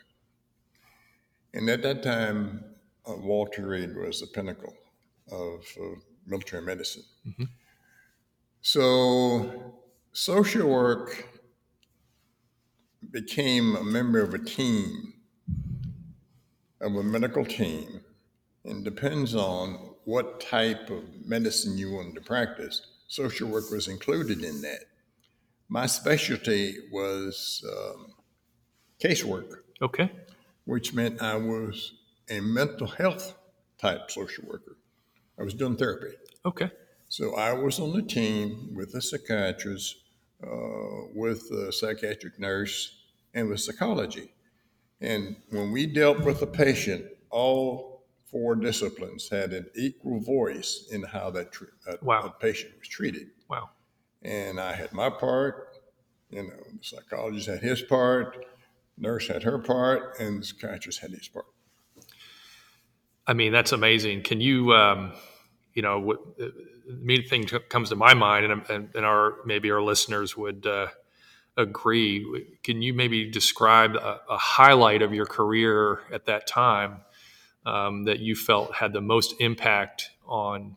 and 1.53 1.69
at 1.69 1.81
that 1.83 2.03
time, 2.03 2.63
uh, 3.07 3.15
Walter 3.15 3.67
Reed 3.67 3.95
was 3.95 4.19
the 4.21 4.27
pinnacle 4.27 4.73
of, 5.31 5.65
of 5.81 6.03
military 6.25 6.61
medicine. 6.61 7.03
Mm-hmm. 7.27 7.43
So, 8.61 9.73
social 10.11 10.69
work 10.69 11.27
became 13.11 13.75
a 13.75 13.83
member 13.83 14.21
of 14.21 14.33
a 14.33 14.39
team, 14.39 15.13
of 16.81 16.95
a 16.95 17.03
medical 17.03 17.45
team, 17.45 18.01
and 18.65 18.83
depends 18.83 19.35
on 19.35 19.95
what 20.05 20.41
type 20.41 20.89
of 20.89 21.03
medicine 21.25 21.77
you 21.77 21.91
wanted 21.91 22.15
to 22.15 22.21
practice. 22.21 22.81
Social 23.07 23.49
work 23.49 23.71
was 23.71 23.87
included 23.87 24.43
in 24.43 24.61
that. 24.61 24.85
My 25.69 25.85
specialty 25.85 26.75
was 26.91 27.63
um, 27.69 28.13
casework. 29.03 29.51
Okay. 29.81 30.11
Which 30.65 30.93
meant 30.93 31.21
I 31.21 31.35
was 31.35 31.93
a 32.29 32.39
mental 32.39 32.87
health 32.87 33.35
type 33.77 34.09
social 34.11 34.45
worker. 34.47 34.77
I 35.39 35.43
was 35.43 35.53
doing 35.53 35.75
therapy. 35.77 36.15
Okay. 36.45 36.71
So 37.09 37.35
I 37.35 37.53
was 37.53 37.79
on 37.79 37.93
the 37.93 38.01
team 38.01 38.73
with 38.75 38.93
a 38.95 39.01
psychiatrist, 39.01 39.95
uh, 40.43 40.49
with 41.13 41.49
a 41.51 41.71
psychiatric 41.71 42.39
nurse, 42.39 42.95
and 43.33 43.47
with 43.49 43.61
psychology. 43.61 44.31
And 44.99 45.35
when 45.51 45.71
we 45.71 45.85
dealt 45.85 46.21
with 46.21 46.41
a 46.41 46.47
patient, 46.47 47.05
all 47.29 48.05
four 48.31 48.55
disciplines 48.55 49.29
had 49.29 49.53
an 49.53 49.67
equal 49.75 50.19
voice 50.19 50.87
in 50.91 51.03
how 51.03 51.29
that 51.31 51.51
tre- 51.51 51.67
a, 51.87 52.03
Wow. 52.03 52.23
a 52.25 52.29
patient 52.41 52.73
was 52.79 52.87
treated. 52.87 53.27
And 54.27 54.59
I 54.59 54.73
had 54.73 54.91
my 54.91 55.09
part, 55.09 55.77
you 56.29 56.43
know, 56.43 56.49
the 56.49 56.83
psychologist 56.83 57.47
had 57.47 57.61
his 57.61 57.81
part, 57.81 58.45
nurse 58.97 59.29
had 59.29 59.43
her 59.43 59.57
part, 59.57 60.19
and 60.19 60.41
the 60.41 60.45
psychiatrist 60.45 60.99
had 60.99 61.11
his 61.11 61.29
part. 61.29 61.45
I 63.25 63.33
mean, 63.33 63.53
that's 63.53 63.71
amazing. 63.71 64.23
Can 64.23 64.41
you, 64.41 64.73
um, 64.73 65.13
you 65.73 65.81
know, 65.81 65.99
what 65.99 66.19
uh, 66.41 66.47
immediate 66.89 67.29
thing 67.29 67.45
that 67.45 67.69
comes 67.69 67.89
to 67.89 67.95
my 67.95 68.13
mind, 68.13 68.51
and, 68.51 68.69
and, 68.69 68.89
and 68.95 69.05
our 69.05 69.35
maybe 69.45 69.71
our 69.71 69.81
listeners 69.81 70.35
would 70.35 70.67
uh, 70.67 70.87
agree. 71.55 72.45
Can 72.63 72.81
you 72.81 72.93
maybe 72.93 73.29
describe 73.29 73.95
a, 73.95 74.19
a 74.29 74.37
highlight 74.37 75.01
of 75.01 75.13
your 75.13 75.25
career 75.25 76.01
at 76.11 76.25
that 76.25 76.47
time 76.47 77.01
um, 77.65 78.03
that 78.03 78.19
you 78.19 78.35
felt 78.35 78.75
had 78.75 78.91
the 78.91 79.01
most 79.01 79.35
impact 79.39 80.11
on 80.25 80.75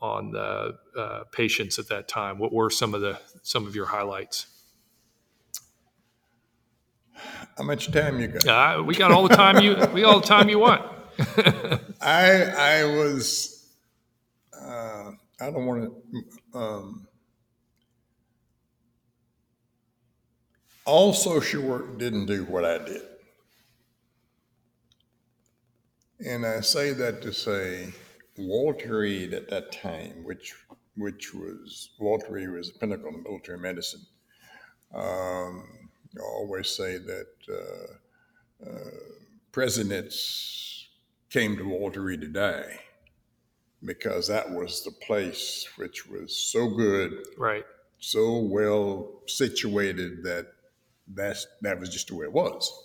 on 0.00 0.30
the 0.32 0.76
uh, 0.96 1.24
patients 1.32 1.78
at 1.78 1.88
that 1.88 2.08
time? 2.08 2.38
What 2.38 2.52
were 2.52 2.70
some 2.70 2.94
of 2.94 3.00
the 3.00 3.18
some 3.42 3.66
of 3.66 3.74
your 3.74 3.86
highlights? 3.86 4.46
How 7.56 7.64
much 7.64 7.90
time 7.90 8.20
you 8.20 8.28
got? 8.28 8.46
Uh, 8.46 8.82
we 8.82 8.94
got 8.94 9.10
all 9.10 9.26
the 9.26 9.34
time 9.34 9.62
you 9.62 9.76
we 9.92 10.04
all 10.04 10.20
the 10.20 10.26
time 10.26 10.48
you 10.48 10.58
want. 10.58 10.82
I 12.00 12.44
I 12.44 12.84
was 12.84 13.72
uh, 14.60 15.12
I 15.40 15.50
don't 15.50 15.66
want 15.66 15.92
to. 16.52 16.58
Um, 16.58 17.06
all 20.84 21.12
social 21.12 21.62
work 21.62 21.98
didn't 21.98 22.26
do 22.26 22.44
what 22.44 22.64
I 22.64 22.78
did, 22.78 23.02
and 26.24 26.44
I 26.44 26.60
say 26.60 26.92
that 26.92 27.22
to 27.22 27.32
say 27.32 27.92
Walter 28.38 28.98
Reed 28.98 29.34
at 29.34 29.48
that 29.50 29.72
time, 29.72 30.24
which 30.24 30.54
which 30.96 31.34
was 31.34 31.90
Walter 31.98 32.32
Reed 32.32 32.50
was 32.50 32.72
the 32.72 32.78
pinnacle 32.78 33.08
of 33.08 33.22
military 33.22 33.58
medicine. 33.58 34.06
Um, 34.94 35.64
I 36.16 36.22
always 36.22 36.68
say 36.68 36.98
that 36.98 37.26
uh, 37.50 38.68
uh, 38.70 38.90
presidents 39.52 40.88
came 41.28 41.56
to 41.56 41.64
Walter 41.68 42.00
Reed 42.00 42.22
to 42.22 42.28
die 42.28 42.80
because 43.84 44.26
that 44.28 44.50
was 44.50 44.82
the 44.84 44.90
place 44.90 45.68
which 45.76 46.06
was 46.06 46.34
so 46.34 46.68
good, 46.68 47.12
right. 47.36 47.64
so 47.98 48.38
well 48.38 49.20
situated 49.26 50.22
that 50.24 50.46
that's, 51.08 51.46
that 51.60 51.78
was 51.78 51.90
just 51.90 52.08
the 52.08 52.16
way 52.16 52.24
it 52.24 52.32
was. 52.32 52.84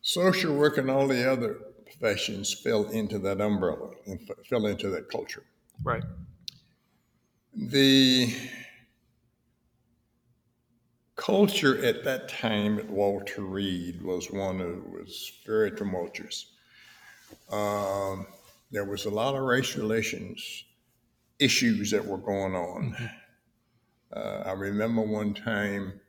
Social 0.00 0.56
work 0.56 0.78
and 0.78 0.90
all 0.90 1.06
the 1.06 1.30
other 1.30 1.58
professions 2.02 2.52
fell 2.52 2.88
into 2.88 3.16
that 3.20 3.40
umbrella 3.40 3.90
and 4.06 4.18
f- 4.28 4.44
fell 4.46 4.66
into 4.66 4.90
that 4.90 5.08
culture. 5.08 5.44
Right. 5.84 6.02
The 7.54 8.34
culture 11.14 11.84
at 11.84 12.02
that 12.02 12.28
time 12.28 12.80
at 12.80 12.90
Walter 12.90 13.42
Reed 13.42 14.02
was 14.02 14.32
one 14.32 14.58
that 14.58 14.92
was 14.92 15.32
very 15.46 15.70
tumultuous. 15.70 16.46
Um, 17.50 18.26
there 18.72 18.84
was 18.84 19.04
a 19.04 19.10
lot 19.10 19.36
of 19.36 19.42
race 19.42 19.76
relations 19.76 20.64
issues 21.38 21.92
that 21.92 22.04
were 22.04 22.18
going 22.18 22.54
on. 22.54 22.96
Uh, 24.12 24.42
I 24.44 24.52
remember 24.52 25.02
one 25.02 25.34
time 25.34 26.00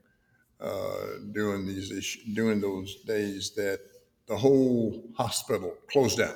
uh, 0.59 1.05
during 1.33 1.67
these 1.67 1.91
issues, 1.91 2.23
during 2.33 2.61
those 2.61 2.95
days 3.03 3.51
that 3.55 3.79
the 4.27 4.37
whole 4.37 5.03
hospital 5.15 5.75
closed 5.91 6.17
down. 6.17 6.35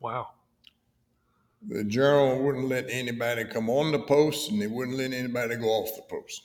Wow. 0.00 0.28
The 1.68 1.84
general 1.84 2.42
wouldn't 2.42 2.68
let 2.68 2.86
anybody 2.90 3.44
come 3.44 3.68
on 3.68 3.92
the 3.92 4.00
post, 4.00 4.50
and 4.50 4.60
they 4.60 4.66
wouldn't 4.66 4.96
let 4.96 5.12
anybody 5.12 5.56
go 5.56 5.66
off 5.66 5.96
the 5.96 6.02
post. 6.02 6.42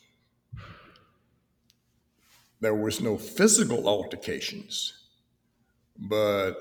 There 2.59 2.75
was 2.75 3.01
no 3.01 3.17
physical 3.17 3.87
altercations, 3.87 5.07
but 5.97 6.53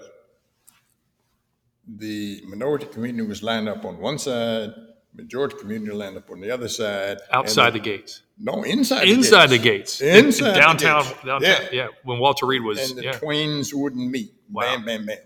the 1.86 2.42
minority 2.46 2.86
community 2.86 3.26
was 3.26 3.42
lined 3.42 3.68
up 3.68 3.84
on 3.84 3.98
one 3.98 4.18
side, 4.18 4.70
majority 5.14 5.56
community 5.58 5.92
Land 5.92 6.16
up 6.16 6.30
on 6.30 6.40
the 6.40 6.50
other 6.50 6.68
side. 6.68 7.18
Outside 7.32 7.68
and 7.68 7.76
the 7.76 7.80
gates. 7.80 8.22
no 8.38 8.62
inside 8.62 9.08
Inside 9.08 9.48
the 9.48 9.58
gates. 9.58 10.00
gates. 10.00 10.24
Inside 10.24 10.54
the 10.54 10.60
downtown, 10.60 11.02
gates. 11.04 11.24
downtown. 11.24 11.42
Yeah. 11.42 11.68
Yeah. 11.72 11.88
When 12.04 12.18
Walter 12.18 12.46
Reed 12.46 12.62
was. 12.62 12.90
and 12.90 12.98
the 12.98 13.04
yeah. 13.04 13.12
twains 13.12 13.74
wouldn't 13.74 14.10
meet. 14.10 14.32
Wow. 14.50 14.62
Bam, 14.76 14.84
bam, 14.84 15.06
bam. 15.06 15.18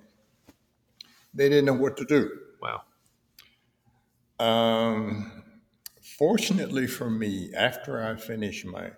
They 1.34 1.48
didn't 1.48 1.64
know 1.66 1.74
what 1.74 1.96
to 1.98 2.04
do. 2.04 2.30
wow. 2.62 2.82
Um, 4.38 5.42
fortunately 6.18 6.86
for 6.86 7.08
me, 7.10 7.52
after 7.56 8.02
I 8.02 8.16
finished 8.16 8.64
my 8.66 8.90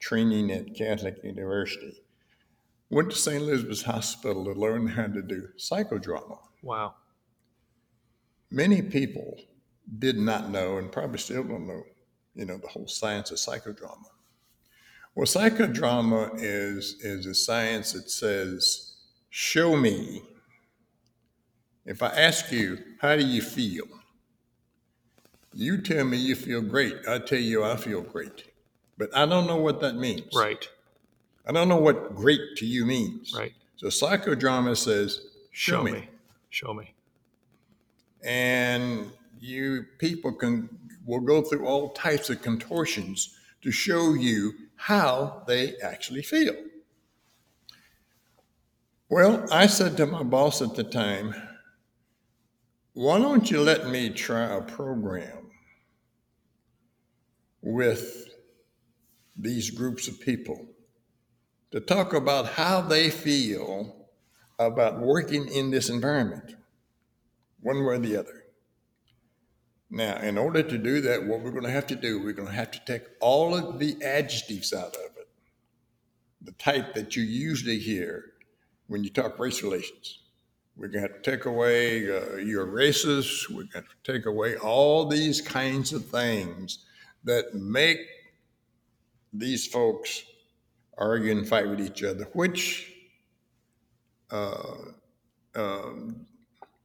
training 0.00 0.50
at 0.50 0.74
Catholic 0.74 1.16
University, 1.24 2.02
went 2.90 3.10
to 3.10 3.16
St. 3.16 3.42
Elizabeth's 3.42 3.82
Hospital 3.82 4.44
to 4.44 4.52
learn 4.52 4.86
how 4.88 5.06
to 5.06 5.22
do 5.22 5.48
psychodrama. 5.58 6.38
Wow. 6.62 6.94
Many 8.50 8.80
people 8.82 9.38
did 9.98 10.18
not 10.18 10.50
know, 10.50 10.78
and 10.78 10.90
probably 10.90 11.18
still 11.18 11.44
don't 11.44 11.66
know, 11.66 11.82
you 12.34 12.44
know, 12.44 12.58
the 12.58 12.68
whole 12.68 12.88
science 12.88 13.30
of 13.30 13.38
psychodrama. 13.38 14.06
Well, 15.14 15.26
psychodrama 15.26 16.32
is 16.36 16.96
is 17.00 17.26
a 17.26 17.34
science 17.34 17.92
that 17.92 18.10
says, 18.10 18.92
"Show 19.30 19.76
me." 19.76 20.22
If 21.86 22.02
I 22.02 22.08
ask 22.08 22.50
you, 22.52 22.78
"How 23.00 23.16
do 23.16 23.24
you 23.24 23.40
feel?" 23.40 23.86
You 25.54 25.80
tell 25.80 26.04
me 26.04 26.18
you 26.18 26.34
feel 26.36 26.60
great. 26.60 26.96
I 27.08 27.18
tell 27.18 27.38
you 27.38 27.64
I 27.64 27.76
feel 27.76 28.02
great, 28.02 28.44
but 28.98 29.08
I 29.16 29.24
don't 29.24 29.46
know 29.46 29.56
what 29.56 29.80
that 29.80 29.94
means. 29.94 30.34
Right. 30.34 30.68
I 31.46 31.52
don't 31.52 31.68
know 31.68 31.78
what 31.78 32.14
great 32.14 32.56
to 32.56 32.66
you 32.66 32.84
means. 32.84 33.32
Right. 33.34 33.54
So 33.76 33.86
psychodrama 33.86 34.76
says, 34.76 35.20
"Show, 35.52 35.76
Show 35.78 35.82
me. 35.84 35.92
me. 35.92 36.08
Show 36.50 36.74
me. 36.74 36.94
and 38.22 39.12
you 39.38 39.84
people 39.98 40.32
can 40.32 40.68
will 41.04 41.20
go 41.20 41.42
through 41.42 41.64
all 41.66 41.90
types 41.90 42.30
of 42.30 42.42
contortions 42.42 43.36
to 43.62 43.70
show 43.70 44.14
you 44.14 44.52
how 44.76 45.42
they 45.46 45.76
actually 45.78 46.22
feel. 46.22 46.54
Well, 49.08 49.46
I 49.52 49.66
said 49.68 49.96
to 49.98 50.06
my 50.06 50.24
boss 50.24 50.60
at 50.60 50.74
the 50.74 50.82
time, 50.82 51.34
why 52.92 53.18
don't 53.18 53.50
you 53.50 53.60
let 53.60 53.88
me 53.88 54.10
try 54.10 54.56
a 54.56 54.62
program 54.62 55.50
with 57.62 58.28
these 59.36 59.70
groups 59.70 60.08
of 60.08 60.20
people 60.20 60.66
to 61.70 61.80
talk 61.80 62.14
about 62.14 62.46
how 62.46 62.80
they 62.80 63.10
feel 63.10 64.08
about 64.58 65.00
working 65.00 65.46
in 65.48 65.70
this 65.70 65.90
environment, 65.90 66.56
one 67.60 67.84
way 67.84 67.94
or 67.94 67.98
the 67.98 68.16
other. 68.16 68.45
Now, 69.90 70.16
in 70.16 70.36
order 70.36 70.62
to 70.62 70.78
do 70.78 71.00
that, 71.02 71.24
what 71.24 71.40
we're 71.40 71.52
going 71.52 71.64
to 71.64 71.70
have 71.70 71.86
to 71.88 71.96
do, 71.96 72.22
we're 72.22 72.32
going 72.32 72.48
to 72.48 72.54
have 72.54 72.72
to 72.72 72.80
take 72.84 73.02
all 73.20 73.54
of 73.54 73.78
the 73.78 73.96
adjectives 74.02 74.72
out 74.72 74.96
of 74.96 75.16
it, 75.16 75.28
the 76.42 76.52
type 76.52 76.94
that 76.94 77.14
you 77.14 77.22
usually 77.22 77.78
hear 77.78 78.32
when 78.88 79.04
you 79.04 79.10
talk 79.10 79.38
race 79.38 79.62
relations. 79.62 80.20
We're 80.76 80.88
going 80.88 81.04
to 81.04 81.12
have 81.12 81.22
to 81.22 81.30
take 81.30 81.46
away 81.46 82.10
uh, 82.10 82.36
you're 82.36 82.66
racist. 82.66 83.48
We're 83.48 83.64
going 83.64 83.84
to 83.84 84.12
take 84.12 84.26
away 84.26 84.56
all 84.56 85.06
these 85.06 85.40
kinds 85.40 85.92
of 85.92 86.04
things 86.06 86.84
that 87.24 87.54
make 87.54 87.98
these 89.32 89.66
folks 89.66 90.22
argue 90.98 91.32
and 91.32 91.48
fight 91.48 91.68
with 91.68 91.80
each 91.80 92.02
other, 92.02 92.28
which, 92.32 92.92
uh, 94.30 94.74
um, 95.54 96.26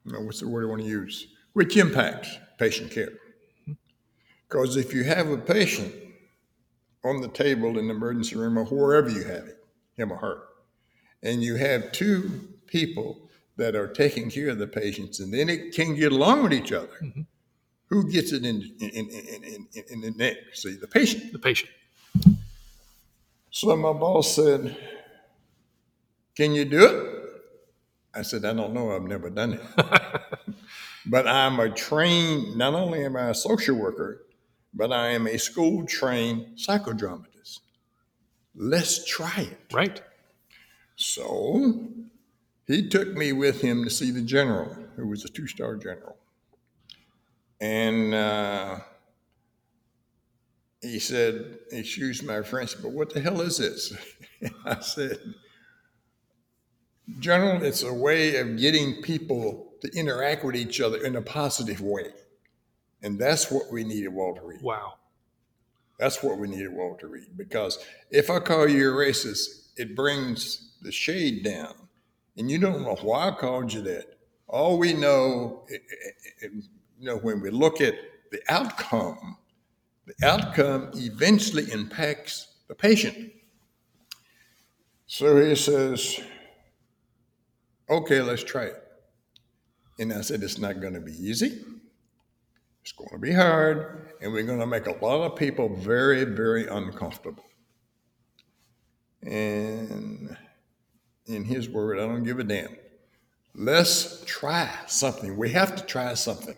what's 0.06 0.40
the 0.40 0.48
word 0.48 0.66
I 0.66 0.70
want 0.70 0.82
to 0.82 0.88
use? 0.88 1.28
Which 1.54 1.76
impacts 1.78 2.38
patient 2.62 2.92
care. 2.92 3.14
Because 4.48 4.78
if 4.78 4.94
you 4.94 5.04
have 5.04 5.30
a 5.30 5.38
patient 5.38 5.92
on 7.04 7.20
the 7.20 7.28
table 7.28 7.80
in 7.80 7.88
the 7.88 7.94
emergency 7.96 8.36
room 8.36 8.56
or 8.56 8.66
wherever 8.66 9.10
you 9.10 9.24
have 9.24 9.48
it, 9.48 9.58
him 9.96 10.12
or 10.12 10.18
her, 10.18 10.44
and 11.24 11.42
you 11.42 11.56
have 11.56 11.92
two 11.92 12.48
people 12.68 13.30
that 13.58 13.76
are 13.76 13.88
taking 13.88 14.30
care 14.30 14.50
of 14.50 14.60
the 14.60 14.68
patients 14.68 15.20
and 15.20 15.34
then 15.34 15.50
it 15.50 15.74
can 15.74 15.96
get 15.96 16.12
along 16.12 16.44
with 16.44 16.54
each 16.54 16.72
other, 16.72 16.98
mm-hmm. 17.02 17.22
who 17.88 18.12
gets 18.12 18.32
it 18.32 18.46
in, 18.46 18.62
in, 18.80 18.90
in, 18.90 19.10
in, 19.10 19.68
in, 19.74 19.84
in 19.90 20.02
the 20.02 20.12
neck? 20.12 20.38
See, 20.54 20.76
the 20.76 20.88
patient. 20.88 21.34
The 21.34 21.40
patient. 21.40 21.72
So 23.50 23.76
my 23.76 23.94
boss 23.94 24.36
said, 24.36 24.78
Can 26.36 26.54
you 26.54 26.66
do 26.66 26.86
it? 26.86 27.11
I 28.14 28.24
said, 28.24 28.44
I 28.46 28.54
don't 28.54 28.74
know. 28.74 28.96
I've 28.96 29.04
never 29.04 29.30
done 29.30 29.54
it. 29.54 29.62
but 31.06 31.28
I'm 31.28 31.60
a 31.60 31.70
trained, 31.70 32.58
not 32.58 32.74
only 32.74 33.06
am 33.06 33.16
I 33.16 33.30
a 33.30 33.34
social 33.34 33.76
worker, 33.76 34.26
but 34.74 34.92
I 34.92 35.10
am 35.10 35.28
a 35.28 35.38
school 35.38 35.86
trained 35.86 36.58
psychodramatist. 36.58 37.60
Let's 38.56 39.06
try 39.06 39.48
it. 39.52 39.74
Right. 39.74 40.02
So 40.96 41.88
he 42.68 42.90
took 42.90 43.14
me 43.14 43.34
with 43.34 43.62
him 43.62 43.84
to 43.84 43.90
see 43.90 44.12
the 44.12 44.22
general, 44.22 44.76
who 44.96 45.08
was 45.08 45.26
a 45.26 45.30
two 45.30 45.48
star 45.48 45.76
general. 45.76 46.18
And 47.60 48.14
uh, 48.14 48.80
he 50.82 51.00
said, 51.00 51.60
Excuse 51.72 52.24
my 52.24 52.42
French, 52.42 52.82
but 52.82 52.92
what 52.92 53.14
the 53.14 53.22
hell 53.22 53.42
is 53.42 53.58
this? 53.58 53.94
I 54.66 54.80
said, 54.80 55.18
General, 57.20 57.64
it's 57.64 57.84
a 57.84 57.94
way 57.94 58.38
of 58.38 58.58
getting 58.58 59.02
people 59.02 59.74
to 59.82 59.90
interact 59.98 60.44
with 60.44 60.56
each 60.56 60.80
other 60.80 60.98
in 61.04 61.16
a 61.16 61.22
positive 61.22 61.82
way. 61.82 62.08
And 63.02 63.20
that's 63.20 63.52
what 63.52 63.72
we 63.72 63.84
need 63.84 64.06
at 64.06 64.14
Walter 64.14 64.42
Reed. 64.44 64.62
Wow. 64.62 64.94
That's 65.98 66.24
what 66.24 66.38
we 66.38 66.48
need 66.48 66.64
at 66.64 66.72
Walter 66.72 67.08
Reed. 67.08 67.38
Because 67.38 67.80
if 68.10 68.30
I 68.30 68.40
call 68.40 68.68
you 68.68 68.92
a 68.92 68.94
racist, 68.94 69.70
it 69.78 69.96
brings 69.96 70.74
the 70.82 70.92
shade 70.92 71.44
down. 71.44 71.74
And 72.38 72.50
you 72.50 72.60
don't 72.60 72.84
know 72.84 72.98
why 73.02 73.30
I 73.30 73.32
called 73.32 73.74
you 73.74 73.82
that. 73.84 74.18
All 74.48 74.78
we 74.78 74.94
know, 74.94 75.64
eh, 75.72 75.76
eh, 75.76 76.46
eh, 76.46 76.48
you 77.00 77.06
know, 77.08 77.18
when 77.18 77.42
we 77.42 77.50
look 77.50 77.82
at 77.82 77.96
the 78.32 78.42
outcome, 78.50 79.38
the 80.06 80.28
outcome 80.28 80.92
eventually 80.96 81.72
impacts 81.72 82.48
the 82.68 82.76
patient. 82.76 83.32
So 85.08 85.42
he 85.42 85.56
says, 85.56 86.20
okay, 87.92 88.22
let's 88.22 88.44
try 88.44 88.66
it. 88.66 88.84
And 90.00 90.14
I 90.14 90.22
said, 90.22 90.42
it's 90.42 90.58
not 90.58 90.80
going 90.80 90.94
to 90.94 91.02
be 91.02 91.12
easy. 91.12 91.62
It's 92.82 92.94
going 92.94 93.12
to 93.12 93.20
be 93.20 93.32
hard, 93.32 94.14
and 94.22 94.34
we're 94.34 94.44
going 94.44 94.60
to 94.60 94.66
make 94.66 94.88
a 94.88 95.06
lot 95.06 95.22
of 95.22 95.36
people 95.36 95.70
very, 95.70 96.24
very 96.24 96.66
uncomfortable. 96.66 97.46
And 99.22 100.36
in 101.28 101.44
his 101.44 101.70
word, 101.70 102.00
I 102.00 102.08
don't 102.08 102.24
give 102.24 102.40
a 102.40 102.44
damn. 102.44 102.76
Let's 103.54 104.24
try 104.26 104.68
something. 104.88 105.38
We 105.38 105.52
have 105.52 105.76
to 105.76 105.84
try 105.84 106.16
something. 106.16 106.56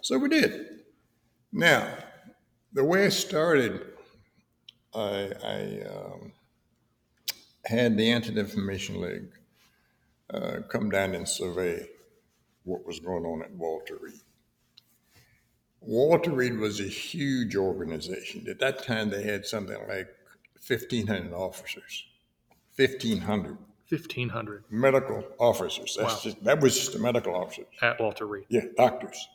So 0.00 0.16
we 0.16 0.30
did. 0.30 0.66
Now, 1.52 1.92
the 2.72 2.84
way 2.84 3.06
it 3.06 3.10
started, 3.10 3.82
I, 4.94 5.32
I 5.44 5.82
um, 5.86 6.32
had 7.66 7.98
the 7.98 8.10
Anti 8.10 8.32
Defamation 8.32 9.00
League 9.00 9.28
uh, 10.32 10.60
come 10.68 10.90
down 10.90 11.14
and 11.14 11.28
survey 11.28 11.86
what 12.64 12.84
was 12.86 12.98
going 13.00 13.24
on 13.24 13.42
at 13.42 13.50
Walter 13.52 13.96
Reed. 14.00 14.20
Walter 15.80 16.32
Reed 16.32 16.58
was 16.58 16.80
a 16.80 16.84
huge 16.88 17.54
organization. 17.54 18.46
At 18.48 18.58
that 18.58 18.82
time, 18.84 19.10
they 19.10 19.22
had 19.22 19.46
something 19.46 19.78
like 19.88 20.08
1,500 20.66 21.32
officers. 21.32 22.04
1,500. 22.76 23.56
1,500. 23.88 24.64
Medical 24.68 25.22
officers. 25.38 25.96
That's 25.98 26.14
Wow. 26.14 26.20
just, 26.22 26.44
that 26.44 26.60
was 26.60 26.76
just 26.76 26.92
the 26.92 26.98
medical 26.98 27.36
officers. 27.36 27.66
At 27.80 28.00
Walter 28.00 28.26
Reed. 28.26 28.46
Yeah, 28.48 28.62
doctors. 28.76 29.28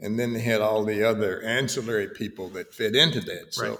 And 0.00 0.18
then 0.18 0.32
they 0.32 0.40
had 0.40 0.62
all 0.62 0.84
the 0.84 1.02
other 1.02 1.42
ancillary 1.42 2.08
people 2.08 2.48
that 2.50 2.72
fit 2.72 2.96
into 2.96 3.20
that. 3.20 3.52
So 3.52 3.68
Right. 3.70 3.78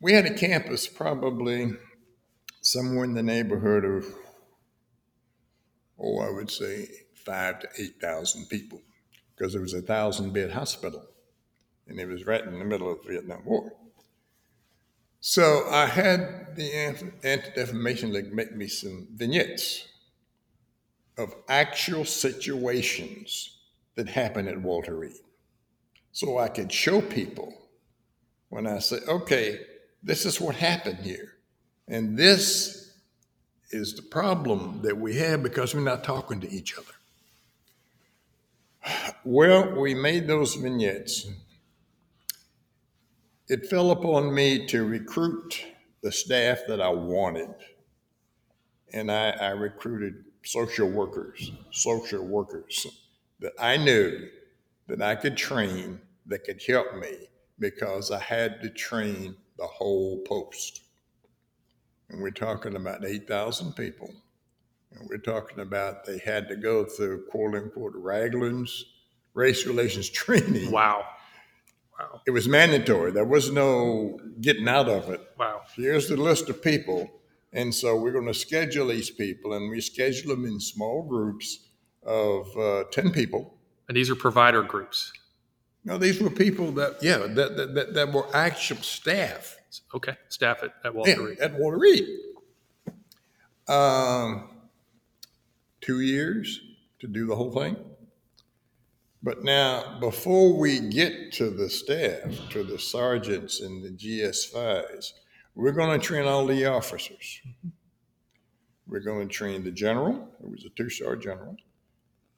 we 0.00 0.12
had 0.12 0.26
a 0.26 0.34
campus 0.34 0.86
probably 0.86 1.72
somewhere 2.60 3.04
in 3.04 3.14
the 3.14 3.22
neighborhood 3.24 3.84
of, 3.84 4.06
oh, 5.98 6.20
I 6.20 6.30
would 6.30 6.50
say 6.50 6.88
five 7.14 7.60
to 7.60 7.68
8,000 7.78 8.46
people 8.48 8.80
because 9.36 9.54
it 9.54 9.60
was 9.60 9.74
a 9.74 9.82
thousand 9.82 10.32
bed 10.32 10.50
hospital 10.50 11.04
and 11.86 11.98
it 11.98 12.06
was 12.06 12.26
right 12.26 12.42
in 12.42 12.58
the 12.58 12.64
middle 12.64 12.90
of 12.90 13.02
the 13.02 13.12
Vietnam 13.12 13.44
War. 13.44 13.72
So 15.20 15.66
I 15.70 15.86
had 15.86 16.54
the 16.54 16.70
Anti 17.24 17.50
Defamation 17.54 18.12
League 18.12 18.32
make 18.32 18.54
me 18.54 18.68
some 18.68 19.08
vignettes 19.14 19.88
of 21.16 21.34
actual 21.48 22.04
situations 22.04 23.58
that 23.94 24.08
happened 24.08 24.48
at 24.48 24.60
Walter 24.60 24.96
Reed. 24.96 25.12
So 26.12 26.38
I 26.38 26.48
could 26.48 26.72
show 26.72 27.00
people 27.00 27.54
when 28.50 28.66
I 28.66 28.78
say, 28.80 28.98
okay, 29.08 29.60
this 30.02 30.26
is 30.26 30.40
what 30.40 30.54
happened 30.54 30.98
here. 30.98 31.38
And 31.88 32.18
this 32.18 32.83
is 33.74 33.94
the 33.94 34.02
problem 34.02 34.80
that 34.82 34.96
we 34.96 35.16
have 35.16 35.42
because 35.42 35.74
we're 35.74 35.80
not 35.80 36.04
talking 36.04 36.40
to 36.40 36.50
each 36.50 36.78
other. 36.78 36.92
Well, 39.24 39.74
we 39.80 39.94
made 39.94 40.26
those 40.26 40.54
vignettes. 40.54 41.26
It 43.48 43.66
fell 43.66 43.90
upon 43.90 44.34
me 44.34 44.66
to 44.66 44.84
recruit 44.84 45.64
the 46.02 46.12
staff 46.12 46.60
that 46.68 46.80
I 46.80 46.90
wanted. 46.90 47.54
And 48.92 49.10
I, 49.10 49.30
I 49.30 49.48
recruited 49.48 50.24
social 50.44 50.88
workers, 50.88 51.50
social 51.72 52.24
workers 52.24 52.86
that 53.40 53.54
I 53.58 53.76
knew 53.76 54.28
that 54.86 55.02
I 55.02 55.16
could 55.16 55.36
train 55.36 56.00
that 56.26 56.44
could 56.44 56.62
help 56.66 56.94
me 56.94 57.28
because 57.58 58.10
I 58.10 58.20
had 58.20 58.60
to 58.62 58.70
train 58.70 59.34
the 59.58 59.66
whole 59.66 60.20
post. 60.26 60.82
And 62.10 62.20
we're 62.20 62.30
talking 62.30 62.76
about 62.76 63.04
8,000 63.04 63.74
people. 63.74 64.10
And 64.92 65.08
we're 65.08 65.18
talking 65.18 65.60
about 65.60 66.04
they 66.04 66.18
had 66.18 66.48
to 66.48 66.56
go 66.56 66.84
through 66.84 67.26
quote 67.26 67.54
unquote 67.54 67.94
Ragland's 67.96 68.84
race 69.34 69.66
relations 69.66 70.08
training. 70.10 70.70
Wow. 70.70 71.04
Wow. 71.98 72.20
It 72.26 72.30
was 72.30 72.48
mandatory. 72.48 73.12
There 73.12 73.24
was 73.24 73.50
no 73.50 74.18
getting 74.40 74.68
out 74.68 74.88
of 74.88 75.10
it. 75.10 75.20
Wow. 75.38 75.62
Here's 75.76 76.08
the 76.08 76.16
list 76.16 76.48
of 76.48 76.62
people. 76.62 77.10
And 77.52 77.72
so 77.72 77.96
we're 77.96 78.12
going 78.12 78.26
to 78.26 78.34
schedule 78.34 78.88
these 78.88 79.10
people, 79.10 79.52
and 79.52 79.70
we 79.70 79.80
schedule 79.80 80.34
them 80.34 80.44
in 80.44 80.58
small 80.58 81.02
groups 81.02 81.68
of 82.04 82.48
uh, 82.56 82.84
10 82.90 83.12
people. 83.12 83.54
And 83.88 83.96
these 83.96 84.10
are 84.10 84.16
provider 84.16 84.62
groups. 84.62 85.12
No, 85.84 85.96
these 85.96 86.20
were 86.20 86.30
people 86.30 86.72
that, 86.72 86.96
yeah, 87.00 87.18
that, 87.18 87.56
that, 87.56 87.74
that, 87.74 87.94
that 87.94 88.12
were 88.12 88.26
actual 88.34 88.78
staff 88.78 89.56
Okay. 89.94 90.16
Staff 90.28 90.62
at, 90.62 90.74
at 90.84 90.94
Walter 90.94 91.22
Reed. 91.24 91.38
at 91.38 91.58
Walter 91.58 91.78
Reed. 91.78 92.06
Um, 93.68 94.50
two 95.80 96.00
years 96.00 96.60
to 97.00 97.06
do 97.06 97.26
the 97.26 97.36
whole 97.36 97.52
thing. 97.52 97.76
But 99.22 99.42
now, 99.42 99.98
before 100.00 100.54
we 100.58 100.80
get 100.80 101.32
to 101.34 101.48
the 101.48 101.70
staff, 101.70 102.30
to 102.50 102.62
the 102.62 102.78
sergeants 102.78 103.60
and 103.60 103.82
the 103.82 103.88
GS5s, 103.90 105.12
we're 105.54 105.72
going 105.72 105.98
to 105.98 106.04
train 106.04 106.26
all 106.26 106.46
the 106.46 106.66
officers. 106.66 107.40
We're 108.86 109.00
going 109.00 109.26
to 109.26 109.32
train 109.34 109.64
the 109.64 109.70
general, 109.70 110.28
who 110.42 110.50
was 110.50 110.66
a 110.66 110.68
two 110.70 110.90
star 110.90 111.16
general, 111.16 111.56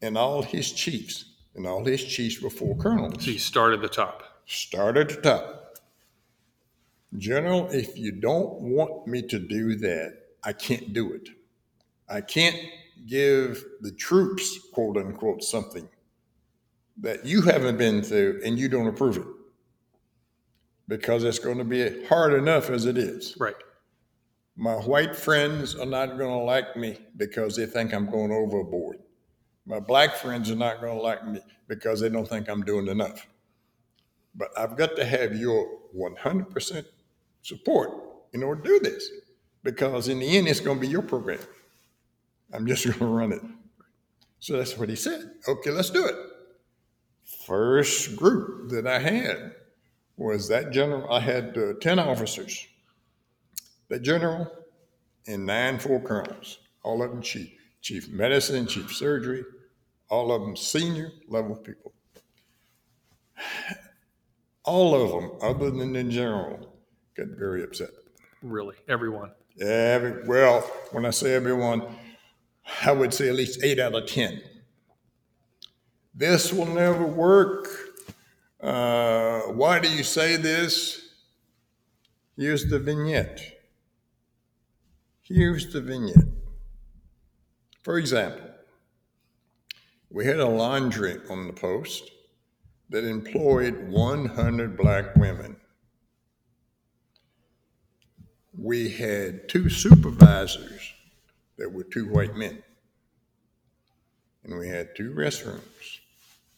and 0.01 0.17
all 0.17 0.43
his 0.43 0.71
chiefs. 0.71 1.25
And 1.57 1.67
all 1.67 1.85
his 1.85 2.05
chiefs 2.05 2.41
were 2.41 2.51
full 2.51 2.77
colonels. 2.77 3.25
So 3.25 3.31
you 3.31 3.39
start 3.39 3.73
at 3.73 3.81
the 3.81 3.89
top. 3.89 4.23
Start 4.47 4.97
at 4.99 5.09
the 5.09 5.21
top. 5.23 5.56
General, 7.17 7.69
if 7.71 7.97
you 7.97 8.13
don't 8.13 8.61
want 8.61 9.07
me 9.07 9.23
to 9.23 9.39
do 9.39 9.77
that, 9.77 10.15
I 10.43 10.53
can't 10.53 10.93
do 10.93 11.13
it. 11.13 11.29
I 12.09 12.21
can't 12.21 12.57
give 13.07 13.65
the 13.81 13.93
troops, 13.93 14.59
quote 14.73 14.97
unquote, 14.97 15.43
something 15.43 15.89
that 16.99 17.25
you 17.25 17.43
haven't 17.43 17.79
been 17.79 18.03
through 18.03 18.41
and 18.45 18.59
you 18.59 18.69
don't 18.69 18.87
approve 18.87 19.17
it. 19.19 19.27
Because 20.89 21.25
it's 21.25 21.39
going 21.39 21.59
to 21.59 21.65
be 21.65 22.05
hard 22.07 22.33
enough 22.33 22.71
as 22.71 22.87
it 22.87 22.97
is. 22.97 23.37
Right. 23.39 23.57
My 24.57 24.75
white 24.75 25.15
friends 25.15 25.75
are 25.75 25.87
not 25.87 26.17
going 26.17 26.31
to 26.31 26.45
like 26.45 26.77
me 26.77 26.99
because 27.17 27.57
they 27.57 27.67
think 27.67 27.93
I'm 27.93 28.11
going 28.11 28.33
overboard. 28.33 28.99
My 29.67 29.81
black 29.81 30.15
friends 30.15 30.51
are 30.51 30.57
not 30.57 30.81
going 30.81 30.97
to 30.97 31.03
like 31.03 31.27
me 31.27 31.41
because 31.67 32.01
they 32.01 32.09
don't 32.09 32.29
think 32.29 32.49
I'm 32.49 32.63
doing 32.63 32.87
enough. 32.87 33.27
But 34.35 34.49
I've 34.57 34.77
got 34.77 34.97
to 34.97 35.05
have 35.05 35.35
your 35.37 35.67
100% 35.95 36.85
support 37.47 37.91
in 38.33 38.43
order 38.43 38.61
to 38.61 38.69
do 38.69 38.81
this 38.81 39.09
because 39.63 40.09
in 40.09 40.19
the 40.19 40.37
end, 40.37 40.49
it's 40.49 40.61
going 40.61 40.79
to 40.79 40.81
be 40.81 40.89
your 40.89 41.03
program. 41.03 41.39
I'm 42.53 42.67
just 42.67 42.85
going 42.87 42.99
to 42.99 43.07
run 43.07 43.33
it. 43.33 43.43
So 44.41 44.57
that's 44.57 44.77
what 44.77 44.89
he 44.89 44.97
said. 44.97 45.31
Okay, 45.49 45.71
let's 45.71 45.91
do 45.91 46.05
it. 46.07 46.15
First 47.47 48.17
group 48.17 48.71
that 48.71 48.87
I 48.87 48.99
had 48.99 49.53
was 50.17 50.49
that 50.49 50.73
general. 50.73 51.11
I 51.11 51.21
had 51.21 51.57
uh, 51.57 51.75
10 51.81 51.99
officers 51.99 52.67
the 53.89 54.01
general 54.01 54.51
and 55.29 55.47
nine 55.47 55.79
full 55.79 56.01
colonels, 56.01 56.59
all 56.83 57.03
of 57.03 57.11
them 57.11 57.23
chief, 57.23 57.53
chief 57.81 58.09
medicine, 58.09 58.67
chief 58.67 58.93
surgery, 58.93 59.45
all 60.09 60.33
of 60.33 60.43
them 60.43 60.57
senior 60.57 61.13
level 61.29 61.55
people. 61.55 61.93
All 64.65 64.97
of 64.97 65.13
them, 65.13 65.31
other 65.41 65.71
than 65.71 65.93
the 65.93 66.03
general, 66.03 66.76
got 67.17 67.29
very 67.29 67.63
upset. 67.63 67.91
Really. 68.43 68.77
Everyone. 68.89 69.33
Every, 69.61 70.27
well, 70.27 70.61
when 70.93 71.07
I 71.07 71.11
say 71.11 71.35
everyone, 71.35 71.83
I 72.85 72.93
would 72.93 73.15
say 73.15 73.29
at 73.29 73.35
least 73.35 73.63
eight 73.63 73.79
out 73.79 73.95
of 73.95 74.07
10. 74.07 74.43
This 76.15 76.53
will 76.53 76.67
never 76.67 77.07
work. 77.07 77.69
Uh, 78.61 79.41
why 79.53 79.79
do 79.79 79.91
you 79.91 80.03
say 80.03 80.37
this? 80.37 81.11
Here's 82.37 82.69
the 82.69 82.79
vignette. 82.79 83.41
Here's 85.23 85.73
the 85.73 85.81
vignette. 85.81 86.25
For 87.83 87.99
example, 87.99 88.51
we 90.11 90.25
had 90.27 90.39
a 90.39 90.47
laundry 90.47 91.21
on 91.31 91.47
the 91.47 91.53
post 91.53 92.11
that 92.91 93.05
employed 93.05 93.89
100 93.89 94.77
black 94.77 95.17
women. 95.17 95.57
We 98.59 98.89
had 98.89 99.49
two 99.49 99.69
supervisors 99.69 100.95
that 101.59 101.73
were 101.73 101.85
two 101.85 102.09
white 102.09 102.37
men. 102.37 102.63
And 104.45 104.59
we 104.59 104.69
had 104.69 104.95
two 104.95 105.13
restrooms, 105.13 105.99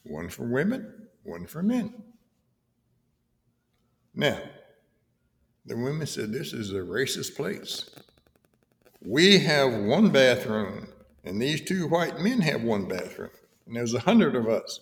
one 0.04 0.28
for 0.28 0.44
women, 0.44 1.08
one 1.22 1.46
for 1.46 1.62
men. 1.62 1.94
Now, 4.14 4.40
the 5.64 5.76
women 5.76 6.06
said, 6.06 6.32
This 6.32 6.52
is 6.52 6.72
a 6.72 6.76
racist 6.76 7.36
place. 7.36 7.88
We 9.00 9.38
have 9.38 9.72
one 9.72 10.10
bathroom, 10.10 10.88
and 11.24 11.40
these 11.40 11.60
two 11.60 11.86
white 11.88 12.20
men 12.20 12.40
have 12.40 12.62
one 12.62 12.86
bathroom, 12.86 13.30
and 13.66 13.76
there's 13.76 13.94
a 13.94 14.00
hundred 14.00 14.34
of 14.34 14.48
us. 14.48 14.80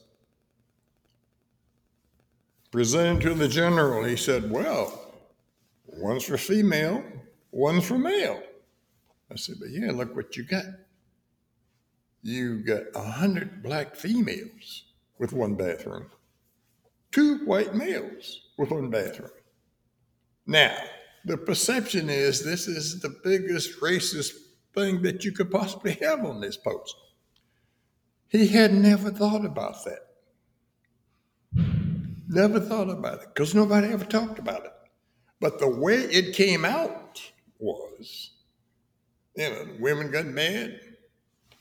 Presented 2.73 3.23
to 3.23 3.35
the 3.35 3.49
general, 3.49 4.05
he 4.05 4.17
said, 4.17 4.51
Well, 4.51 5.06
one's 5.99 6.25
for 6.25 6.37
female, 6.37 7.05
one's 7.51 7.87
for 7.87 7.99
male. 7.99 8.43
I 9.31 9.37
said, 9.37 9.57
But 9.61 9.71
yeah, 9.71 9.93
look 9.93 10.15
what 10.15 10.37
you 10.37 10.45
got. 10.45 10.65
You 12.23 12.65
got 12.65 12.83
a 12.95 13.03
hundred 13.03 13.63
black 13.63 13.95
females 13.95 14.85
with 15.19 15.33
one 15.33 15.55
bathroom, 15.55 16.11
two 17.13 17.39
white 17.45 17.75
males 17.75 18.41
with 18.59 18.71
one 18.71 18.91
bathroom. 18.91 19.31
Now, 20.47 20.77
the 21.25 21.37
perception 21.37 22.09
is 22.09 22.45
this 22.45 22.69
is 22.69 23.01
the 23.01 23.15
biggest 23.25 23.81
racist 23.81 24.33
thing 24.75 25.03
that 25.03 25.25
you 25.25 25.33
could 25.33 25.51
possibly 25.51 25.93
have 26.03 26.25
on 26.25 26.41
this 26.41 26.57
post. 26.57 26.95
He 28.29 28.47
had 28.49 28.73
never 28.73 29.11
thought 29.11 29.45
about 29.45 29.77
that. 29.85 30.01
Never 32.29 32.61
thought 32.61 32.91
about 32.91 33.23
it 33.23 33.29
because 33.35 33.55
nobody 33.55 33.89
ever 33.89 34.05
talked 34.05 34.39
about 34.39 34.65
it. 34.65 34.73
But 35.41 35.59
the 35.59 35.69
way 35.69 35.97
it 35.97 36.35
came 36.35 36.65
out 36.65 37.21
was, 37.59 38.31
you 39.37 39.49
know, 39.51 39.67
women 39.79 40.11
got 40.11 40.27
mad, 40.27 40.81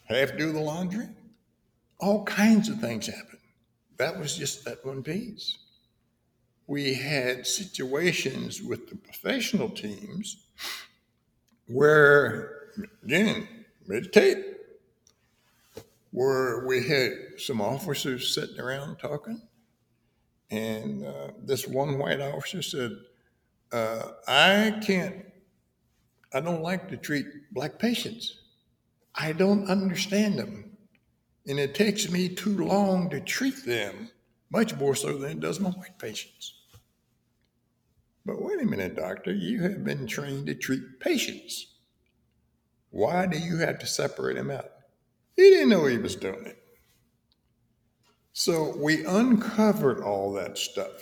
half 0.06 0.38
do 0.38 0.52
the 0.52 0.60
laundry, 0.62 1.08
all 2.00 2.24
kinds 2.24 2.70
of 2.70 2.80
things 2.80 3.08
happened. 3.08 3.40
That 3.98 4.18
was 4.18 4.38
just 4.38 4.66
that 4.66 4.86
one 4.86 5.04
piece. 5.04 5.58
We 6.68 6.94
had 6.94 7.46
situations 7.46 8.62
with 8.62 8.90
the 8.90 8.96
professional 8.96 9.70
teams 9.70 10.38
where, 11.68 12.70
again, 13.04 13.48
mid 13.88 14.12
tape, 14.12 14.44
where 16.12 16.66
we 16.66 16.88
had 16.88 17.12
some 17.38 17.62
officers 17.62 18.34
sitting 18.34 18.60
around 18.60 18.98
talking, 18.98 19.42
and 20.50 21.06
uh, 21.06 21.28
this 21.44 21.68
one 21.68 21.98
white 21.98 22.22
officer 22.22 22.62
said, 22.62 22.92
uh, 23.76 24.12
I 24.26 24.80
can't, 24.82 25.26
I 26.34 26.40
don't 26.40 26.62
like 26.62 26.88
to 26.90 26.98
treat 26.98 27.26
black 27.52 27.78
patients. 27.78 28.42
I 29.14 29.34
don't 29.34 29.70
understand 29.70 30.40
them. 30.40 30.78
And 31.46 31.60
it 31.60 31.76
takes 31.76 32.10
me 32.10 32.30
too 32.30 32.66
long 32.66 33.10
to 33.10 33.20
treat 33.20 33.66
them, 33.66 34.10
much 34.50 34.76
more 34.76 34.96
so 34.96 35.18
than 35.18 35.32
it 35.32 35.40
does 35.42 35.60
my 35.60 35.72
white 35.72 36.00
patients. 36.00 36.54
But 38.26 38.42
wait 38.42 38.62
a 38.62 38.66
minute, 38.66 38.96
doctor, 38.96 39.34
you 39.34 39.62
have 39.64 39.84
been 39.84 40.08
trained 40.08 40.48
to 40.48 40.56
treat 40.56 41.02
patients. 41.02 41.76
Why 42.92 43.26
do 43.28 43.38
you 43.38 43.58
have 43.58 43.78
to 43.80 43.86
separate 43.86 44.38
them 44.38 44.52
out? 44.52 44.72
He 45.36 45.50
didn't 45.50 45.70
know 45.70 45.86
he 45.86 45.98
was 45.98 46.16
doing 46.16 46.46
it. 46.46 46.58
So 48.32 48.74
we 48.78 49.06
uncovered 49.06 50.02
all 50.02 50.32
that 50.34 50.58
stuff. 50.58 50.94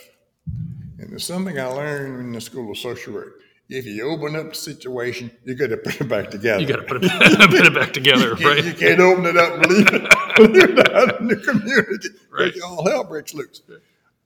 And 1.00 1.12
there's 1.12 1.26
something 1.26 1.60
I 1.60 1.66
learned 1.66 2.20
in 2.22 2.32
the 2.34 2.42
School 2.42 2.72
of 2.72 2.78
Social 2.78 3.14
Work. 3.14 3.42
If 3.70 3.86
you 3.86 4.04
open 4.04 4.36
up 4.36 4.52
a 4.52 4.56
situation, 4.56 5.32
you 5.46 5.56
got 5.56 5.68
to 5.68 5.78
put 5.78 6.00
it 6.00 6.08
back 6.08 6.30
together. 6.30 6.62
You 6.62 6.68
got 6.68 6.76
to 6.78 6.84
put 6.84 7.04
it, 7.04 7.12
put 7.50 7.66
it 7.66 7.74
back 7.74 7.94
together, 7.94 8.36
You, 8.38 8.48
right? 8.48 8.64
you 8.64 8.74
can't 8.74 9.00
open 9.00 9.26
it 9.26 9.38
up 9.38 9.54
and 9.54 9.72
leave 9.72 9.88
it, 9.88 10.02
leave 10.52 10.78
it 10.78 10.94
out 10.94 11.20
in 11.20 11.28
the 11.28 11.38
community. 11.38 12.10
Right. 12.30 12.54
All 12.62 12.86
hell 12.88 13.04
breaks 13.06 13.34
loose. 13.34 13.62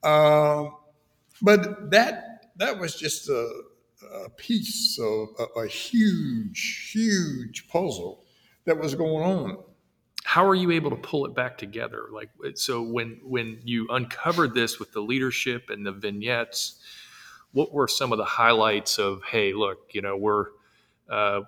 Um, 0.02 0.74
but 1.40 1.90
that 1.92 2.52
that 2.56 2.78
was 2.78 2.96
just 2.96 3.28
a, 3.28 3.62
a 4.24 4.28
piece 4.30 4.98
of 5.00 5.28
a, 5.38 5.60
a 5.60 5.66
huge, 5.68 6.90
huge 6.92 7.68
puzzle 7.68 8.24
that 8.66 8.78
was 8.78 8.94
going 8.94 9.24
on. 9.24 9.58
How 10.28 10.44
are 10.44 10.54
you 10.54 10.72
able 10.72 10.90
to 10.90 10.96
pull 10.96 11.24
it 11.24 11.34
back 11.34 11.56
together? 11.56 12.08
Like, 12.12 12.28
so 12.52 12.82
when 12.82 13.18
when 13.24 13.62
you 13.64 13.86
uncovered 13.88 14.52
this 14.52 14.78
with 14.78 14.92
the 14.92 15.00
leadership 15.00 15.70
and 15.70 15.86
the 15.86 15.90
vignettes, 15.90 16.80
what 17.52 17.72
were 17.72 17.88
some 17.88 18.12
of 18.12 18.18
the 18.18 18.26
highlights 18.26 18.98
of? 18.98 19.22
Hey, 19.24 19.54
look, 19.54 19.78
you 19.92 20.02
know, 20.02 20.18
we're 20.18 20.48
uh, 21.08 21.40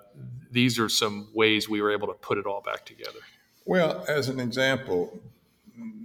these 0.50 0.78
are 0.78 0.88
some 0.88 1.28
ways 1.34 1.68
we 1.68 1.82
were 1.82 1.92
able 1.92 2.06
to 2.06 2.14
put 2.14 2.38
it 2.38 2.46
all 2.46 2.62
back 2.62 2.86
together. 2.86 3.18
Well, 3.66 4.02
as 4.08 4.30
an 4.30 4.40
example, 4.40 5.20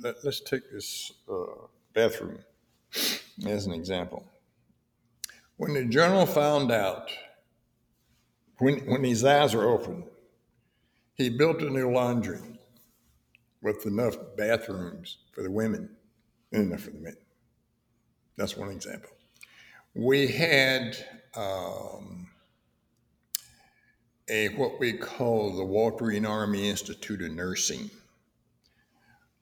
let, 0.02 0.18
us 0.26 0.42
take 0.42 0.70
this 0.70 1.14
uh, 1.32 1.68
bathroom 1.94 2.40
as 3.46 3.68
an 3.68 3.72
example. 3.72 4.26
When 5.56 5.76
the 5.76 5.86
general 5.86 6.26
found 6.26 6.74
out, 6.74 7.10
when, 8.58 8.80
when 8.80 9.06
his 9.06 9.24
eyes 9.24 9.56
were 9.56 9.64
open, 9.64 10.04
he 11.14 11.30
built 11.30 11.62
a 11.62 11.70
new 11.70 11.90
laundry 11.90 12.42
with 13.66 13.88
enough 13.88 14.16
bathrooms 14.38 15.18
for 15.34 15.42
the 15.42 15.50
women 15.50 15.90
and 16.52 16.68
enough 16.68 16.82
for 16.82 16.92
the 16.92 17.00
men. 17.00 17.18
That's 18.38 18.56
one 18.56 18.70
example. 18.70 19.10
We 19.96 20.28
had 20.28 20.96
um, 21.36 22.28
a 24.30 24.50
what 24.50 24.80
we 24.80 24.94
call 24.94 25.56
the 25.56 25.66
Walter 25.66 26.06
Reed 26.06 26.26
Army 26.28 26.70
Institute 26.70 27.24
of 27.24 27.32
Nursing, 27.32 27.90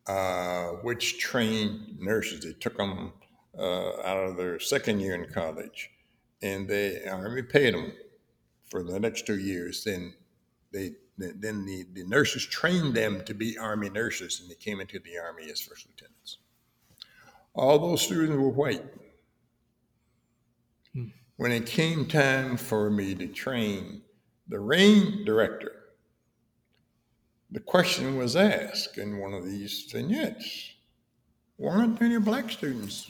uh, 0.07 0.67
which 0.83 1.19
trained 1.19 1.99
nurses. 1.99 2.45
They 2.45 2.53
took 2.53 2.77
them 2.77 3.11
uh, 3.59 4.01
out 4.03 4.23
of 4.23 4.37
their 4.37 4.57
second 4.57 5.01
year 5.01 5.15
in 5.15 5.29
college, 5.33 5.89
and 6.41 6.65
the 6.65 7.09
Army 7.11 7.41
paid 7.41 7.73
them 7.73 7.91
for 8.69 8.83
the 8.83 9.01
next 9.01 9.27
two 9.27 9.39
years. 9.39 9.83
Then 9.83 10.13
they 10.71 10.93
then 11.17 11.65
the, 11.65 11.85
the 11.93 12.03
nurses 12.05 12.45
trained 12.45 12.95
them 12.95 13.23
to 13.25 13.33
be 13.33 13.57
Army 13.57 13.89
nurses, 13.89 14.39
and 14.41 14.49
they 14.49 14.55
came 14.55 14.79
into 14.79 14.99
the 14.99 15.17
Army 15.17 15.49
as 15.51 15.61
first 15.61 15.87
lieutenants. 15.87 16.37
All 17.53 17.77
those 17.77 18.01
students 18.01 18.35
were 18.35 18.49
white. 18.49 18.83
Hmm. 20.93 21.05
When 21.37 21.51
it 21.51 21.65
came 21.65 22.07
time 22.07 22.57
for 22.57 22.89
me 22.89 23.13
to 23.15 23.27
train 23.27 24.01
the 24.47 24.59
rain 24.59 25.23
director, 25.23 25.71
the 27.51 27.59
question 27.59 28.17
was 28.17 28.35
asked 28.35 28.97
in 28.97 29.19
one 29.19 29.33
of 29.33 29.45
these 29.45 29.87
vignettes 29.91 30.73
why 31.57 31.75
aren't 31.75 31.99
there 31.99 32.07
any 32.07 32.19
black 32.19 32.49
students 32.49 33.09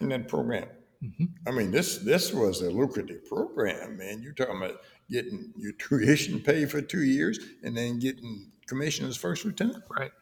in 0.00 0.08
that 0.08 0.28
program? 0.28 0.66
Mm-hmm. 1.04 1.24
I 1.46 1.50
mean, 1.50 1.70
this 1.70 1.98
this 1.98 2.32
was 2.32 2.62
a 2.62 2.70
lucrative 2.70 3.26
program, 3.26 3.96
man. 3.96 4.22
You're 4.22 4.32
talking 4.32 4.56
about 4.56 4.80
getting 5.10 5.52
your 5.56 5.72
tuition 5.78 6.40
paid 6.40 6.70
for 6.70 6.80
two 6.80 7.02
years 7.02 7.38
and 7.62 7.76
then 7.76 7.98
getting 7.98 8.52
commission 8.66 9.06
as 9.06 9.16
first 9.16 9.44
lieutenant. 9.44 9.84
Right. 9.90 10.12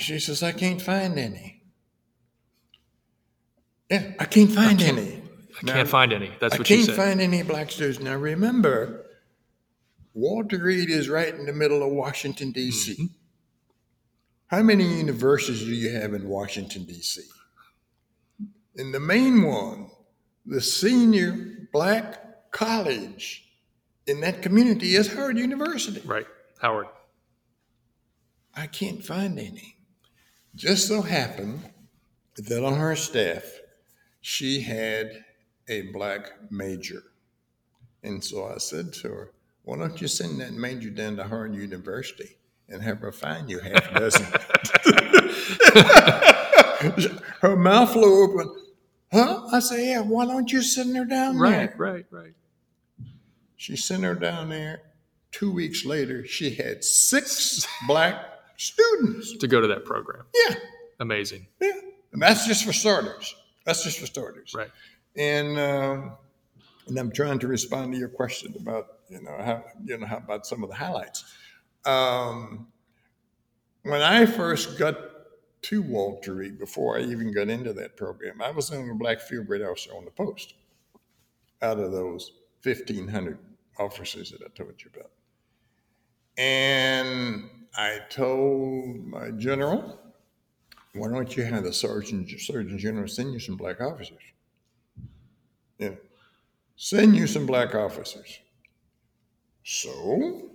She 0.00 0.18
says, 0.18 0.42
I 0.42 0.52
can't 0.52 0.82
find 0.82 1.18
any. 1.18 1.62
Yeah, 3.90 4.12
I 4.18 4.24
can't 4.26 4.50
find 4.50 4.80
any. 4.82 5.22
I 5.62 5.66
can't 5.66 5.88
find 5.88 6.12
any. 6.12 6.30
That's 6.40 6.54
I 6.54 6.58
what 6.58 6.70
you 6.70 6.82
said 6.82 6.96
can't 6.96 7.08
find 7.08 7.20
any 7.20 7.42
black 7.42 7.70
students. 7.70 8.00
Now 8.00 8.16
remember, 8.16 9.06
Walter 10.14 10.58
Reed 10.58 10.90
is 10.90 11.08
right 11.08 11.34
in 11.34 11.46
the 11.46 11.52
middle 11.52 11.82
of 11.82 11.92
Washington, 11.92 12.52
D.C. 12.52 12.92
Mm-hmm. 12.92 13.06
How 14.46 14.62
many 14.62 14.84
universities 14.84 15.60
do 15.60 15.74
you 15.74 15.90
have 15.98 16.12
in 16.12 16.28
Washington, 16.28 16.84
D.C.? 16.84 17.22
And 18.76 18.92
the 18.92 19.00
main 19.00 19.42
one, 19.42 19.90
the 20.44 20.60
senior 20.60 21.68
black 21.72 22.21
college 22.52 23.44
in 24.06 24.20
that 24.20 24.42
community 24.42 24.94
is 24.94 25.12
Howard 25.12 25.38
University. 25.38 26.00
right. 26.06 26.26
Howard. 26.60 26.86
I 28.54 28.66
can't 28.66 29.04
find 29.04 29.38
any. 29.38 29.76
Just 30.54 30.86
so 30.86 31.02
happened 31.02 31.60
that 32.36 32.64
on 32.64 32.74
her 32.74 32.94
staff, 32.94 33.44
she 34.20 34.60
had 34.60 35.24
a 35.68 35.82
black 35.92 36.30
major. 36.50 37.02
And 38.02 38.22
so 38.22 38.46
I 38.46 38.58
said 38.58 38.92
to 38.94 39.08
her, 39.08 39.30
Why 39.62 39.78
don't 39.78 40.00
you 40.00 40.08
send 40.08 40.40
that 40.40 40.52
major 40.52 40.90
down 40.90 41.16
to 41.16 41.24
Howard 41.24 41.54
University 41.54 42.36
and 42.68 42.82
have 42.82 42.98
her 42.98 43.12
find 43.12 43.48
you 43.48 43.60
half 43.60 43.90
a 43.90 43.98
dozen? 43.98 44.26
her 47.40 47.56
mouth 47.56 47.92
flew 47.92 48.24
open. 48.24 48.54
Huh? 49.10 49.46
I 49.52 49.60
said, 49.60 49.80
Yeah, 49.80 50.00
why 50.00 50.26
don't 50.26 50.52
you 50.52 50.62
send 50.62 50.96
her 50.96 51.04
down 51.04 51.38
there? 51.38 51.42
Right. 51.42 51.78
Right. 51.78 52.06
Right. 52.10 52.32
She 53.62 53.76
sent 53.76 54.02
her 54.02 54.16
down 54.16 54.48
there, 54.48 54.82
two 55.30 55.52
weeks 55.52 55.84
later, 55.84 56.26
she 56.26 56.50
had 56.52 56.82
six 56.82 57.64
black 57.86 58.16
students. 58.56 59.36
To 59.36 59.46
go 59.46 59.60
to 59.60 59.68
that 59.68 59.84
program. 59.84 60.24
Yeah, 60.34 60.56
Amazing. 60.98 61.46
yeah. 61.60 61.70
And 62.12 62.20
that's 62.20 62.44
just 62.44 62.64
for 62.64 62.72
starters. 62.72 63.32
That's 63.64 63.84
just 63.84 64.00
for 64.00 64.06
starters. 64.06 64.52
Right. 64.52 64.70
And 65.16 65.56
um, 65.60 66.16
and 66.88 66.98
I'm 66.98 67.12
trying 67.12 67.38
to 67.38 67.46
respond 67.46 67.92
to 67.92 67.98
your 68.00 68.08
question 68.08 68.52
about 68.58 68.98
you 69.08 69.22
know 69.22 69.36
how 69.40 69.62
you 69.84 69.96
know 69.96 70.06
how 70.08 70.16
about 70.16 70.44
some 70.44 70.64
of 70.64 70.68
the 70.68 70.74
highlights. 70.74 71.22
Um, 71.84 72.66
when 73.84 74.02
I 74.02 74.26
first 74.26 74.76
got 74.76 74.96
to 75.62 75.82
Walter 75.82 76.34
Reed, 76.34 76.58
before 76.58 76.98
I 76.98 77.02
even 77.02 77.32
got 77.32 77.48
into 77.48 77.72
that 77.74 77.96
program, 77.96 78.42
I 78.42 78.50
was 78.50 78.70
the 78.70 78.78
only 78.78 78.94
black 78.94 79.20
field 79.20 79.46
grade 79.46 79.62
officer 79.62 79.92
on 79.94 80.04
the 80.04 80.10
post 80.10 80.54
out 81.62 81.78
of 81.78 81.92
those 81.92 82.32
1,500 82.64 83.38
officers 83.78 84.30
that 84.30 84.42
I 84.42 84.48
told 84.54 84.74
you 84.82 84.90
about. 84.94 85.10
And 86.36 87.48
I 87.76 88.00
told 88.08 89.04
my 89.06 89.30
general, 89.32 89.98
why 90.94 91.08
don't 91.08 91.36
you 91.36 91.44
have 91.44 91.64
the 91.64 91.72
sergeant, 91.72 92.30
surgeon 92.40 92.78
general 92.78 93.08
send 93.08 93.32
you 93.32 93.38
some 93.38 93.56
black 93.56 93.80
officers? 93.80 94.22
Yeah. 95.78 95.94
Send 96.76 97.16
you 97.16 97.26
some 97.26 97.46
black 97.46 97.74
officers. 97.74 98.38
So, 99.64 100.50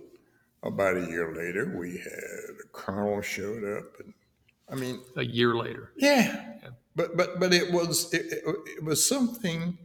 about 0.62 0.96
a 0.96 1.06
year 1.06 1.34
later, 1.34 1.76
we 1.78 1.92
had 1.98 2.56
a 2.64 2.68
colonel 2.72 3.22
showed 3.22 3.64
up, 3.78 3.84
and 4.00 4.12
I 4.68 4.74
mean, 4.74 5.00
A 5.16 5.24
year 5.24 5.54
later. 5.54 5.92
yeah, 5.96 6.58
but 6.94 7.16
but 7.16 7.40
but 7.40 7.54
it 7.54 7.72
was 7.72 8.12
it, 8.12 8.26
it, 8.32 8.44
it 8.76 8.84
was 8.84 9.06
something. 9.08 9.78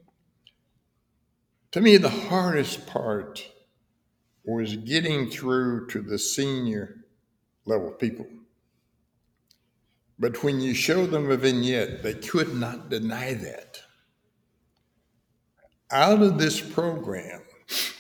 To 1.74 1.82
me, 1.82 1.97
the 1.97 2.09
hardest 2.09 2.86
part 2.86 3.49
was 4.45 4.76
getting 4.76 5.32
through 5.32 5.88
to 5.88 6.03
the 6.03 6.19
senior 6.19 6.97
level 7.65 7.89
people. 7.89 8.28
But 10.19 10.43
when 10.43 10.61
you 10.61 10.76
show 10.76 11.07
them 11.07 11.32
a 11.32 11.36
vignette, 11.36 12.03
they 12.03 12.13
could 12.13 12.53
not 12.53 12.89
deny 12.89 13.34
that. 13.34 13.80
Out 15.89 16.21
of 16.21 16.38
this 16.38 16.61
program, 16.61 17.41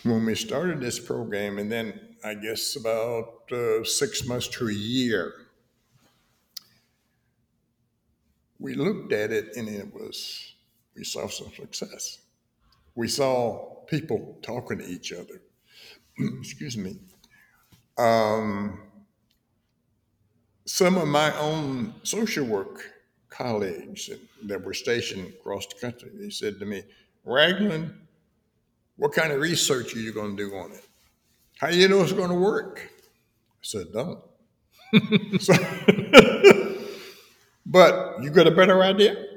when 0.03 0.23
we 0.23 0.35
started 0.35 0.79
this 0.79 0.99
program, 0.99 1.57
and 1.57 1.71
then 1.71 1.99
I 2.23 2.35
guess 2.35 2.75
about 2.75 3.51
uh, 3.51 3.83
six 3.83 4.27
months 4.27 4.47
to 4.49 4.67
a 4.67 4.73
year, 4.73 5.33
we 8.59 8.75
looked 8.75 9.13
at 9.13 9.31
it 9.31 9.55
and 9.55 9.67
it 9.67 9.91
was, 9.91 10.53
we 10.95 11.03
saw 11.03 11.27
some 11.27 11.51
success. 11.55 12.19
We 12.95 13.07
saw 13.07 13.83
people 13.87 14.37
talking 14.41 14.79
to 14.79 14.85
each 14.85 15.11
other. 15.13 15.41
Excuse 16.39 16.77
me. 16.77 16.97
Um, 17.97 18.79
some 20.65 20.97
of 20.97 21.07
my 21.07 21.35
own 21.37 21.93
social 22.03 22.45
work 22.45 22.81
colleagues 23.29 24.09
that 24.45 24.63
were 24.63 24.73
stationed 24.73 25.27
across 25.39 25.65
the 25.67 25.75
country, 25.79 26.11
they 26.13 26.29
said 26.29 26.59
to 26.59 26.65
me, 26.65 26.83
Ragland, 27.25 27.93
what 28.97 29.11
kind 29.13 29.31
of 29.31 29.41
research 29.41 29.95
are 29.95 29.99
you 29.99 30.13
going 30.13 30.37
to 30.37 30.49
do 30.49 30.55
on 30.55 30.71
it? 30.71 30.85
How 31.57 31.69
do 31.69 31.77
you 31.77 31.87
know 31.87 32.01
it's 32.01 32.13
going 32.13 32.29
to 32.29 32.35
work? 32.35 32.89
I 32.89 33.61
said, 33.61 33.87
don't. 33.93 34.19
so, 35.41 35.53
but 37.65 38.21
you 38.21 38.29
got 38.29 38.47
a 38.47 38.51
better 38.51 38.83
idea? 38.83 39.32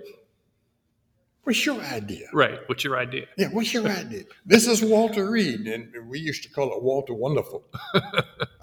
What's 1.47 1.65
your 1.65 1.81
idea? 1.81 2.27
Right. 2.33 2.59
What's 2.67 2.83
your 2.83 2.99
idea? 2.99 3.27
Yeah, 3.39 3.51
what's 3.53 3.73
your 3.73 3.87
idea? 4.03 4.25
This 4.45 4.67
is 4.67 4.83
Walter 4.83 5.31
Reed, 5.31 5.69
and 5.69 5.93
we 6.09 6.19
used 6.19 6.43
to 6.43 6.49
call 6.49 6.77
it 6.77 6.83
Walter 6.83 7.15
Wonderful. 7.15 7.63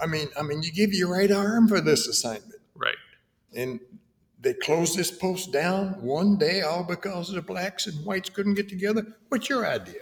I 0.02 0.06
mean, 0.06 0.28
I 0.38 0.42
mean, 0.44 0.62
you 0.64 0.70
give 0.74 0.94
your 0.94 1.10
right 1.10 1.32
arm 1.32 1.70
for 1.70 1.80
this 1.80 2.08
assignment, 2.10 2.60
Right. 2.76 2.98
and 3.56 3.80
they 4.42 4.54
closed 4.54 4.98
this 4.98 5.10
post 5.12 5.54
down 5.54 5.92
one 6.02 6.36
day, 6.38 6.60
all 6.60 6.84
because 6.84 7.32
the 7.32 7.42
blacks 7.42 7.88
and 7.88 8.06
whites 8.06 8.30
couldn't 8.30 8.56
get 8.56 8.68
together. 8.68 9.08
What's 9.30 9.48
your 9.48 9.66
idea? 9.66 10.02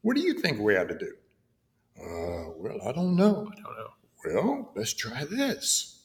What 0.00 0.16
do 0.16 0.22
you 0.22 0.34
think 0.40 0.58
we 0.58 0.76
ought 0.76 0.88
to 0.88 0.98
do? 0.98 1.12
Uh, 2.00 2.50
well, 2.56 2.80
I 2.84 2.90
don't 2.90 3.14
know. 3.14 3.48
I 3.48 3.62
don't 3.62 3.76
know. 3.76 3.90
Well, 4.26 4.72
let's 4.74 4.92
try 4.92 5.24
this. 5.24 6.00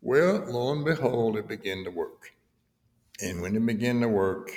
Well, 0.00 0.44
lo 0.48 0.72
and 0.72 0.84
behold, 0.84 1.36
it 1.36 1.46
began 1.46 1.84
to 1.84 1.90
work. 1.92 2.32
And 3.20 3.40
when 3.40 3.54
it 3.54 3.64
began 3.64 4.00
to 4.00 4.08
work, 4.08 4.50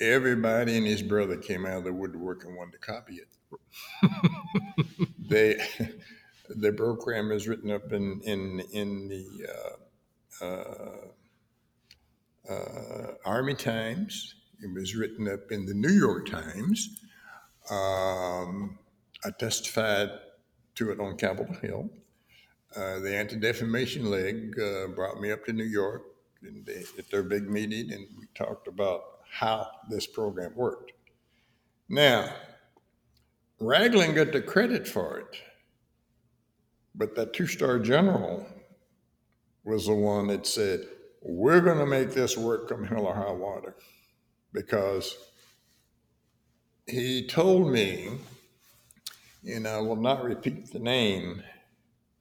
everybody 0.00 0.76
and 0.76 0.86
his 0.86 1.02
brother 1.02 1.36
came 1.36 1.66
out 1.66 1.78
of 1.78 1.84
the 1.84 1.92
woodwork 1.92 2.44
and 2.44 2.56
wanted 2.56 2.72
to 2.72 2.78
copy 2.78 3.16
it. 3.16 3.28
they, 5.18 5.60
the 6.48 6.72
program 6.72 7.30
is 7.30 7.46
written 7.46 7.70
up 7.70 7.92
in 7.92 8.20
in 8.22 8.60
in 8.72 9.08
the 9.08 9.46
uh, 10.42 10.44
uh, 10.44 11.06
uh, 12.52 13.12
Army 13.24 13.54
Times. 13.54 14.34
It 14.62 14.72
was 14.74 14.94
written 14.94 15.28
up 15.28 15.50
in 15.52 15.66
the 15.66 15.74
New 15.74 15.92
York 15.92 16.28
Times. 16.28 17.00
Um, 17.70 18.78
I 19.24 19.30
testified 19.38 20.10
to 20.76 20.90
it 20.90 21.00
on 21.00 21.16
Capitol 21.16 21.54
Hill. 21.62 21.90
Uh, 22.74 23.00
the 23.00 23.14
Anti 23.14 23.36
Defamation 23.36 24.10
League 24.10 24.58
uh, 24.58 24.88
brought 24.88 25.20
me 25.20 25.32
up 25.32 25.44
to 25.46 25.52
New 25.52 25.64
York 25.64 26.02
at 26.98 27.10
their 27.10 27.22
big 27.22 27.48
meeting, 27.48 27.92
and 27.92 28.06
we 28.18 28.26
talked 28.34 28.68
about 28.68 29.19
how 29.30 29.66
this 29.88 30.06
program 30.06 30.52
worked. 30.54 30.92
Now, 31.88 32.32
Ragland 33.60 34.14
got 34.14 34.32
the 34.32 34.40
credit 34.40 34.86
for 34.88 35.18
it, 35.18 35.36
but 36.94 37.14
that 37.14 37.32
two 37.32 37.46
star 37.46 37.78
general 37.78 38.46
was 39.64 39.86
the 39.86 39.94
one 39.94 40.28
that 40.28 40.46
said, 40.46 40.86
We're 41.22 41.60
going 41.60 41.78
to 41.78 41.86
make 41.86 42.12
this 42.12 42.36
work 42.36 42.68
come 42.68 42.84
hell 42.84 43.06
or 43.06 43.14
high 43.14 43.32
water 43.32 43.76
because 44.52 45.16
he 46.86 47.26
told 47.26 47.70
me, 47.70 48.18
and 49.46 49.66
I 49.66 49.78
will 49.78 49.96
not 49.96 50.24
repeat 50.24 50.72
the 50.72 50.78
name, 50.78 51.42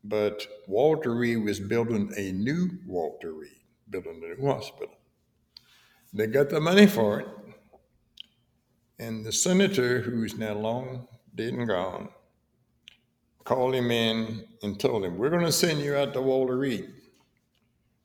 but 0.04 0.46
Walter 0.68 1.16
Reed 1.16 1.44
was 1.44 1.60
building 1.60 2.12
a 2.18 2.32
new 2.32 2.70
Walter 2.86 3.34
Reed, 3.34 3.50
building 3.90 4.22
a 4.24 4.42
new 4.42 4.48
hospital. 4.48 4.99
They 6.14 6.28
got 6.28 6.50
the 6.50 6.60
money 6.60 6.88
for 6.88 7.20
it, 7.20 7.28
and 8.98 9.24
the 9.24 9.32
senator, 9.32 10.02
who's 10.02 10.38
now 10.38 10.54
long 10.54 11.08
dead 11.36 11.54
and 11.54 11.68
gone, 11.68 12.10
called 13.44 13.76
him 13.76 13.92
in 13.92 14.46
and 14.64 14.80
told 14.80 15.06
him, 15.06 15.18
We're 15.18 15.30
going 15.30 15.46
to 15.46 15.52
send 15.52 15.82
you 15.82 15.96
out 15.96 16.14
to 16.14 16.22
Walter 16.22 16.58
Reed. 16.58 16.90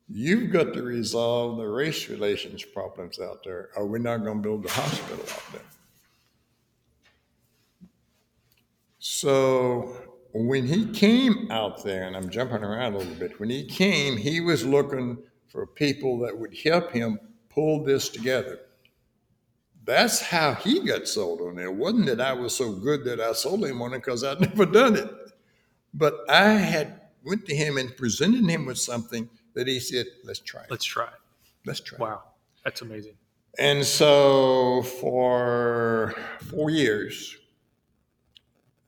You've 0.07 0.51
got 0.51 0.73
to 0.73 0.83
resolve 0.83 1.57
the 1.57 1.67
race 1.67 2.09
relations 2.09 2.63
problems 2.63 3.19
out 3.19 3.43
there, 3.43 3.69
or 3.75 3.87
we're 3.87 3.97
not 3.97 4.23
going 4.23 4.37
to 4.37 4.43
build 4.43 4.65
a 4.65 4.69
hospital 4.69 5.23
out 5.23 5.43
there. 5.51 5.61
So 8.99 9.97
when 10.33 10.67
he 10.67 10.91
came 10.91 11.49
out 11.49 11.83
there, 11.83 12.03
and 12.03 12.15
I'm 12.15 12.29
jumping 12.29 12.63
around 12.63 12.93
a 12.93 12.97
little 12.99 13.15
bit, 13.15 13.39
when 13.39 13.49
he 13.49 13.65
came, 13.65 14.15
he 14.15 14.41
was 14.41 14.63
looking 14.63 15.17
for 15.47 15.65
people 15.65 16.19
that 16.19 16.37
would 16.37 16.55
help 16.55 16.91
him 16.91 17.19
pull 17.55 17.83
this 17.83 18.09
together. 18.09 18.59
That's 19.85 20.19
how 20.19 20.55
he 20.55 20.81
got 20.81 21.07
sold 21.07 21.41
on 21.41 21.57
it. 21.57 21.63
It 21.63 21.73
wasn't 21.73 22.07
that 22.07 22.19
I 22.21 22.33
was 22.33 22.55
so 22.55 22.73
good 22.73 23.05
that 23.05 23.21
I 23.21 23.33
sold 23.33 23.63
him 23.63 23.81
on 23.81 23.93
it 23.93 23.99
because 23.99 24.23
I'd 24.23 24.41
never 24.41 24.65
done 24.65 24.95
it. 24.95 25.09
But 25.93 26.29
I 26.29 26.49
had 26.49 27.01
went 27.23 27.45
to 27.47 27.55
him 27.55 27.77
and 27.77 27.95
presented 27.95 28.47
him 28.47 28.65
with 28.65 28.77
something 28.77 29.29
that 29.53 29.67
he 29.67 29.79
said, 29.79 30.05
let's 30.23 30.39
try 30.39 30.61
it. 30.61 30.67
Let's 30.69 30.85
try. 30.85 31.05
it. 31.05 31.13
Let's 31.65 31.79
try 31.79 31.97
it. 31.97 32.01
Wow. 32.01 32.23
That's 32.63 32.81
amazing. 32.81 33.13
And 33.57 33.85
so 33.85 34.83
for 34.99 36.13
four 36.41 36.69
years, 36.69 37.37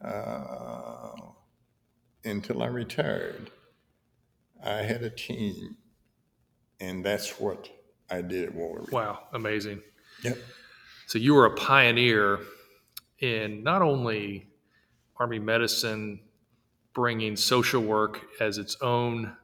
uh, 0.03 1.11
until 2.25 2.61
I 2.61 2.67
retired, 2.67 3.49
I 4.63 4.81
had 4.81 5.03
a 5.03 5.09
team, 5.09 5.77
and 6.79 7.05
that's 7.05 7.39
what 7.39 7.69
I 8.09 8.21
did 8.21 8.45
at 8.45 8.55
Walter 8.55 8.81
Reed. 8.81 8.91
Wow. 8.91 9.19
Amazing. 9.33 9.81
Yep. 10.23 10.37
So 11.07 11.19
you 11.19 11.33
were 11.33 11.45
a 11.45 11.55
pioneer 11.55 12.39
in 13.19 13.63
not 13.63 13.81
only 13.81 14.47
Army 15.17 15.39
medicine 15.39 16.19
bringing 16.93 17.35
social 17.35 17.81
work 17.81 18.21
as 18.39 18.57
its 18.57 18.77
own 18.81 19.35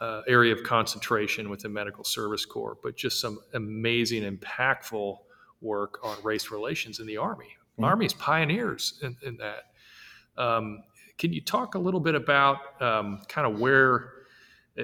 uh, 0.00 0.22
area 0.28 0.52
of 0.52 0.62
concentration 0.62 1.50
within 1.50 1.72
Medical 1.72 2.04
Service 2.04 2.44
Corps, 2.44 2.76
but 2.82 2.96
just 2.96 3.20
some 3.20 3.40
amazing, 3.54 4.22
impactful 4.22 5.18
work 5.60 5.98
on 6.04 6.16
race 6.22 6.50
relations 6.50 7.00
in 7.00 7.06
the 7.06 7.16
Army. 7.16 7.48
Mhm. 7.78 7.84
Army's 7.84 8.12
pioneers 8.14 8.98
in, 9.02 9.16
in 9.22 9.36
that. 9.38 9.72
Um, 10.40 10.84
can 11.16 11.32
you 11.32 11.40
talk 11.40 11.74
a 11.74 11.78
little 11.78 11.98
bit 11.98 12.14
about 12.14 12.80
um, 12.80 13.22
kind 13.28 13.46
of 13.52 13.58
where, 13.60 14.12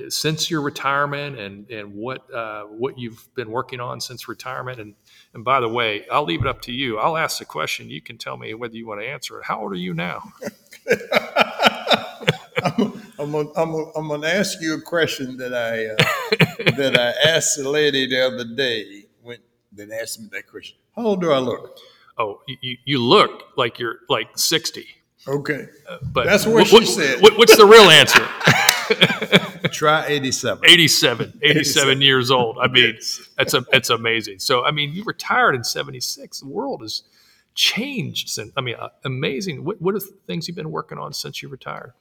since 0.08 0.50
your 0.50 0.60
retirement, 0.60 1.38
and 1.38 1.70
and 1.70 1.94
what 1.94 2.32
uh, 2.32 2.64
what 2.64 2.98
you've 2.98 3.26
been 3.34 3.50
working 3.50 3.80
on 3.80 4.00
since 4.00 4.28
retirement? 4.28 4.80
And 4.80 4.94
and 5.34 5.44
by 5.44 5.60
the 5.60 5.68
way, 5.68 6.04
I'll 6.10 6.24
leave 6.24 6.40
it 6.40 6.46
up 6.46 6.62
to 6.62 6.72
you. 6.72 6.98
I'll 6.98 7.16
ask 7.16 7.38
the 7.38 7.44
question. 7.44 7.90
You 7.90 8.00
can 8.00 8.18
tell 8.18 8.36
me 8.36 8.54
whether 8.54 8.74
you 8.76 8.86
want 8.86 9.00
to 9.00 9.06
answer 9.06 9.38
it. 9.40 9.44
How 9.46 9.60
old 9.60 9.72
are 9.72 9.76
you 9.76 9.94
now? 9.94 10.22
I'm, 12.62 13.02
I'm, 13.18 13.30
gonna, 13.32 13.48
I'm, 13.56 13.72
gonna, 13.72 13.90
I'm 13.96 14.08
gonna 14.08 14.26
ask 14.26 14.60
you 14.60 14.74
a 14.74 14.80
question 14.80 15.36
that 15.36 15.52
I 15.52 15.86
uh, 15.86 16.72
that 16.76 16.98
I 16.98 17.28
asked 17.28 17.56
the 17.58 17.68
lady 17.68 18.06
the 18.06 18.26
other 18.26 18.44
day. 18.54 19.04
When 19.22 19.38
that 19.72 19.90
asked 19.90 20.20
me 20.20 20.28
that 20.32 20.46
question, 20.46 20.76
how 20.96 21.02
old 21.06 21.20
do 21.20 21.30
I 21.32 21.38
look? 21.38 21.78
Oh, 22.16 22.40
you, 22.46 22.76
you 22.84 22.98
look 23.02 23.42
like 23.56 23.78
you're 23.80 23.98
like 24.08 24.28
60. 24.38 24.86
Okay, 25.26 25.66
But 26.12 26.26
That's 26.26 26.46
what 26.46 26.66
she 26.68 26.84
said. 26.86 27.20
what- 27.22 27.36
what's 27.38 27.56
the 27.56 27.66
real 27.66 27.90
answer? 27.90 28.24
try 29.68 30.06
87. 30.06 30.64
87, 30.68 31.38
87 31.42 31.58
87. 31.58 32.00
years 32.02 32.30
old. 32.30 32.58
I 32.60 32.68
mean, 32.68 32.94
Yes. 32.94 33.28
that's 33.38 33.54
a, 33.54 33.60
that's 33.72 33.90
amazing. 33.90 34.38
So, 34.38 34.64
I 34.64 34.70
mean, 34.70 34.92
you 34.92 35.04
retired 35.04 35.54
in 35.54 35.64
76. 35.64 36.40
The 36.40 36.46
world 36.48 36.82
has 36.82 37.02
changed 37.54 38.28
since. 38.30 38.52
I 38.56 38.60
mean, 38.60 38.76
uh, 38.78 38.88
amazing. 39.04 39.64
What, 39.64 39.80
what 39.80 39.94
are 39.94 40.00
the 40.00 40.12
things 40.26 40.48
you've 40.48 40.56
been 40.56 40.70
working 40.70 40.98
on 40.98 41.12
since 41.12 41.42
you 41.42 41.48
retired? 41.48 41.92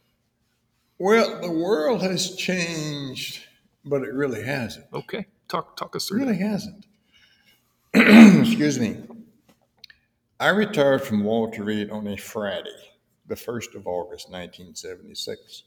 Well, 1.00 1.42
the 1.42 1.52
world 1.52 2.02
has 2.02 2.36
changed, 2.36 3.42
but 3.86 4.04
it 4.04 4.14
really 4.14 4.44
hasn't. 4.44 4.86
Okay. 4.94 5.26
Talk, 5.50 5.76
talk 5.78 5.96
us 5.96 6.06
It 6.06 6.08
through 6.10 6.20
really 6.26 6.38
that. 6.38 6.50
hasn't. 6.50 6.86
Excuse 7.94 8.80
me. 8.80 8.98
I 10.40 10.50
retired 10.50 11.02
from 11.04 11.24
Walter 11.24 11.64
Reed 11.64 11.90
on 11.92 12.08
a 12.08 12.18
Friday, 12.18 12.70
the 13.28 13.36
1st 13.36 13.76
of 13.76 13.88
August, 13.88 14.30
1976, 14.30 15.64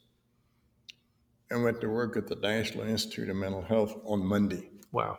and 1.50 1.62
went 1.62 1.80
to 1.80 1.88
work 1.88 2.16
at 2.16 2.26
the 2.26 2.36
National 2.36 2.84
Institute 2.84 3.28
of 3.28 3.36
Mental 3.36 3.62
Health 3.62 3.94
on 4.04 4.24
Monday. 4.24 4.70
Wow. 4.92 5.18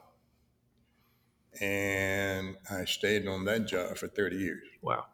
And 1.61 2.55
I 2.69 2.86
stayed 2.86 3.28
on 3.28 3.45
that 3.45 3.67
job 3.67 3.97
for 3.97 4.07
30 4.07 4.36
years. 4.38 4.63
Wow. 4.82 5.05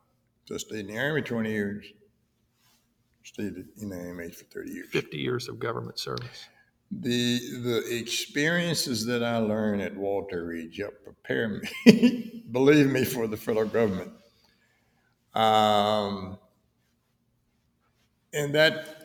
So 0.46 0.56
I 0.56 0.58
stayed 0.58 0.88
in 0.88 0.96
the 0.96 1.00
Army 1.00 1.22
20 1.22 1.50
years, 1.50 1.86
stayed 3.24 3.56
in 3.82 3.90
the 3.90 3.96
AMH 3.96 4.36
for 4.36 4.46
30 4.46 4.72
years. 4.72 4.90
50 4.90 5.18
years 5.18 5.48
of 5.48 5.60
government 5.60 6.00
service. 6.00 6.48
The 6.92 7.40
the 7.64 7.98
experiences 7.98 9.06
that 9.08 9.24
I 9.24 9.38
learned 9.38 9.82
at 9.82 9.96
Walter 9.96 10.46
Reed 10.46 10.76
helped 10.78 11.04
prepare 11.04 11.62
me, 11.86 12.44
believe 12.52 12.92
me, 12.92 13.04
for 13.04 13.26
the 13.26 13.38
federal 13.38 13.66
government. 13.66 14.12
Um, 15.34 16.38
and 18.34 18.54
that, 18.56 19.03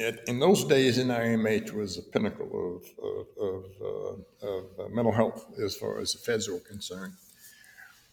it, 0.00 0.20
in 0.26 0.38
those 0.40 0.64
days, 0.64 0.98
NIMH 0.98 1.72
was 1.72 1.96
the 1.96 2.02
pinnacle 2.02 2.48
of 2.48 2.82
of, 3.04 3.26
of, 3.40 3.64
uh, 3.80 4.46
of 4.46 4.64
uh, 4.78 4.88
mental 4.88 5.12
health 5.12 5.46
as 5.62 5.76
far 5.76 6.00
as 6.00 6.12
the 6.12 6.18
feds 6.18 6.48
were 6.48 6.60
concerned. 6.60 7.14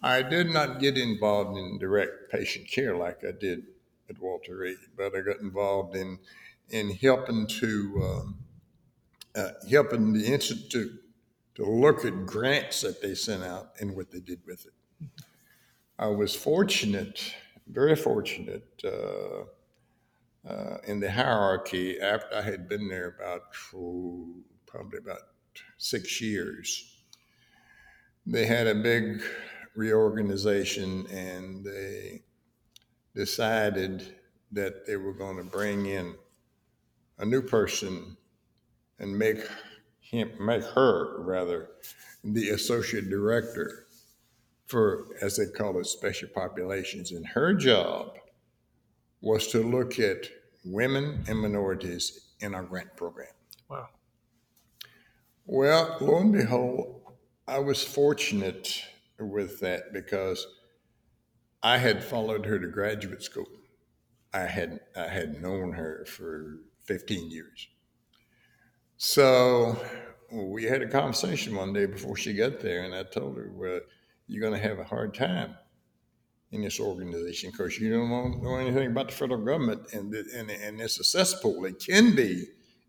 I 0.01 0.21
did 0.21 0.51
not 0.51 0.79
get 0.79 0.97
involved 0.97 1.57
in 1.57 1.79
direct 1.79 2.31
patient 2.31 2.69
care 2.69 2.95
like 2.95 3.23
I 3.27 3.31
did 3.31 3.63
at 4.09 4.19
Walter 4.19 4.57
Reed, 4.57 4.77
but 4.95 5.15
I 5.15 5.21
got 5.21 5.39
involved 5.39 5.95
in 5.95 6.19
in 6.69 6.91
helping 6.91 7.47
to 7.47 8.01
um, 8.03 8.37
uh, 9.35 9.51
helping 9.69 10.13
the 10.13 10.25
institute 10.25 10.91
to 11.55 11.65
look 11.65 12.05
at 12.05 12.25
grants 12.25 12.81
that 12.81 13.01
they 13.01 13.15
sent 13.15 13.43
out 13.43 13.71
and 13.79 13.95
what 13.95 14.11
they 14.11 14.19
did 14.19 14.41
with 14.45 14.65
it. 14.65 15.09
I 15.97 16.07
was 16.07 16.35
fortunate, 16.35 17.33
very 17.67 17.95
fortunate, 17.95 18.67
uh, 18.83 19.45
uh, 20.49 20.77
in 20.85 20.99
the 20.99 21.11
hierarchy 21.11 21.99
after 21.99 22.35
I 22.35 22.41
had 22.41 22.69
been 22.69 22.87
there 22.87 23.15
about 23.19 23.41
oh, 23.75 24.27
probably 24.65 24.99
about 24.99 25.21
six 25.77 26.21
years. 26.21 26.95
They 28.25 28.45
had 28.45 28.67
a 28.67 28.75
big 28.75 29.21
reorganization 29.75 31.07
and 31.07 31.63
they 31.63 32.23
decided 33.15 34.15
that 34.51 34.85
they 34.85 34.95
were 34.95 35.13
going 35.13 35.37
to 35.37 35.43
bring 35.43 35.85
in 35.85 36.15
a 37.19 37.25
new 37.25 37.41
person 37.41 38.15
and 38.99 39.17
make 39.17 39.37
him 39.99 40.31
make 40.39 40.63
her 40.63 41.21
rather 41.23 41.69
the 42.23 42.49
associate 42.49 43.09
director 43.09 43.87
for 44.65 45.07
as 45.21 45.37
they 45.37 45.45
call 45.45 45.77
it 45.79 45.85
special 45.85 46.29
populations 46.33 47.11
and 47.11 47.25
her 47.25 47.53
job 47.53 48.17
was 49.21 49.47
to 49.47 49.63
look 49.63 49.99
at 49.99 50.27
women 50.65 51.23
and 51.27 51.39
minorities 51.39 52.31
in 52.39 52.53
our 52.53 52.63
grant 52.63 52.95
program. 52.95 53.27
Wow. 53.69 53.89
well 55.45 55.97
lo 56.01 56.19
and 56.19 56.31
behold 56.31 57.01
i 57.47 57.59
was 57.59 57.83
fortunate 57.83 58.83
with 59.19 59.59
that 59.59 59.91
because 59.93 60.45
i 61.63 61.77
had 61.77 62.03
followed 62.03 62.45
her 62.45 62.59
to 62.59 62.67
graduate 62.67 63.23
school. 63.23 63.47
I 64.33 64.41
had 64.57 64.79
i 64.95 65.07
had 65.07 65.41
known 65.41 65.73
her 65.73 66.05
for 66.05 66.59
15 66.85 67.29
years. 67.31 67.67
So 68.97 69.77
we 70.31 70.63
had 70.63 70.81
a 70.81 70.87
conversation 70.89 71.55
one 71.55 71.73
day 71.73 71.85
before 71.85 72.15
she 72.15 72.33
got 72.33 72.59
there, 72.59 72.83
and 72.83 72.93
I 72.95 73.03
told 73.03 73.37
her, 73.37 73.51
"Well, 73.53 73.81
you're 74.27 74.41
going 74.41 74.59
to 74.59 74.67
have 74.67 74.79
a 74.79 74.83
hard 74.83 75.13
time 75.13 75.55
in 76.51 76.61
this 76.61 76.79
organization 76.79 77.51
because 77.51 77.77
you 77.77 77.91
don't 77.91 78.41
know, 78.41 78.55
anything 78.55 78.91
about 78.91 79.09
the 79.09 79.13
federal 79.13 79.43
government, 79.43 79.81
and 79.93 80.11
the, 80.11 80.25
and 80.35 80.49
and 80.49 80.79
it's 80.79 80.99
a 80.99 81.03
cesspool. 81.03 81.65
It 81.65 81.79
can 81.79 82.15
be 82.15 82.45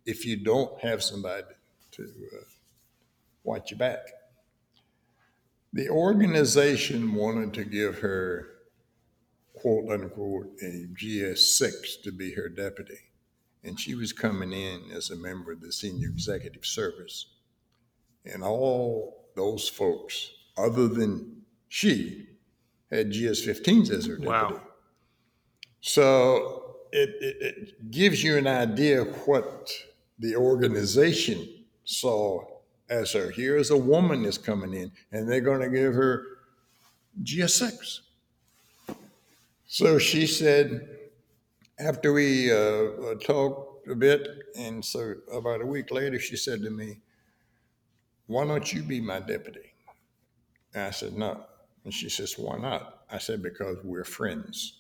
if 0.07 0.25
you 0.25 0.37
don't 0.37 0.81
have 0.81 1.03
somebody 1.03 1.45
to 1.93 2.03
uh, 2.03 2.45
watch 3.45 3.71
your 3.71 3.79
back." 3.79 4.01
The 5.73 5.89
organization 5.91 7.15
wanted 7.15 7.53
to 7.55 7.65
give 7.65 7.99
her 7.99 8.49
quote 9.55 9.91
unquote 9.91 10.47
a 10.63 10.87
GS6 10.95 12.03
to 12.05 12.13
be 12.13 12.33
her 12.35 12.49
deputy 12.49 13.09
and 13.65 13.79
she 13.79 13.95
was 13.95 14.13
coming 14.13 14.53
in 14.53 14.91
as 14.95 15.11
a 15.11 15.17
member 15.17 15.53
of 15.53 15.61
the 15.61 15.73
senior 15.73 16.09
executive 16.09 16.65
service. 16.65 17.27
And 18.25 18.43
all 18.43 19.31
those 19.37 19.69
folks, 19.69 20.31
other 20.57 20.89
than 20.89 21.43
she, 21.69 22.28
had 22.91 23.11
GS 23.11 23.47
15s 23.47 23.91
as 23.91 24.07
her 24.07 24.15
deputy. 24.15 24.27
Wow. 24.27 24.61
So 25.81 26.77
it, 26.93 27.11
it, 27.21 27.37
it 27.41 27.91
gives 27.91 28.23
you 28.23 28.37
an 28.37 28.47
idea 28.47 29.05
what 29.05 29.71
the 30.19 30.37
organization 30.37 31.47
saw 31.85 32.45
as 32.89 33.13
her. 33.13 33.31
Here 33.31 33.57
is 33.57 33.71
a 33.71 33.77
woman 33.77 34.23
that's 34.23 34.39
coming 34.39 34.75
in, 34.75 34.91
and 35.13 35.29
they're 35.29 35.41
going 35.41 35.61
to 35.61 35.69
give 35.69 35.95
her 35.95 36.25
GS6. 37.23 38.01
So 39.67 39.99
she 39.99 40.27
said, 40.27 40.89
after 41.79 42.13
we 42.13 42.51
uh, 42.51 42.57
uh, 42.57 43.15
talked 43.17 43.89
a 43.89 43.95
bit, 43.95 44.27
and 44.57 44.85
so 44.85 45.15
about 45.33 45.61
a 45.61 45.67
week 45.67 45.91
later, 45.91 46.19
she 46.19 46.37
said 46.37 46.63
to 46.63 46.71
me, 46.71 46.99
Why 48.27 48.47
don't 48.47 48.73
you 48.73 48.83
be 48.83 49.01
my 49.01 49.21
deputy? 49.21 49.75
And 50.75 50.85
I 50.85 50.91
said, 50.91 51.13
No. 51.13 51.45
And 51.85 51.93
she 51.93 52.09
says, 52.09 52.35
Why 52.39 52.59
not? 52.59 53.05
I 53.11 53.19
said, 53.19 53.43
Because 53.43 53.77
we're 53.83 54.05
friends. 54.05 54.75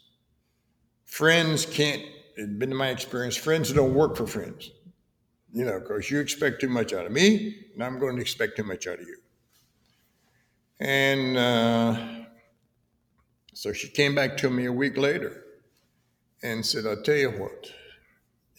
Friends 1.04 1.64
can't, 1.64 2.02
it's 2.36 2.52
been 2.52 2.74
my 2.74 2.88
experience, 2.88 3.36
friends 3.36 3.72
don't 3.72 3.94
work 3.94 4.16
for 4.16 4.26
friends. 4.26 4.70
You 5.52 5.64
know, 5.64 5.80
because 5.80 6.10
you 6.10 6.20
expect 6.20 6.60
too 6.60 6.68
much 6.68 6.92
out 6.92 7.06
of 7.06 7.12
me, 7.12 7.56
and 7.74 7.82
I'm 7.82 7.98
going 7.98 8.16
to 8.16 8.20
expect 8.20 8.56
too 8.56 8.64
much 8.64 8.86
out 8.86 9.00
of 9.00 9.06
you. 9.06 9.16
And 10.80 11.36
uh, 11.36 11.96
so 13.54 13.72
she 13.72 13.88
came 13.88 14.14
back 14.14 14.36
to 14.38 14.50
me 14.50 14.66
a 14.66 14.72
week 14.72 14.96
later 14.96 15.44
and 16.42 16.64
said, 16.64 16.86
I'll 16.86 17.02
tell 17.02 17.16
you 17.16 17.30
what, 17.30 17.72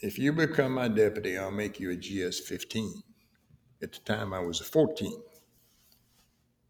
if 0.01 0.17
you 0.17 0.33
become 0.33 0.73
my 0.73 0.87
deputy, 0.87 1.37
I'll 1.37 1.51
make 1.51 1.79
you 1.79 1.91
a 1.91 1.95
GS 1.95 2.39
15. 2.39 3.03
At 3.81 3.93
the 3.93 3.99
time, 3.99 4.33
I 4.33 4.39
was 4.39 4.59
a 4.59 4.65
14. 4.65 5.21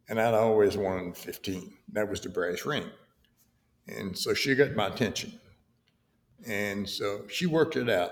And 0.10 0.20
I'd 0.20 0.34
always 0.34 0.76
wanted 0.76 1.16
15. 1.16 1.72
That 1.94 2.10
was 2.10 2.20
the 2.22 2.30
brass 2.30 2.66
ring. 2.66 2.86
And 3.88 4.18
so 4.18 4.34
she 4.34 4.56
got 4.56 4.76
my 4.76 4.88
attention. 4.88 5.40
And 6.48 6.90
so 6.90 7.26
she 7.28 7.46
worked 7.46 7.76
it 7.76 7.90
out 7.90 8.12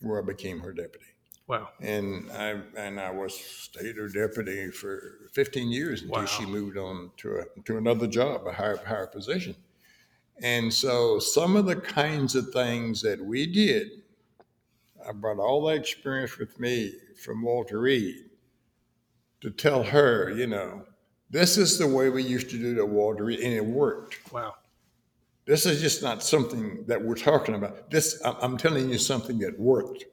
where 0.00 0.20
I 0.20 0.24
became 0.24 0.60
her 0.60 0.72
deputy. 0.72 1.06
Wow. 1.46 1.68
And 1.80 2.30
I 2.32 2.60
and 2.76 2.98
I 2.98 3.10
was 3.10 3.34
stayed 3.38 3.96
her 3.96 4.08
deputy 4.08 4.70
for 4.70 5.28
15 5.34 5.70
years 5.70 6.02
until 6.02 6.20
Wow. 6.20 6.26
she 6.26 6.46
moved 6.46 6.78
on 6.78 7.10
to 7.18 7.36
a, 7.42 7.62
to 7.64 7.76
another 7.76 8.06
job, 8.06 8.46
a 8.46 8.52
higher 8.52 8.78
higher 8.78 9.06
position. 9.06 9.54
And 10.42 10.72
so 10.72 11.18
some 11.18 11.54
of 11.54 11.66
the 11.66 11.76
kinds 11.76 12.34
of 12.34 12.48
things 12.52 13.02
that 13.02 13.22
we 13.24 13.46
did, 13.46 13.88
I 15.06 15.12
brought 15.12 15.38
all 15.38 15.64
that 15.66 15.76
experience 15.76 16.38
with 16.38 16.58
me 16.58 16.94
from 17.22 17.42
Walter 17.42 17.78
Reed 17.80 18.16
to 19.42 19.50
tell 19.50 19.82
her, 19.82 20.30
you 20.30 20.46
know, 20.46 20.86
this 21.30 21.56
is 21.58 21.78
the 21.78 21.86
way 21.86 22.10
we 22.10 22.22
used 22.22 22.50
to 22.50 22.58
do 22.58 22.78
at 22.78 22.88
Walter 22.88 23.24
Reed, 23.24 23.40
and 23.40 23.52
it 23.52 23.64
worked. 23.64 24.32
Wow. 24.32 24.54
This 25.46 25.66
is 25.66 25.80
just 25.80 26.02
not 26.02 26.22
something 26.22 26.84
that 26.86 27.02
we're 27.02 27.14
talking 27.16 27.54
about. 27.54 27.90
This, 27.90 28.20
I'm- 28.24 28.56
telling 28.56 28.88
you 28.90 28.98
something 28.98 29.38
that 29.40 29.58
worked. 29.58 30.04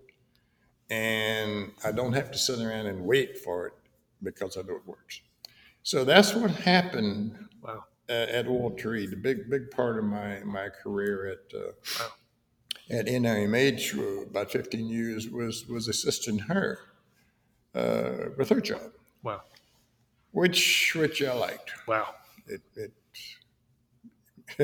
And 0.90 1.72
I 1.86 1.92
don't 1.94 2.12
have 2.14 2.32
to 2.32 2.38
sit 2.38 2.60
around 2.60 2.88
and 2.88 3.06
wait 3.06 3.38
for 3.38 3.68
it 3.68 3.74
because 4.22 4.58
I 4.58 4.62
know 4.64 4.76
it 4.76 4.86
works. 4.86 5.22
So 5.84 6.04
that's 6.04 6.34
what 6.34 6.52
happened 6.52 7.48
Wow. 7.62 7.86
uh, 8.10 8.12
at 8.12 8.46
Walter 8.48 8.90
Reed. 8.90 9.14
A 9.14 9.16
big, 9.16 9.50
big 9.50 9.72
part 9.72 9.98
of 9.98 10.04
my, 10.04 10.40
my 10.44 10.68
career 10.68 11.28
at, 11.28 11.58
uh, 11.58 12.10
at 12.90 13.06
NIMH 13.06 13.92
for 13.92 14.24
about 14.24 14.52
15 14.52 14.86
years 14.90 15.30
was 15.30 15.66
was 15.68 15.88
assisting 15.88 16.40
her 16.40 16.80
uh, 17.74 18.30
with 18.38 18.50
her 18.50 18.60
job, 18.60 18.92
Wow. 19.24 19.44
Which 20.32 20.94
which 20.96 21.22
I 21.24 21.34
liked. 21.34 21.72
Wow. 21.88 22.16
It 22.48 22.62
it, 22.76 22.92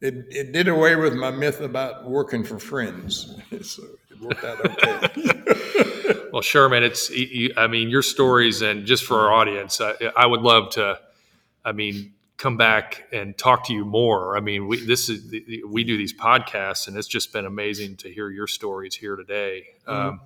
it 0.00 0.26
it 0.30 0.52
did 0.52 0.68
away 0.68 0.96
with 0.96 1.14
my 1.14 1.30
myth 1.30 1.60
about 1.60 2.08
working 2.08 2.44
for 2.44 2.58
friends, 2.58 3.34
so 3.62 3.82
it 4.10 4.20
worked 4.20 4.44
out 4.44 4.60
okay. 4.64 5.42
Well, 6.32 6.42
Sherman, 6.42 6.82
it's 6.82 7.08
you- 7.10 7.52
I 7.56 7.66
mean 7.66 7.88
your 7.88 8.02
stories, 8.02 8.62
and 8.62 8.84
just 8.86 9.04
for 9.04 9.20
our 9.20 9.32
audience, 9.32 9.80
I, 9.80 9.94
I 10.16 10.26
would 10.26 10.42
love 10.42 10.70
to. 10.72 11.00
I 11.64 11.72
mean, 11.72 12.12
come 12.36 12.56
back 12.56 13.04
and 13.12 13.36
talk 13.36 13.66
to 13.66 13.72
you 13.72 13.84
more. 13.84 14.36
I 14.36 14.40
mean, 14.40 14.68
we 14.68 14.84
this 14.84 15.08
is 15.08 15.32
we 15.66 15.82
do 15.84 15.96
these 15.96 16.12
podcasts, 16.12 16.88
and 16.88 16.96
it's 16.96 17.08
just 17.08 17.32
been 17.32 17.46
amazing 17.46 17.96
to 17.98 18.12
hear 18.12 18.28
your 18.30 18.46
stories 18.46 18.94
here 18.94 19.16
today. 19.16 19.64
Um, 19.86 20.20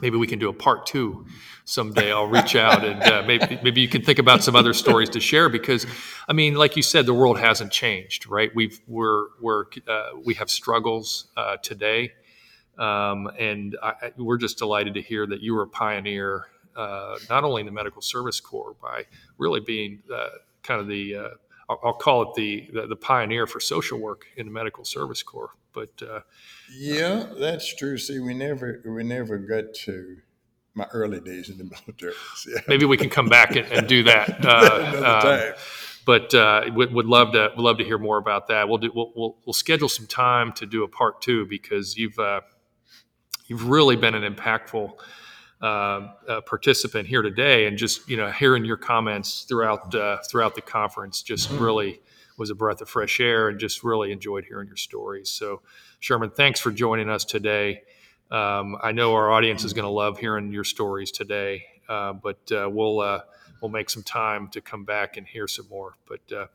maybe 0.00 0.16
we 0.16 0.26
can 0.26 0.38
do 0.38 0.48
a 0.48 0.52
part 0.52 0.86
two 0.86 1.26
someday. 1.64 2.10
I'll 2.12 2.26
reach 2.26 2.56
out 2.56 2.84
and 2.84 3.02
uh, 3.02 3.22
maybe 3.26 3.58
maybe 3.62 3.80
you 3.80 3.88
can 3.88 4.02
think 4.02 4.18
about 4.18 4.42
some 4.42 4.56
other 4.56 4.74
stories 4.74 5.08
to 5.10 5.20
share 5.20 5.48
because, 5.48 5.86
I 6.28 6.32
mean, 6.32 6.54
like 6.54 6.76
you 6.76 6.82
said, 6.82 7.06
the 7.06 7.14
world 7.14 7.38
hasn't 7.38 7.72
changed, 7.72 8.28
right? 8.28 8.50
We've 8.54 8.80
we're 8.86 9.26
we're 9.40 9.64
uh, 9.88 10.10
we 10.24 10.34
have 10.34 10.50
struggles 10.50 11.26
uh, 11.36 11.56
today. 11.58 12.12
Um, 12.78 13.30
and 13.38 13.76
I, 13.82 14.12
we're 14.16 14.38
just 14.38 14.58
delighted 14.58 14.94
to 14.94 15.02
hear 15.02 15.26
that 15.26 15.40
you 15.42 15.54
were 15.54 15.62
a 15.62 15.68
pioneer, 15.68 16.46
uh, 16.74 17.18
not 17.28 17.44
only 17.44 17.60
in 17.60 17.66
the 17.66 17.72
medical 17.72 18.00
service 18.00 18.40
corps 18.40 18.74
by 18.80 19.04
really 19.36 19.60
being 19.60 20.02
uh, 20.12 20.28
kind 20.62 20.80
of 20.80 20.88
the, 20.88 21.14
uh, 21.14 21.28
I'll, 21.72 21.80
I'll 21.88 21.92
call 21.94 22.22
it 22.22 22.34
the, 22.34 22.68
the 22.72 22.86
the 22.88 22.96
pioneer 22.96 23.46
for 23.46 23.60
social 23.60 23.98
work 23.98 24.26
in 24.36 24.46
the 24.46 24.52
medical 24.52 24.84
service 24.84 25.22
corps. 25.22 25.50
But 25.72 26.02
uh, 26.02 26.20
yeah, 26.74 27.26
that's 27.38 27.74
true. 27.74 27.98
See, 27.98 28.18
we 28.18 28.34
never 28.34 28.82
we 28.84 29.02
never 29.02 29.38
got 29.38 29.74
to 29.84 30.18
my 30.74 30.86
early 30.92 31.20
days 31.20 31.48
in 31.48 31.58
the 31.58 31.64
military. 31.86 32.14
Yeah. 32.48 32.60
maybe 32.68 32.86
we 32.86 32.96
can 32.96 33.10
come 33.10 33.28
back 33.28 33.56
and, 33.56 33.66
and 33.72 33.86
do 33.86 34.04
that. 34.04 34.44
Uh, 34.44 34.94
Another 34.96 35.48
um, 35.48 35.54
but 36.04 36.34
uh, 36.34 36.62
would, 36.74 36.92
would 36.92 37.06
love 37.06 37.32
to 37.32 37.52
would 37.56 37.62
love 37.62 37.78
to 37.78 37.84
hear 37.84 37.98
more 37.98 38.18
about 38.18 38.48
that. 38.48 38.68
We'll 38.68 38.78
do 38.78 38.90
we'll, 38.94 39.12
we'll, 39.14 39.36
we'll 39.46 39.52
schedule 39.52 39.88
some 39.88 40.06
time 40.06 40.52
to 40.54 40.66
do 40.66 40.82
a 40.82 40.88
part 40.88 41.22
two 41.22 41.46
because 41.46 41.96
you've 41.96 42.18
uh, 42.18 42.40
you've 43.46 43.68
really 43.68 43.96
been 43.96 44.14
an 44.14 44.34
impactful 44.34 44.92
uh, 45.62 46.08
uh, 46.28 46.40
participant 46.42 47.06
here 47.06 47.22
today, 47.22 47.66
and 47.66 47.78
just 47.78 48.08
you 48.08 48.16
know 48.16 48.30
hearing 48.30 48.64
your 48.64 48.76
comments 48.76 49.42
throughout 49.44 49.94
uh, 49.94 50.18
throughout 50.28 50.54
the 50.54 50.60
conference 50.60 51.22
just 51.22 51.50
really 51.52 52.00
was 52.36 52.50
a 52.50 52.54
breath 52.54 52.80
of 52.80 52.88
fresh 52.88 53.20
air, 53.20 53.48
and 53.48 53.60
just 53.60 53.84
really 53.84 54.10
enjoyed 54.10 54.44
hearing 54.44 54.66
your 54.66 54.76
stories. 54.76 55.28
So, 55.28 55.62
Sherman, 56.00 56.30
thanks 56.30 56.58
for 56.58 56.72
joining 56.72 57.08
us 57.08 57.24
today. 57.24 57.82
Um, 58.30 58.76
I 58.82 58.92
know 58.92 59.14
our 59.14 59.30
audience 59.30 59.62
is 59.62 59.72
going 59.72 59.84
to 59.84 59.90
love 59.90 60.18
hearing 60.18 60.52
your 60.52 60.64
stories 60.64 61.10
today, 61.12 61.64
uh, 61.88 62.14
but 62.14 62.40
uh, 62.50 62.68
we'll 62.68 63.00
uh, 63.00 63.20
we'll 63.60 63.70
make 63.70 63.88
some 63.88 64.02
time 64.02 64.48
to 64.48 64.60
come 64.60 64.84
back 64.84 65.16
and 65.16 65.26
hear 65.26 65.46
some 65.46 65.68
more. 65.68 65.94
But 66.08 66.32
uh, 66.36 66.46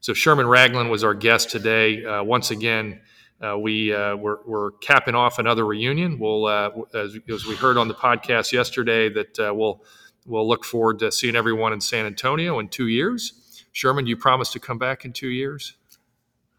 so 0.00 0.14
Sherman 0.14 0.46
Ragland 0.46 0.90
was 0.90 1.04
our 1.04 1.14
guest 1.14 1.50
today. 1.50 2.04
Uh, 2.04 2.22
once 2.22 2.50
again, 2.50 3.00
uh, 3.44 3.58
we 3.58 3.94
uh, 3.94 4.16
we're, 4.16 4.38
we're 4.46 4.70
capping 4.72 5.14
off 5.14 5.38
another 5.38 5.66
reunion. 5.66 6.18
We'll 6.18 6.46
uh, 6.46 6.70
as, 6.94 7.18
as 7.28 7.46
we 7.46 7.54
heard 7.54 7.76
on 7.76 7.88
the 7.88 7.94
podcast 7.94 8.52
yesterday 8.52 9.08
that 9.10 9.38
uh, 9.38 9.52
we'll 9.54 9.84
we'll 10.24 10.48
look 10.48 10.64
forward 10.64 10.98
to 11.00 11.12
seeing 11.12 11.36
everyone 11.36 11.72
in 11.72 11.80
San 11.80 12.06
Antonio 12.06 12.58
in 12.58 12.68
two 12.68 12.88
years. 12.88 13.64
Sherman, 13.72 14.06
you 14.06 14.16
promised 14.16 14.54
to 14.54 14.60
come 14.60 14.78
back 14.78 15.04
in 15.04 15.12
two 15.12 15.28
years? 15.28 15.74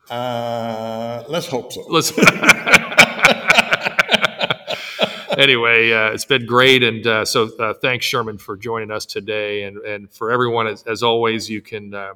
Uh, 0.09 1.23
let's 1.28 1.47
hope 1.47 1.73
so. 1.73 1.84
Let's. 1.89 2.13
anyway, 5.38 5.91
uh, 5.91 6.11
it's 6.11 6.25
been 6.25 6.45
great, 6.45 6.84
and 6.84 7.05
uh, 7.05 7.25
so 7.25 7.49
uh, 7.57 7.73
thanks, 7.73 8.05
Sherman, 8.05 8.38
for 8.38 8.55
joining 8.55 8.91
us 8.91 9.05
today, 9.05 9.63
and 9.63 9.78
and 9.80 10.11
for 10.11 10.32
everyone, 10.32 10.67
as, 10.67 10.84
as 10.84 11.03
always, 11.03 11.49
you 11.49 11.61
can 11.61 11.93
uh, 11.93 12.13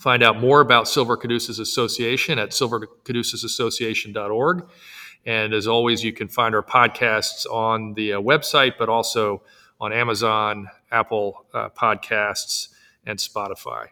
find 0.00 0.22
out 0.22 0.38
more 0.38 0.60
about 0.60 0.88
Silver 0.88 1.16
Caduceus 1.16 1.58
Association 1.58 2.38
at 2.38 2.50
silvercaduceusassociation.org, 2.50 4.68
and 5.26 5.52
as 5.52 5.66
always, 5.66 6.04
you 6.04 6.12
can 6.12 6.28
find 6.28 6.54
our 6.54 6.62
podcasts 6.62 7.44
on 7.46 7.94
the 7.94 8.12
uh, 8.14 8.20
website, 8.20 8.74
but 8.78 8.88
also 8.88 9.42
on 9.80 9.92
Amazon, 9.92 10.68
Apple 10.90 11.44
uh, 11.52 11.68
Podcasts, 11.70 12.68
and 13.06 13.18
Spotify. 13.18 13.88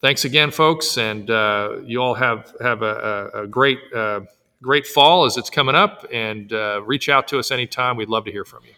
Thanks 0.00 0.24
again, 0.24 0.50
folks, 0.50 0.96
and 0.96 1.30
uh, 1.30 1.76
you 1.84 2.02
all 2.02 2.14
have 2.14 2.54
have 2.60 2.82
a, 2.82 3.30
a, 3.34 3.42
a 3.42 3.46
great 3.46 3.78
uh, 3.94 4.20
great 4.62 4.86
fall 4.86 5.24
as 5.24 5.36
it's 5.36 5.50
coming 5.50 5.74
up. 5.74 6.06
And 6.12 6.52
uh, 6.52 6.82
reach 6.84 7.08
out 7.08 7.28
to 7.28 7.38
us 7.38 7.50
anytime. 7.50 7.96
We'd 7.96 8.08
love 8.08 8.24
to 8.24 8.32
hear 8.32 8.44
from 8.44 8.64
you. 8.64 8.74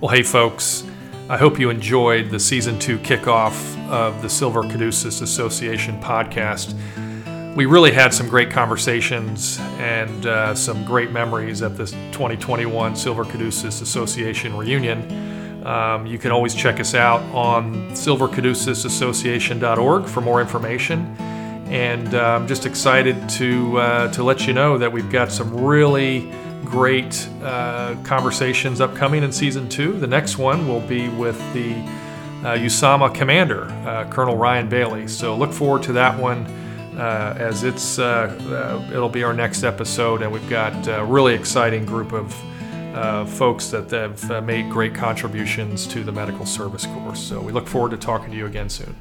Well, 0.00 0.10
hey, 0.10 0.22
folks. 0.22 0.84
I 1.28 1.36
hope 1.36 1.58
you 1.58 1.70
enjoyed 1.70 2.30
the 2.30 2.38
season 2.38 2.78
two 2.78 2.98
kickoff 2.98 3.76
of 3.90 4.22
the 4.22 4.28
Silver 4.28 4.62
Caduceus 4.62 5.22
Association 5.22 6.00
podcast. 6.00 6.72
We 7.56 7.66
really 7.66 7.90
had 7.90 8.14
some 8.14 8.28
great 8.28 8.48
conversations 8.48 9.58
and 9.80 10.24
uh, 10.24 10.54
some 10.54 10.84
great 10.84 11.10
memories 11.10 11.62
at 11.62 11.76
this 11.76 11.90
2021 11.90 12.94
Silver 12.94 13.24
Caduceus 13.24 13.80
Association 13.80 14.56
reunion. 14.56 15.66
Um, 15.66 16.06
you 16.06 16.16
can 16.16 16.30
always 16.30 16.54
check 16.54 16.78
us 16.78 16.94
out 16.94 17.22
on 17.34 17.90
silvercaduceusassociation.org 17.90 20.06
for 20.06 20.20
more 20.20 20.40
information. 20.40 21.16
And 21.66 22.14
uh, 22.14 22.36
I'm 22.36 22.46
just 22.46 22.66
excited 22.66 23.28
to 23.30 23.78
uh, 23.78 24.12
to 24.12 24.22
let 24.22 24.46
you 24.46 24.52
know 24.52 24.78
that 24.78 24.92
we've 24.92 25.10
got 25.10 25.32
some 25.32 25.52
really 25.56 26.30
great 26.66 27.28
uh, 27.42 27.96
conversations 28.04 28.80
upcoming 28.80 29.22
in 29.22 29.32
season 29.32 29.68
two. 29.68 29.92
The 29.98 30.06
next 30.06 30.36
one 30.36 30.68
will 30.68 30.82
be 30.82 31.08
with 31.08 31.38
the 31.54 31.72
uh, 32.44 32.56
USAMA 32.56 33.14
commander, 33.14 33.64
uh, 33.86 34.08
Colonel 34.10 34.36
Ryan 34.36 34.68
Bailey. 34.68 35.08
So 35.08 35.36
look 35.36 35.52
forward 35.52 35.82
to 35.84 35.92
that 35.94 36.20
one 36.20 36.46
uh, 36.98 37.34
as 37.38 37.64
it's 37.64 37.98
uh, 37.98 38.88
it'll 38.92 39.08
be 39.08 39.22
our 39.22 39.32
next 39.32 39.64
episode, 39.64 40.22
and 40.22 40.30
we've 40.30 40.48
got 40.48 40.86
a 40.88 41.04
really 41.04 41.34
exciting 41.34 41.84
group 41.84 42.12
of 42.12 42.34
uh, 42.94 43.24
folks 43.26 43.68
that 43.68 43.90
have 43.90 44.44
made 44.44 44.70
great 44.70 44.94
contributions 44.94 45.86
to 45.86 46.02
the 46.02 46.12
medical 46.12 46.46
service 46.46 46.86
corps. 46.86 47.16
So 47.16 47.40
we 47.40 47.52
look 47.52 47.66
forward 47.66 47.90
to 47.92 47.96
talking 47.96 48.30
to 48.30 48.36
you 48.36 48.46
again 48.46 48.68
soon. 48.68 48.94